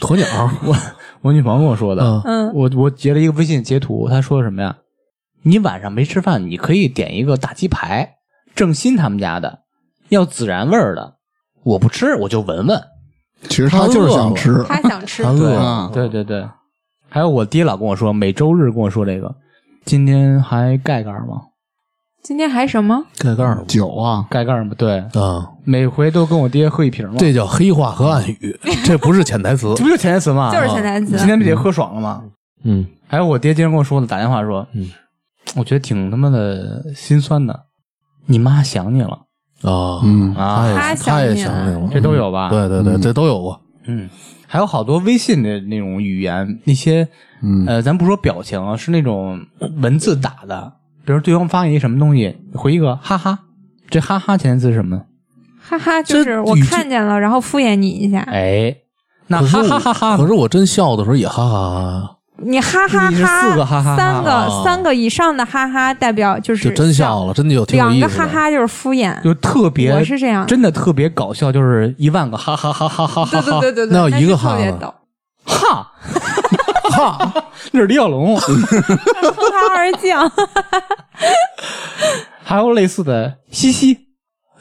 [0.00, 0.26] 鸵鸟，
[0.66, 0.76] 我
[1.22, 2.22] 我女朋友跟我说的，嗯。
[2.48, 4.76] 嗯，我我截了一个微信截图，她说什么呀？
[5.42, 8.16] 你晚上没吃饭，你可以点一个大鸡排，
[8.54, 9.60] 正新他们家的，
[10.08, 11.14] 要孜然味儿的。
[11.62, 12.82] 我不吃，我就闻闻。
[13.44, 15.22] 其实他就是想吃，他想吃。
[15.22, 15.54] 他，饿。
[15.54, 16.44] 了啊对对对，
[17.08, 19.32] 还有我爹老跟我说，每周日跟我说这个，
[19.84, 21.42] 今天还盖盖吗？
[22.22, 23.04] 今天还什么？
[23.18, 24.72] 盖盖儿酒啊，盖盖吗？
[24.76, 27.14] 对，啊，每回都跟我爹喝一瓶嘛。
[27.18, 29.72] 这叫黑话和暗语， 这不是潜台词。
[29.76, 29.84] 这。
[29.84, 30.50] 不就潜台词吗？
[30.54, 31.16] 就是潜台词。
[31.16, 32.22] 今天不得喝爽了吗？
[32.64, 34.90] 嗯，还有我爹今天跟我说的，打电话说，嗯，
[35.56, 37.58] 我觉得挺他妈的心酸的，
[38.26, 39.20] 你妈想你了。
[39.62, 40.34] 啊，嗯。
[40.34, 41.72] 啊，他他也他也想你了。
[41.72, 42.50] 想你了，这都有吧？
[42.50, 43.58] 对对对，这都有过。
[43.86, 44.08] 嗯，
[44.46, 47.08] 还有好多微信的那种语言，那些
[47.42, 47.64] 嗯。
[47.66, 49.40] 呃，咱不说表情啊，是那种
[49.80, 50.72] 文字打的，
[51.08, 53.38] 比如对方发你一什么东西，回一个哈哈，
[53.88, 55.00] 这哈哈前字是什么？
[55.58, 58.76] 哈哈，就是我看见了，然后敷衍你一下，哎，
[59.28, 60.16] 那哈哈哈哈。
[60.18, 62.16] 可是我真笑的时候也哈哈哈哈。
[62.44, 68.24] 你哈哈你哈，四个哈哈哈三个、哦三个以上的哈哈代表就是就真笑了，真的有挺有两个意思的。
[68.24, 69.18] 哈哈就是敷衍。
[69.22, 70.46] 就特别，我是这样。
[70.46, 74.78] 真的特别搞笑，就是一万个哈哈哈哈哈哈对哈，对对对对，那有一个哈特别哈。
[74.78, 74.94] 逗，
[75.46, 75.92] 哈
[76.90, 77.32] 哈，
[77.72, 78.76] 那是李小龙，哼哈
[79.76, 80.30] 而降。
[82.42, 83.98] 还有类似的嘻嘻，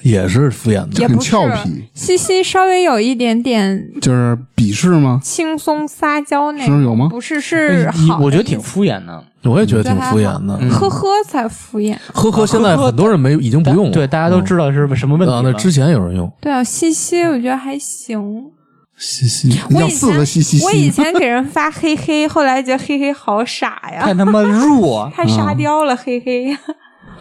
[0.01, 1.01] 也是敷衍的。
[1.01, 5.19] 也不是很俏皮，西西稍微有一点点就是鄙视吗？
[5.23, 7.89] 轻松撒娇那种，有吗不是，是。
[8.19, 10.57] 我觉得挺敷衍的，我也觉得挺敷衍的。
[10.59, 11.95] 嗯呵呵才敷衍。
[12.13, 13.91] 呵呵，现在很多人没已经不用了。
[13.93, 15.51] 对，大家都知道是什么问题啊，了。
[15.51, 16.29] 那之前有人用。
[16.41, 18.51] 对啊，西西我觉得还行。
[18.97, 25.09] 嘻嘻，我以要四个前嘻嘻我以，前给 人发嘿嘿，后来觉得嘿嘿好傻呀，太他妈弱。
[25.15, 26.57] 太沙雕了，嘿嘿。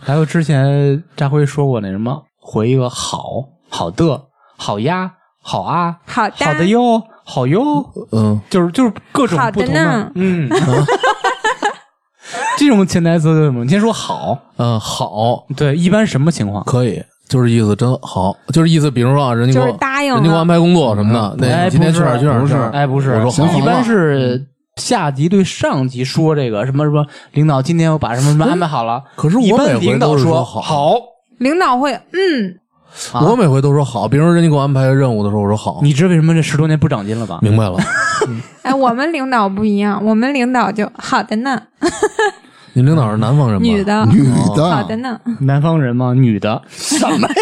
[0.01, 3.21] 还有之前扎辉说过那什么，回一个好
[3.69, 4.23] 好的
[4.57, 5.13] 好呀
[5.43, 10.49] 好啊好的，好的哟好哟，嗯，就是就是各种不同的嗯，
[12.57, 13.65] 这种潜台词是什么？
[13.65, 16.65] 你先说好，嗯，好，对，一般什么情况？
[16.65, 20.17] 可以，就是意思真好，就是意思，比如说啊，人家给我就是答应了。
[20.17, 24.47] 人家给我安排工作什么的，那哎，今天去哪儿去哪儿不是哎，不是，我说好一般是
[24.77, 29.03] 下级对上级说这个什么什么，领导今天我把什么什么安排好了。
[29.17, 30.95] 可是我每回领导都说好，好
[31.39, 32.59] 领导会嗯，
[33.13, 37.39] 啊我每回都说好，比如说人家给我安排任务的时候，我说好，你知道为什么这十多年不长进了吧？
[37.43, 37.77] 明白了。
[38.63, 41.61] 哎，我们领导不一样，我们领导就好的呢，
[42.77, 43.67] 你领导是南方人吗？
[43.67, 44.23] 女的，女
[44.55, 46.13] 的好的的，呢，南方人吗？
[46.13, 46.61] 女的？
[46.69, 47.35] 什么呀？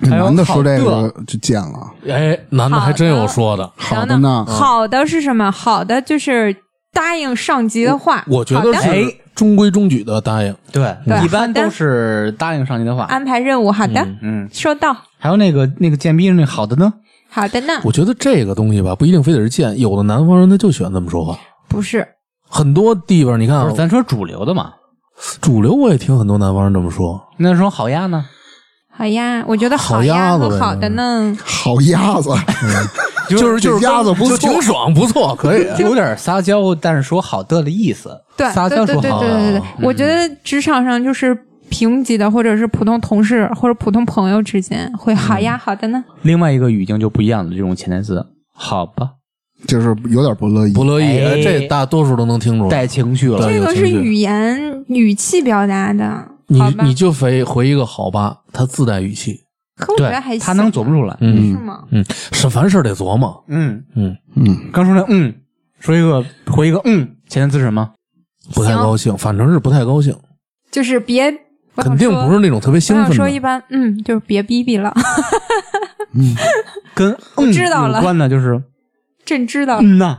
[0.10, 1.92] 男的说这个就贱了。
[2.08, 3.70] 哎，男的还真有说的。
[3.76, 5.52] 好的呢，好的是什么？
[5.52, 6.52] 好的就是
[6.92, 8.90] 答应上级的话，我觉得是
[9.36, 10.52] 中规中矩的答应。
[10.72, 13.04] 对对一般都是答应上级的话。
[13.04, 16.92] 安排任务，好的，嗯，收到，还有那个那个贱逼那好的呢？
[17.30, 21.38] 好的呢，我觉得这个东西吧，不一定非得是贱，有的南方人他就喜欢这么说话。
[21.68, 22.04] 不是
[22.48, 24.72] 很多地方你看啊不是，，咱说主流的嘛。
[25.40, 27.20] 主流我也听很多南方人这么说。
[27.38, 28.24] 那说好鸭呢？
[28.90, 32.30] 好鸭，我觉得好呀鸭子好的呢，好鸭子，
[33.30, 35.66] 就是就是鸭子不就错挺爽，不错，可以。
[35.78, 38.10] 有点撒娇，但是说好的的意思。
[38.36, 39.20] 对撒对对对娇说好。
[39.20, 41.36] 对对对，嗯我觉得职场上就是
[41.70, 49.10] 平级的，或者是普通同事或者普通朋友之间会好呀，好的呢，另外一个语境就不一样的这种潜台词，好吧，
[49.66, 50.72] 就是有点不乐意。
[50.72, 52.70] 不乐意，哎这大多数都能听出来。
[52.70, 53.38] 带情绪了。
[53.50, 59.40] 这个是语言语气表达的，你你就回回一个好吧，他自带语气。
[59.76, 61.16] 可我觉得还行，他能琢磨出来。
[61.20, 61.84] 嗯是吗？
[61.90, 63.44] 嗯，是凡事得琢磨。
[63.48, 65.32] 嗯，嗯，嗯，刚说那嗯，
[65.78, 67.88] 说一个回一个嗯，前台词是什么？
[68.54, 70.16] 不太高兴，反正是不太高兴，
[70.72, 71.32] 就是别，
[71.76, 73.38] 肯定不是那种特别兴奋的说一。
[73.38, 74.92] 般，嗯，就是别逼逼了，
[76.94, 78.60] 跟嗯知道了有关的就是
[79.28, 80.18] 朕知道，嗯呐，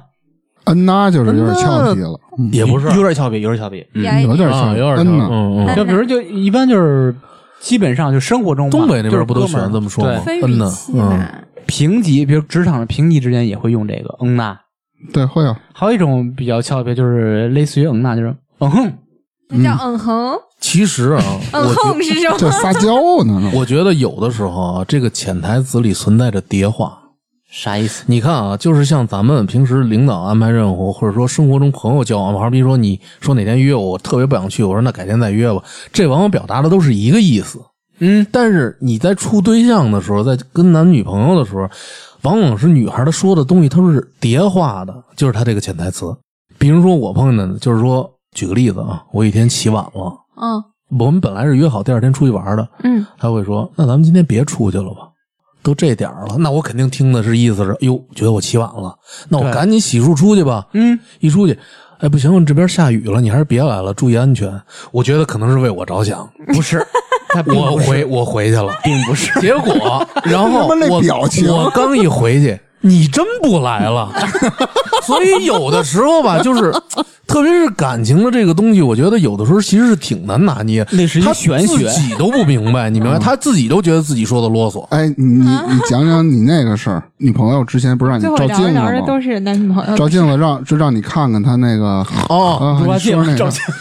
[0.66, 2.20] 嗯呐，就是有点俏皮了。
[2.38, 2.88] 嗯，也不是。
[2.96, 3.86] 有点俏皮，有点俏皮。
[3.94, 5.76] 有点像有点像，嗯呐，嗯嗯。
[5.76, 7.14] 就比如就一般就是
[7.60, 10.12] 基本上就生活中嘛东北那边不都喜欢这么说吗？
[10.12, 10.20] 对。
[10.26, 11.32] 分语嗯呢气吧，
[11.66, 14.58] 平级，比如职场的平级之间也会用这个嗯呐。
[15.14, 18.94] 对，会啊，还有一种比较俏皮，就是类似于嗯呐，就是嗯哼，
[19.50, 19.98] 那叫嗯。
[19.98, 21.24] 哼，其实啊，
[21.54, 22.36] 嗯我觉哼是什么？
[22.38, 23.52] 这撒娇呢。
[23.54, 26.98] 我觉得有的时候啊，这个潜台词里存在着叠话。
[27.52, 28.04] 啥意思？
[28.08, 37.60] 你看啊，就是像咱们平时领导安排任务，或者说生活中朋友交往，好比说你说哪天约我，我特别不想去，我说那改天再约吧，这往往表达的都是一个意思。
[38.00, 41.68] 嗯，但是你在处对象的时候，在跟男女朋友的时候，
[42.22, 46.06] 往往是女孩她说的东西都是叠化的，就是她这个潜台词。
[46.58, 50.64] 比如说我碰见的，就是说，举个例子啊，我一天起晚了，嗯
[50.98, 55.09] 我们本来是约好第二天出去玩的，嗯，他会说：“那咱们今天别出去了吧？
[55.62, 58.96] 都这点儿了。”那我肯定听的是意思是：“哟，觉得我起晚了，
[59.30, 61.58] 那我赶紧洗漱出去吧。”嗯，一出去，
[62.00, 64.50] 哎，不行，这边下雨了，你还是别来了，注意安全。
[64.92, 66.86] 我觉得可能是为我着想，不是，
[67.48, 69.40] 我回我回去了，并不是。
[69.40, 71.02] 结果，然后我
[71.48, 74.12] 我刚一回去，你真不来了。
[75.06, 76.72] 所以有的时候吧，就是
[77.26, 80.86] 特别是感情的这个东西，我觉得有的时候其实是挺难拿捏。
[80.92, 83.18] 那是一他玄学自己都不明白，你明白？
[83.18, 84.86] 他自己都觉得自己说的啰嗦。
[84.90, 89.22] 哎，你你你讲讲你那个事儿，女朋友之前不是让你照镜子吗都吗？
[89.22, 89.98] 是男女朋友。
[89.98, 93.18] 照镜子让就让你看看他那个哦，照镜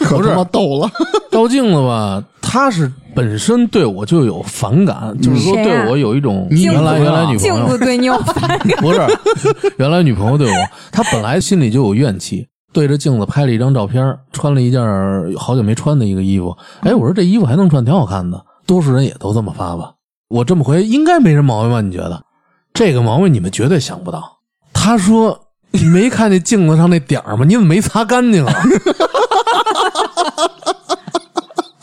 [0.01, 0.91] 可他妈逗了。
[1.31, 9.01] 照镜子吧，他是本身对我就有反感，就是说对我有一种原来原来女朋友镜子对你有反感， 不是
[9.77, 10.57] 原来女朋友对我，
[10.91, 14.83] 他本来心里就有怨气，对着镜子拍了一张照片，穿了一件
[15.37, 16.57] 好久没穿的一个衣服。
[16.81, 18.43] 哎，我说这衣服还能穿，挺好看的。
[18.67, 19.93] 多数人也都这么发吧？
[20.29, 21.81] 我这么回应该没什么毛病吧？
[21.81, 22.23] 你觉得？
[22.75, 24.39] 这个毛病你们绝对想不到。
[24.73, 27.45] 他说：“你没看见镜子上那点儿吗？
[27.45, 28.53] 你怎么没擦干净啊？”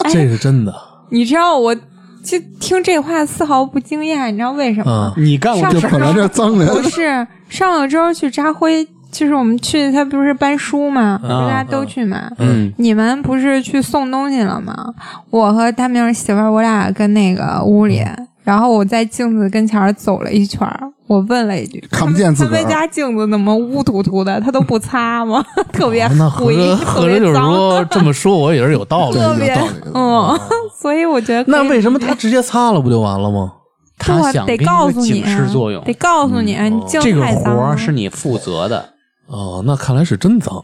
[0.09, 0.73] 这是真的。
[1.09, 5.13] 你知道我就听这话丝毫不惊讶，你知道为什么吗？
[5.15, 11.19] 嗯你干过上就本来这脏人，不是上个周去扎灰，就是我们去，他不是搬书吗？
[11.21, 12.29] 不是大家都去嘛。
[12.39, 14.93] 嗯，你们不是去送东西了吗？
[15.29, 18.03] 我和大明媳妇儿，我俩跟那个屋里，
[18.45, 24.39] 然后我在镜子跟前儿走了一圈儿，我问了一句：“看不见自个儿他们家镜子怎么乌突突的？
[24.39, 25.43] 他都不擦吗？
[25.73, 29.33] 特别哦那合灰，着特别脏，说这么说，我也是有道理的。
[29.33, 30.39] 特别有道理嗯。
[30.79, 33.51] 所以我觉得那为什么他直接擦了不就完了吗？
[33.97, 38.89] 他想得告诉你个警示作用得，告诉你，你镜这个太脏了活儿是你负责的。
[39.27, 40.63] 哦，那看来是真脏。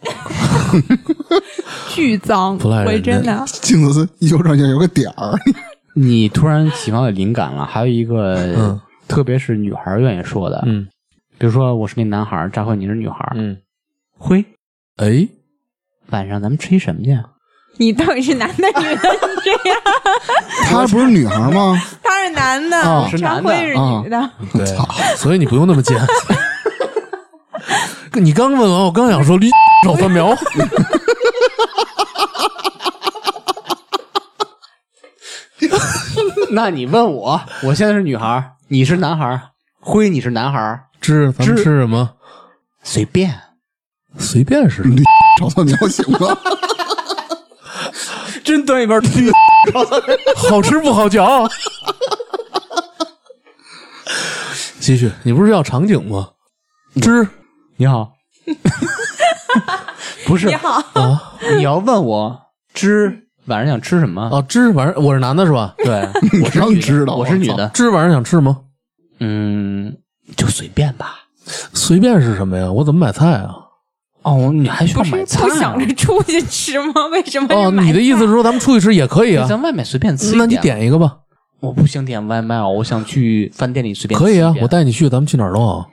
[1.89, 5.35] 巨脏，不赖真的镜子右上角有个点儿，
[5.95, 10.87] 你突然启发我灵感了，还有一个，嗯特别是女孩愿意说的，嗯
[11.37, 13.57] 比如说我是那男孩儿，扎辉你是女孩儿，嗯，
[14.17, 14.45] 辉，
[14.97, 15.27] 哎，
[16.11, 17.17] 晚上咱们吃一什么去？
[17.77, 19.09] 你到底是男的女的？
[19.11, 19.81] 你这样，
[20.65, 21.81] 她不是女孩吗？
[22.03, 24.31] 他是男的，啊是男的张辉是女的。
[24.53, 24.65] 对，
[25.17, 25.99] 所以你不用那么贱。
[28.21, 29.49] 你刚问完，我刚想说驴
[29.83, 30.35] 手三苗。
[36.53, 39.41] 那你问我，我现在是女孩儿，你是男孩儿，
[39.79, 42.15] 辉你是男孩儿，吃，咱们吃吃什么？
[42.83, 43.33] 随便。
[44.17, 44.95] 随便是什么。
[45.39, 46.37] 找到苗行吗？
[48.43, 49.31] 真端一边驴，
[50.49, 51.47] 好吃不好嚼。
[54.79, 56.31] 继续，你不是要场景吗？
[57.01, 57.25] 芝
[57.77, 58.11] 你好，
[60.25, 62.41] 不是你好，啊你要问我
[62.73, 64.29] 知晚上想吃什么？
[64.31, 65.73] 哦，芝晚上我是男的是吧？
[65.83, 66.07] 对，
[66.43, 67.69] 我是刚女的知道我是女的。
[67.73, 68.55] 芝晚上想吃什么？
[69.19, 69.95] 嗯，
[70.35, 71.15] 就随便吧。
[71.73, 72.71] 随便是什么呀？
[72.71, 73.55] 我怎么买菜啊？
[74.23, 75.47] 哦，你还需要买菜、啊？
[75.47, 77.07] 不想着出去吃吗？
[77.11, 79.47] 为什么是哦，你的意思是说咱们出去吃也可以啊？
[79.49, 81.17] 咱外面随便吃一那你点一个吧。
[81.59, 85.89] 我不想点外卖哦，我想去饭店里随便吃可以啊一，遍我带你去，咱们去哪儿都好。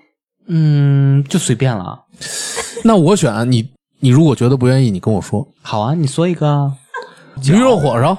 [0.47, 1.99] 嗯，就随便了。
[2.85, 3.71] 那我选你，
[4.01, 5.47] 你如果觉得不愿意，你跟我说。
[5.63, 6.73] 好啊，你说一个。
[7.45, 8.17] 驴肉火烧、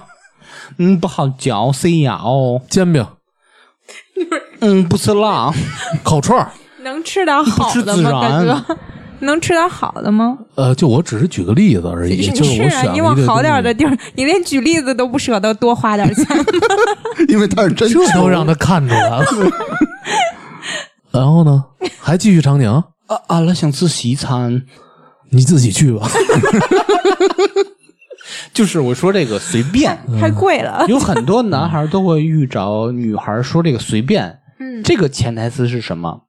[0.77, 2.61] 嗯，不好嚼塞牙哦。
[2.69, 3.05] 煎饼、
[4.61, 5.51] 嗯，不吃辣。
[6.03, 6.51] 烤串儿。
[6.81, 8.77] 能吃点好的吗，大然哥？
[9.19, 10.37] 能吃点好的吗？
[10.55, 16.25] 呃，就我只是举个例子而已，就是我选一堆你往好点东西的地儿，你连举例子都不舍得多花点钱。
[17.27, 19.25] 因为他是真这都让他看出来了。
[21.11, 21.65] 然后呢，
[21.99, 22.71] 还继续长宁，
[23.07, 24.63] 啊，阿拉想吃西餐。
[25.31, 26.09] 你自己去吧。
[28.53, 30.85] 就是我说这个随便， 太贵了。
[30.87, 34.39] 有很多男孩都会遇着女孩说这个随便。
[34.59, 36.21] 嗯，这个潜台词是什么？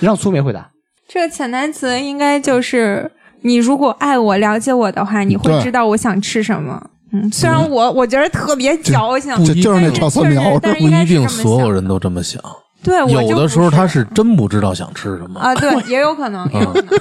[0.00, 0.70] 让苏梅回答。
[1.08, 3.10] 这个潜台词应该就是：
[3.42, 6.90] 你如果爱我、了解我的话，你会知道我想吃什么。
[7.12, 12.42] 嗯，虽然我我觉得特别矫情，这就是那炒蒜苗但 不一定所有人都这么想，
[12.82, 15.38] 对，有的时候他是真不知道想吃什么。
[15.40, 16.46] 啊，对， 也有可能。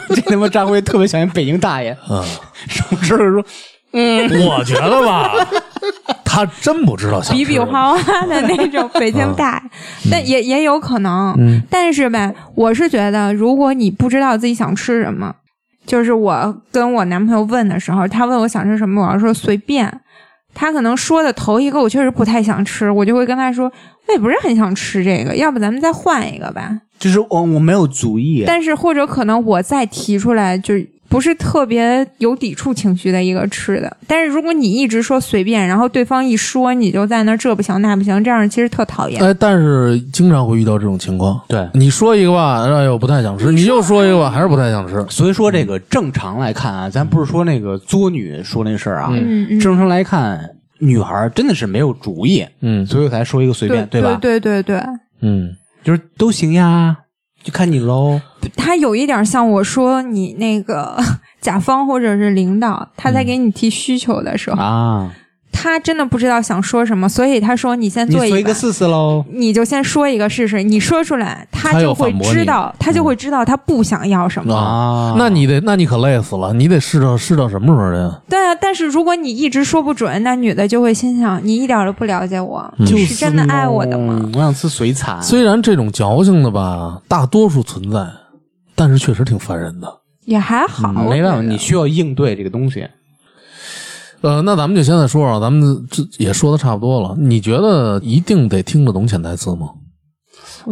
[0.09, 2.23] 这他妈张辉特别想念北京大爷，嗯，
[2.69, 3.43] 手指头说
[3.93, 5.31] 我觉得吧，
[6.25, 7.65] 他真不知道想比比什么。
[7.65, 9.61] 划划的那种北京大
[10.05, 11.33] 爷，但也也有可能。
[11.37, 15.33] 嗯但是呗，我是觉得，如果你不知道自己想吃什么，
[15.85, 19.99] 就是我跟我男朋友问的时候，他问我想吃什么，我要说随便。
[20.55, 23.65] 他可能说的头一个我确实不太想吃，我就会跟他说，
[24.07, 26.79] 我也不是很想吃这个，要不咱们再换一个吧。
[26.99, 28.43] 就是我我没有主意。
[28.45, 30.75] 但是或者可能我再提出来，就
[31.13, 33.97] 不是特别有抵触情绪的一个吃的。
[34.07, 39.23] 但是如果你一直说随便，然后对方一说你就在那这不行那不行，这样其实特讨厌。
[39.23, 41.39] 哎，但是经常会遇到这种情况。
[41.47, 45.05] 对你说一个吧，哎呦不太想吃；你又说一个吧，还是不太想吃。
[45.07, 49.13] 所以说这个正常来看啊，咱不是说那个作女说那事儿啊，
[49.61, 50.49] 正常来看，
[50.79, 54.17] 女孩真的是没有主意，嗯所以我才说一个随便，对吧？
[54.19, 54.83] 对对对对，
[55.21, 56.97] 嗯，就是都行呀，
[57.43, 58.19] 就看你喽。
[58.55, 60.97] 他有一点像我说你那个
[61.41, 65.13] 甲方或者是领导，他在给你提需求的时候，啊，
[65.53, 68.35] 他真的不知道想说什么，所以他说你先做一个。
[68.35, 69.23] 说一个试试喽。
[69.31, 74.53] 你就先说一个试试，你说出来，他他就会知道，他就会知道他不想要什么。
[74.53, 78.19] 啊那你得，那你可累死了，你得试到试到什么时候呀？
[78.27, 84.29] 对啊，但是如果你一直说不准，那女的就会心想，你一点都不了解我，嗯你是真的爱我的吗？
[84.33, 85.21] 我想吃水产。
[85.21, 88.05] 虽然这种矫情的吧，大多数存在，
[88.75, 89.87] 但是确实挺烦人的。
[90.25, 92.85] 也还好，嗯没办法，你需要应对这个东西。
[94.23, 97.13] 呃，那咱们就现在说说，咱们这也说的差不多了。
[97.19, 99.71] 你觉得一定得听得懂潜台词吗？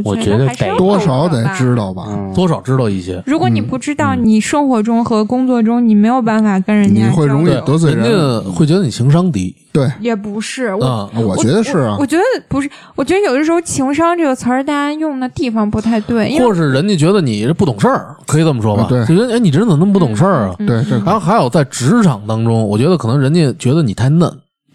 [0.03, 0.47] 我觉觉得
[0.77, 2.05] 多少得知道吧？
[2.09, 3.21] 嗯，多少知道一些。
[3.25, 8.11] 如果你不知道，你生活中和工作中你没有办法跟人家你会容易交流得罪人人。
[8.43, 10.85] 家会觉得你情商低对，也不是我。
[10.85, 11.09] 啊。
[11.13, 18.83] 我觉得是啊我，我觉得不是，我觉得有的时候“情商”这个词儿，大家用的地方不太对，或是人家觉得你这不懂事儿，可以这么说吧？
[18.83, 20.55] 啊对就觉得哎，你这人怎么那么不懂事儿啊？
[20.59, 24.29] 嗯对这然后还有在职场当中，我觉得可能人家觉得你太嫩，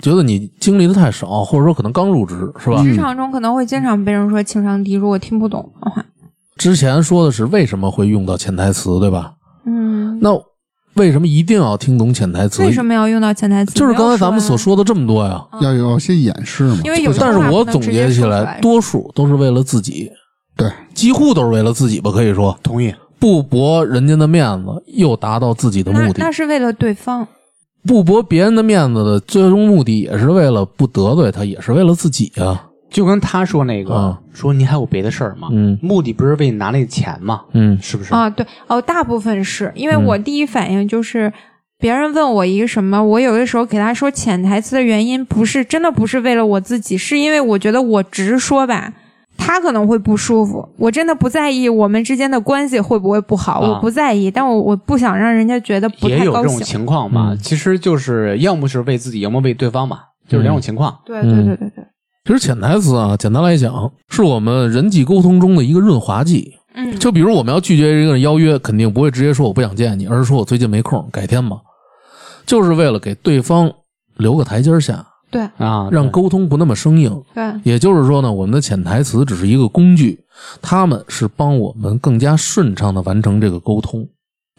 [0.08, 2.80] 觉得你经历的太少，或者说可能刚入职，是吧？
[2.80, 6.06] 职场中可能会经常被人说情商低，如果听不懂的话，
[6.56, 9.32] 之前说的是为什么会用到潜台词，对吧？
[9.64, 10.30] 嗯，那
[10.94, 12.62] 为什么一定要听懂潜台词？
[12.62, 13.74] 为什么要用到潜台词？
[13.74, 15.44] 就是刚才咱们所说的这么多呀。
[15.60, 16.78] 要有些掩饰嘛。
[16.84, 20.08] 因为有些但是我总话能直接结起说出来来，多数都是为了自己，
[20.56, 22.94] 对，几乎都是为了自己吧，可以说同意。
[23.18, 26.30] 不驳人家的面子，又达到自己的目的那。
[26.30, 27.26] 是为了对方，
[27.86, 32.66] 不驳别人的面子的最终目的，也是为了不得罪他，也是为了自己啊。
[32.90, 35.48] 就跟他说那个，嗯说您还有别的事儿吗？
[35.52, 37.42] 嗯目的不是为你拿那个钱吗？
[37.52, 38.14] 嗯是不是？
[38.14, 41.32] 啊，对哦，大部分是因为嗯我第一反应就是。
[41.78, 48.90] 别人问我一个什么，我有的时候给他说潜台词的原因，不是真的不是为了我自己，是因为我觉得我直说吧，
[49.36, 50.66] 他可能会不舒服。
[50.76, 56.60] 我真的不在意我们之间的关系会不会不好，啊我不在意，但我我不想让人家觉得不也有这种太高兴。
[56.64, 57.32] 情况嘛。
[57.32, 60.96] 嗯其实就是要么是为自己，要么为对方嘛，就是两种情况。
[61.04, 61.84] 对对对对对，
[62.24, 66.54] 其实潜台词啊，简单来讲，是我们人际沟通中的一个润滑剂。
[66.74, 71.56] 嗯，就比如我们要拒绝一个人邀约，肯定不会直接说我不想见你，而是说我最近没空，改天吧，
[72.44, 73.70] 就是为了给对方
[74.16, 75.06] 留个台阶下，
[75.36, 77.22] 对啊，让沟通不那么生硬。
[77.34, 80.18] 对，也就是说呢，我们的潜台词只是一个工具，
[80.62, 84.06] 他们是帮我们更加顺畅的完成这个沟通，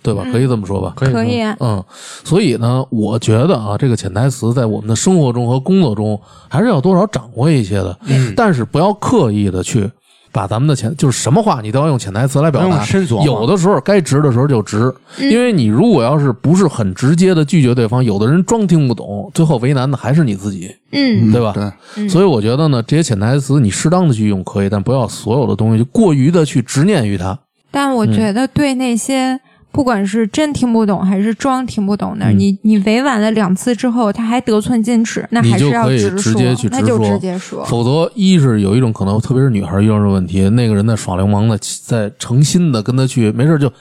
[0.04, 0.22] 对吧？
[0.26, 0.94] 嗯可以这么说吧？
[0.96, 1.84] 可以可以，嗯，
[2.24, 9.90] 所以呢，我觉得啊，这个潜台词在我们的生活中和工作中还是要多少掌握一些的，嗯但是不要刻意的去
[10.38, 12.84] 把咱们的潜，就是什么话你都要用潜台词来表达。
[12.84, 21.32] 深琢磨有的时候该直的时候就直，嗯因为你如果要是不是很直接的拒绝对方，有的人装听不懂，最后为难的还是你自己，嗯。
[21.32, 21.54] 对吧？
[21.56, 21.64] 对，
[21.96, 22.08] 嗯。
[22.08, 27.40] 所以我觉得呢，这些潜台词你适当的去用可以，但不要所有的东西就过于的去执念于它。
[27.72, 29.40] 但我觉得对那些
[29.78, 37.64] 不管是真听不懂还是装听不懂的，嗯你你委婉了两次之后，他还得寸进尺，那你还是可以直直说，接去直那就直接说。
[37.66, 41.56] 否则，一是有一种可能，特别是女孩遇到这问题，那个人在耍流氓的，
[41.86, 43.72] 在诚心的跟他去，没事就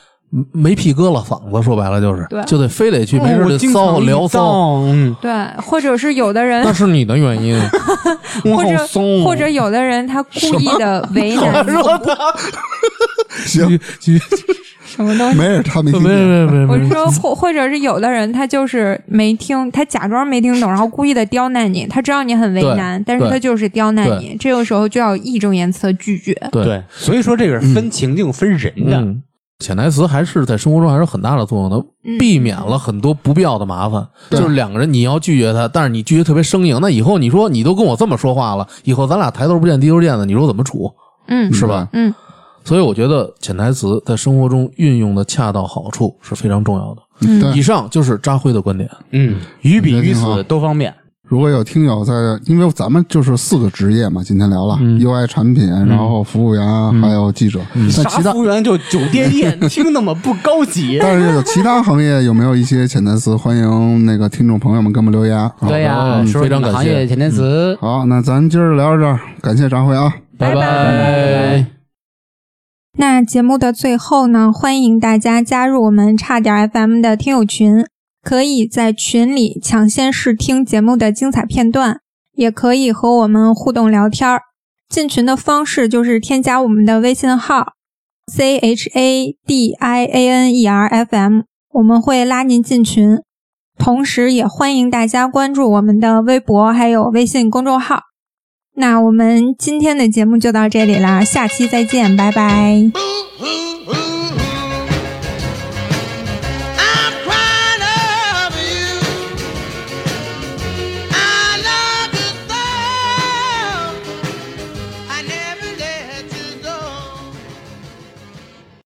[0.53, 5.33] 没屁搁了嗓子，说白了就是，就得非得去，没事骚聊骚，嗯，对，
[5.63, 7.59] 或者是有的人那，是你的原因。
[8.55, 11.71] 或者松，或者有的人他故意的为难你，
[13.47, 13.81] 行，
[14.85, 15.39] 什么东西？
[15.39, 16.19] 没事，他没听没见。
[16.19, 21.87] 没没没，我是说，或或者是有的人，他就是没听，他假装没听懂，然后故意的刁难你。
[21.87, 24.37] 他知道你很为难，但是他就是刁难你。
[24.39, 26.35] 这个时候就要义正言辞的拒绝。
[26.53, 29.15] 对对，所以说这个是分情境、分人的。
[29.59, 34.07] 嗯，潜台词还是在生活中还是很大的作用的，嗯避免了很多不必要的麻烦。
[34.31, 40.91] 对就是两个人你要拒绝他，但是你拒绝特别生硬，那以后你说你都跟我这么说话了，以后咱俩抬头不见低头见的，你说怎么处？
[41.29, 41.89] 嗯是吧？
[41.93, 42.15] 嗯，
[42.65, 47.03] 所以我觉得潜台词在生活中运用的恰到好处是非常重要的。
[47.23, 48.91] 嗯以上就是扎辉的观点。
[49.11, 50.95] 嗯，于彼于此都方便。
[51.29, 52.13] 如果有听友在，
[52.45, 56.65] 因为咱们就是四个职业嘛，今天聊了、嗯 UI 产品，然后服务员，
[57.01, 57.61] 还有记者。
[57.75, 60.99] 那啥其他服务员就酒店业，听那么不高级。
[61.03, 63.35] 但是有其他行业有没有一些潜台词？
[63.35, 65.37] 欢迎那个听众朋友们给我们留言。
[65.37, 67.77] 啊对呀，嗯非常感谢行业潜台词。
[67.81, 70.13] 好，那咱今儿聊到这儿，感谢张辉啊。
[70.39, 71.67] 拜拜拜。
[72.99, 77.85] 那节目的最后呢，欢迎大家加入我们差点 FM 的听友群，
[78.27, 82.01] 可以在群里抢先试听节目的精彩片段，
[82.35, 84.43] 也可以和我们互动聊天儿。
[84.89, 87.75] 进群的方式就是添加我们的微信号
[88.27, 91.43] c h a d i a n e r f m，
[91.75, 93.17] 我们会拉您进群。
[93.79, 98.01] 同时，也欢迎大家关注我们的微博还有微信公众号。
[98.75, 102.91] 那我们今天的节目就到这里啦，下期再见，拜拜。